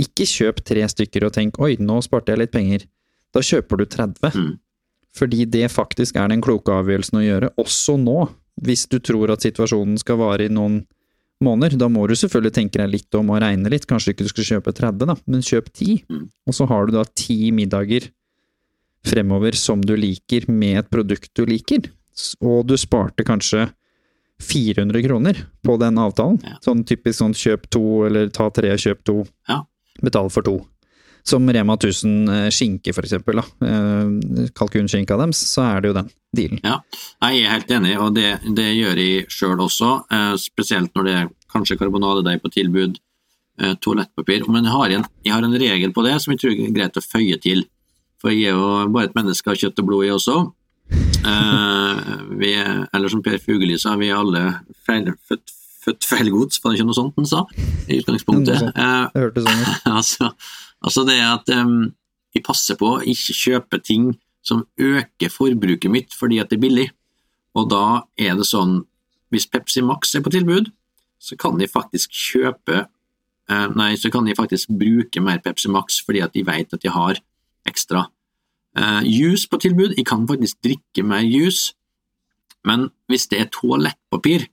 [0.00, 2.84] ikke kjøp tre stykker og tenk 'oi, nå sparte jeg litt penger'.
[3.36, 4.32] Da kjøper du 30.
[4.32, 4.52] Mm.
[5.16, 8.26] Fordi det faktisk er den kloke avgjørelsen å gjøre, også nå.
[8.64, 10.82] Hvis du tror at situasjonen skal vare i noen
[11.44, 13.84] måneder, da må du selvfølgelig tenke deg litt om og regne litt.
[13.88, 16.04] Kanskje ikke du skal kjøpe 30, da, men kjøp 10.
[16.08, 16.22] Mm.
[16.48, 18.08] Og så har du da 10 middager
[19.06, 21.90] fremover som du liker, med et produkt du liker.
[22.40, 23.68] Og du sparte kanskje
[24.42, 26.40] 400 kroner på den avtalen.
[26.44, 26.56] Ja.
[26.64, 29.20] Sånn typisk sånn kjøp to, eller ta tre, kjøp to.
[29.48, 29.62] Ja.
[30.04, 30.58] Betal for to
[31.28, 33.44] som Rema 1000 eh, skinke, for eksempel, da.
[33.66, 36.60] Eh, kalkunskinka deres, så er det jo den dealen.
[36.64, 36.78] Ja,
[37.26, 39.92] jeg er helt enig, og det, det gjør jeg sjøl også.
[40.12, 43.00] Eh, spesielt når det er kanskje karbonadedeig på tilbud,
[43.80, 44.42] toalettpapir.
[44.52, 46.98] Men jeg har, en, jeg har, en, regel på det som jeg tror er greit
[47.00, 47.62] å føye til.
[48.20, 50.34] For jeg er jo bare et menneske av kjøtt og blod, jeg også.
[52.36, 54.42] vi er, eller som Per Fugelli sa, vi er alle
[54.84, 57.46] feil, født, født feilgods, var det ikke noe sånt han sa
[57.88, 58.76] i utgangspunktet?
[58.76, 59.88] Det hørtes sånn ut.
[59.96, 60.30] altså,
[60.86, 61.90] Altså det at um,
[62.34, 64.12] jeg passer på å ikke kjøpe ting
[64.46, 66.88] som øker forbruket mitt fordi at det er billig.
[67.56, 68.84] Og da er det sånn,
[69.34, 70.70] hvis Pepsi Max er på tilbud,
[71.18, 75.98] så kan de faktisk kjøpe uh, Nei, så kan de faktisk bruke mer Pepsi Max
[76.04, 77.18] fordi at de vet at de har
[77.66, 78.06] ekstra.
[78.76, 81.72] Uh, juice på tilbud, jeg kan faktisk drikke mer juice,
[82.66, 84.46] men hvis det er toalettpapir,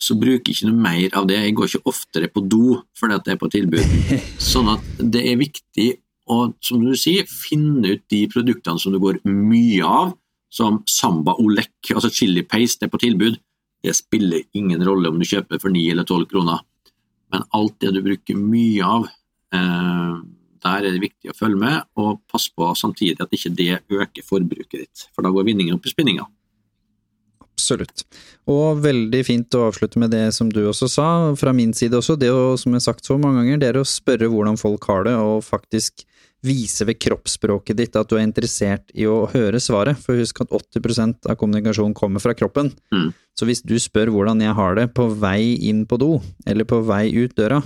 [0.00, 1.38] så bruker jeg ikke noe mer av det.
[1.44, 3.98] Jeg går ikke oftere på do fordi at det er på tilbud.
[4.52, 5.90] Sånn at det er viktig
[6.30, 10.14] å, som du sier, finne ut de produktene som du går mye av,
[10.50, 13.38] som Samba Olek, altså chili paste, er på tilbud.
[13.84, 16.64] Det spiller ingen rolle om du kjøper for 9 eller 12 kroner,
[17.30, 19.06] men alt det du bruker mye av,
[19.54, 20.18] eh,
[20.60, 24.26] der er det viktig å følge med, og passe på samtidig at ikke det øker
[24.26, 26.26] forbruket ditt, for da går vinningen opp i spinninga.
[27.60, 28.04] Absolutt.
[28.50, 31.08] Og veldig fint å avslutte med det som du også sa,
[31.38, 32.16] fra min side også.
[32.18, 34.86] Det å, som jeg har sagt så mange ganger, det er å spørre hvordan folk
[34.90, 36.06] har det, og faktisk
[36.40, 40.00] vise ved kroppsspråket ditt at du er interessert i å høre svaret.
[40.00, 42.72] For husk at 80% av kommunikasjonen kommer fra kroppen.
[42.94, 43.10] Mm.
[43.36, 46.14] Så hvis du spør hvordan jeg har det på vei inn på do,
[46.48, 47.60] eller på vei ut døra,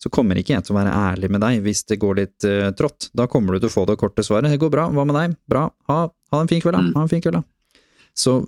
[0.00, 2.70] så kommer ikke jeg til å være ærlig med deg hvis det går litt uh,
[2.76, 3.10] trått.
[3.16, 4.48] Da kommer du til å få det korte svaret.
[4.50, 5.38] Det går bra, hva med deg?
[5.50, 6.84] Bra, ha, ha en fin kveld, da.
[6.88, 6.94] Mm.
[6.96, 7.44] Ha en fin kveld, da.
[8.18, 8.40] Så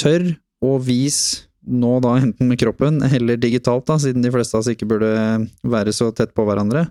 [0.00, 0.28] tør
[0.62, 4.72] å vise nå da enten med kroppen eller digitalt, da, siden de fleste av oss
[4.72, 5.12] ikke burde
[5.62, 6.88] være så tett på hverandre,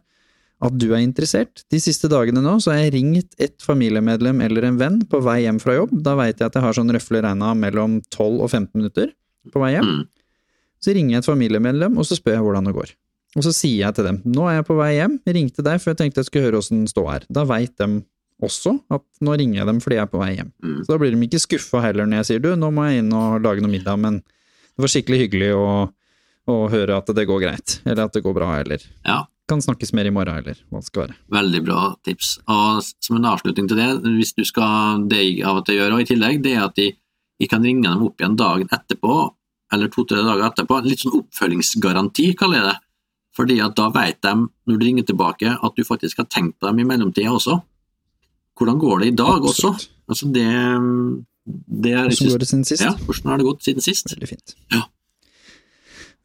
[0.62, 1.64] at du er interessert.
[1.74, 5.42] De siste dagene nå så har jeg ringt et familiemedlem eller en venn på vei
[5.48, 5.96] hjem fra jobb.
[6.06, 9.10] Da veit jeg at jeg har sånn røfle regna mellom 12 og 15 minutter
[9.52, 9.90] på vei hjem.
[9.90, 10.04] Mm.
[10.82, 12.94] Så ringer jeg et familiemedlem, og så spør jeg hvordan det går.
[13.40, 15.80] Og så sier jeg til dem nå er jeg på vei hjem, jeg ringte deg
[15.80, 17.28] for jeg tenkte jeg skulle høre åssen ståa er.
[17.32, 18.02] Da veit de
[18.48, 20.52] også at nå ringer jeg dem fordi jeg er på vei hjem.
[20.64, 20.78] Mm.
[20.84, 23.12] Så da blir de ikke skuffa heller når jeg sier du, nå må jeg inn
[23.18, 25.68] og lage noe middag, men det var skikkelig hyggelig å,
[26.50, 29.20] å høre at det går greit, eller at det går bra, eller Ja,
[29.52, 31.18] kan snakkes mer i morgen, eller hva det skal være.
[31.36, 32.38] veldig bra tips.
[32.48, 35.98] Og som en avslutning til det, hvis du skal det jeg av og til gjør
[35.98, 36.88] og i tillegg, det er at de,
[37.42, 39.18] de kan ringe dem opp igjen dagen etterpå,
[39.76, 40.80] eller to-tre dager etterpå.
[40.88, 42.78] Litt sånn oppfølgingsgaranti, kaller jeg det.
[43.36, 44.32] Fordi at da vet de,
[44.68, 47.62] når du ringer tilbake, at du faktisk har tenkt på dem i mellomtida også.
[48.62, 49.74] Hvordan går det i dag også?
[50.06, 50.48] Altså det,
[51.82, 52.84] det er Hvordan går det siden sist?
[52.86, 54.12] Ja, hvordan har det gått siden sist?
[54.14, 54.58] Veldig fint.
[54.74, 54.84] Ja.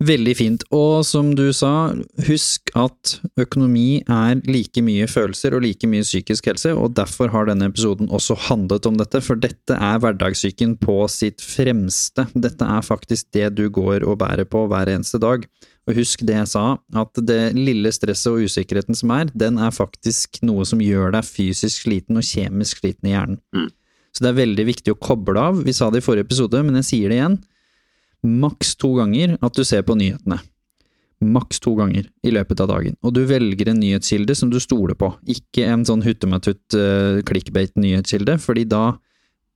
[0.04, 0.64] Veldig fint.
[0.76, 1.94] Og som du sa,
[2.26, 7.48] husk at økonomi er like mye følelser og like mye psykisk helse, og derfor har
[7.48, 12.26] denne episoden også handlet om dette, for dette er hverdagssyken på sitt fremste.
[12.36, 15.48] Dette er faktisk det du går og bærer på hver eneste dag.
[15.86, 16.64] Og husk det jeg sa,
[16.98, 21.26] at det lille stresset og usikkerheten som er, den er faktisk noe som gjør deg
[21.28, 23.38] fysisk sliten og kjemisk sliten i hjernen.
[23.54, 23.68] Mm.
[24.10, 25.60] Så det er veldig viktig å koble av.
[25.62, 27.38] Vi sa det i forrige episode, men jeg sier det igjen
[28.26, 30.40] maks to ganger at du ser på nyhetene.
[31.24, 32.96] Maks to ganger i løpet av dagen.
[33.06, 38.36] Og du velger en nyhetskilde som du stoler på, ikke en sånn huttematutt uh, clickbait-nyhetskilde,
[38.42, 38.96] fordi da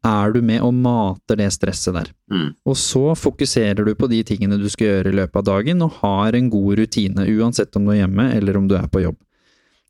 [0.07, 2.13] er du med og mater det stresset der.
[2.33, 2.53] Mm.
[2.65, 5.99] Og så fokuserer du på de tingene du skal gjøre i løpet av dagen, og
[6.01, 9.19] har en god rutine, uansett om du er hjemme eller om du er på jobb.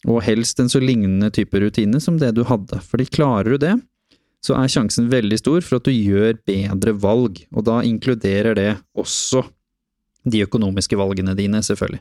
[0.09, 3.77] Og helst en så lignende type rutine som det du hadde, fordi klarer du det,
[4.41, 8.70] så er sjansen veldig stor for at du gjør bedre valg, og da inkluderer det
[8.99, 9.45] også
[10.31, 12.01] de økonomiske valgene dine, selvfølgelig.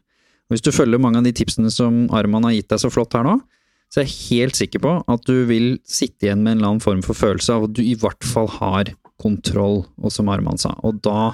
[0.49, 3.13] Og hvis du følger mange av de tipsene som Arman har gitt deg så flott
[3.13, 3.35] her nå,
[3.89, 6.83] så jeg er helt sikker på at du vil sitte igjen med en eller annen
[6.83, 10.75] form for følelse av at du i hvert fall har kontroll, og som Arman sa,
[10.85, 11.31] og da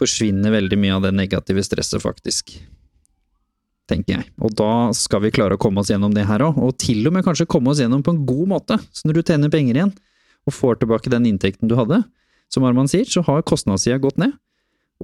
[0.00, 2.54] forsvinner veldig mye av det negative stresset, faktisk.
[3.90, 4.28] Tenker jeg.
[4.40, 7.14] Og da skal vi klare å komme oss gjennom det her òg, og til og
[7.14, 8.78] med kanskje komme oss gjennom på en god måte.
[8.96, 9.92] Så når du tjener penger igjen,
[10.48, 12.00] og får tilbake den inntekten du hadde,
[12.50, 14.32] som Arman sier, så har kostnadssida gått ned.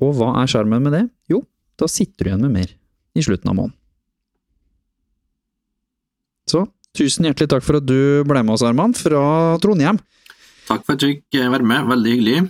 [0.00, 1.04] Og hva er sjarmen med det?
[1.30, 1.42] Jo,
[1.78, 2.72] da sitter du igjen med mer
[3.16, 3.76] i slutten av måneden.
[6.46, 6.62] Så
[6.96, 10.00] tusen hjertelig takk for at du ble med oss, Arman, fra Trondheim.
[10.66, 12.46] Takk for at du fikk eh, være med, veldig hyggelig.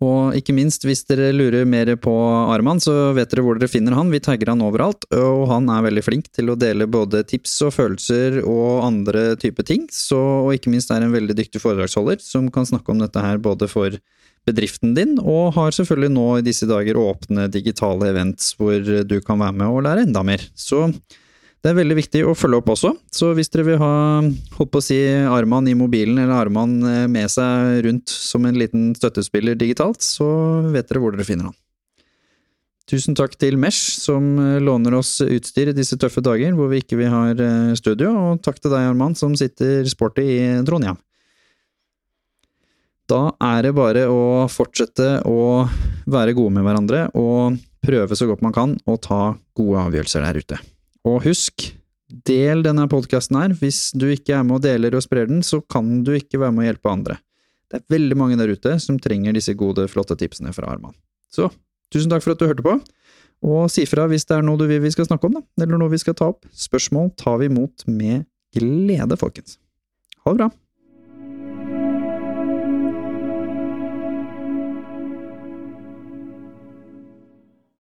[0.00, 2.12] Og ikke minst, hvis dere lurer mer på
[2.48, 4.08] Arman, så vet dere hvor dere finner han.
[4.08, 7.74] Vi tagger han overalt, og han er veldig flink til å dele både tips og
[7.76, 9.84] følelser og andre typer ting.
[9.92, 13.42] Så, og ikke minst er en veldig dyktig foredragsholder som kan snakke om dette her
[13.44, 14.00] både for
[14.48, 19.42] bedriften din, og har selvfølgelig nå i disse dager åpne digitale events hvor du kan
[19.42, 20.46] være med og lære enda mer.
[20.56, 20.86] Så
[21.60, 23.94] det er veldig viktig å følge opp også, så hvis dere vil ha
[24.56, 24.96] holdt på å si
[25.28, 30.28] Arman i mobilen eller Arman eh, med seg rundt som en liten støttespiller digitalt, så
[30.72, 31.58] vet dere hvor dere finner han.
[32.90, 36.80] Tusen takk til Mesh, som eh, låner oss utstyr i disse tøffe dager hvor vi
[36.80, 40.96] ikke vil ha eh, studio, og takk til deg, Arman, som sitter sporty i Trondheim.
[43.10, 43.22] Da
[43.52, 45.66] er det bare å fortsette å
[46.08, 49.24] være gode med hverandre og prøve så godt man kan å ta
[49.58, 50.66] gode avgjørelser der ute.
[51.08, 51.70] Og husk,
[52.28, 53.54] del denne podkasten her.
[53.56, 56.54] Hvis du ikke er med og deler og sprer den, så kan du ikke være
[56.56, 57.18] med å hjelpe andre.
[57.70, 60.96] Det er veldig mange der ute som trenger disse gode, flotte tipsene fra Arman.
[61.30, 61.48] Så
[61.94, 62.74] tusen takk for at du hørte på,
[63.46, 65.80] og si fra hvis det er noe du vil vi skal snakke om, da, eller
[65.80, 66.44] noe vi skal ta opp.
[66.50, 69.56] Spørsmål tar vi imot med glede, folkens.
[70.26, 70.50] Ha det bra!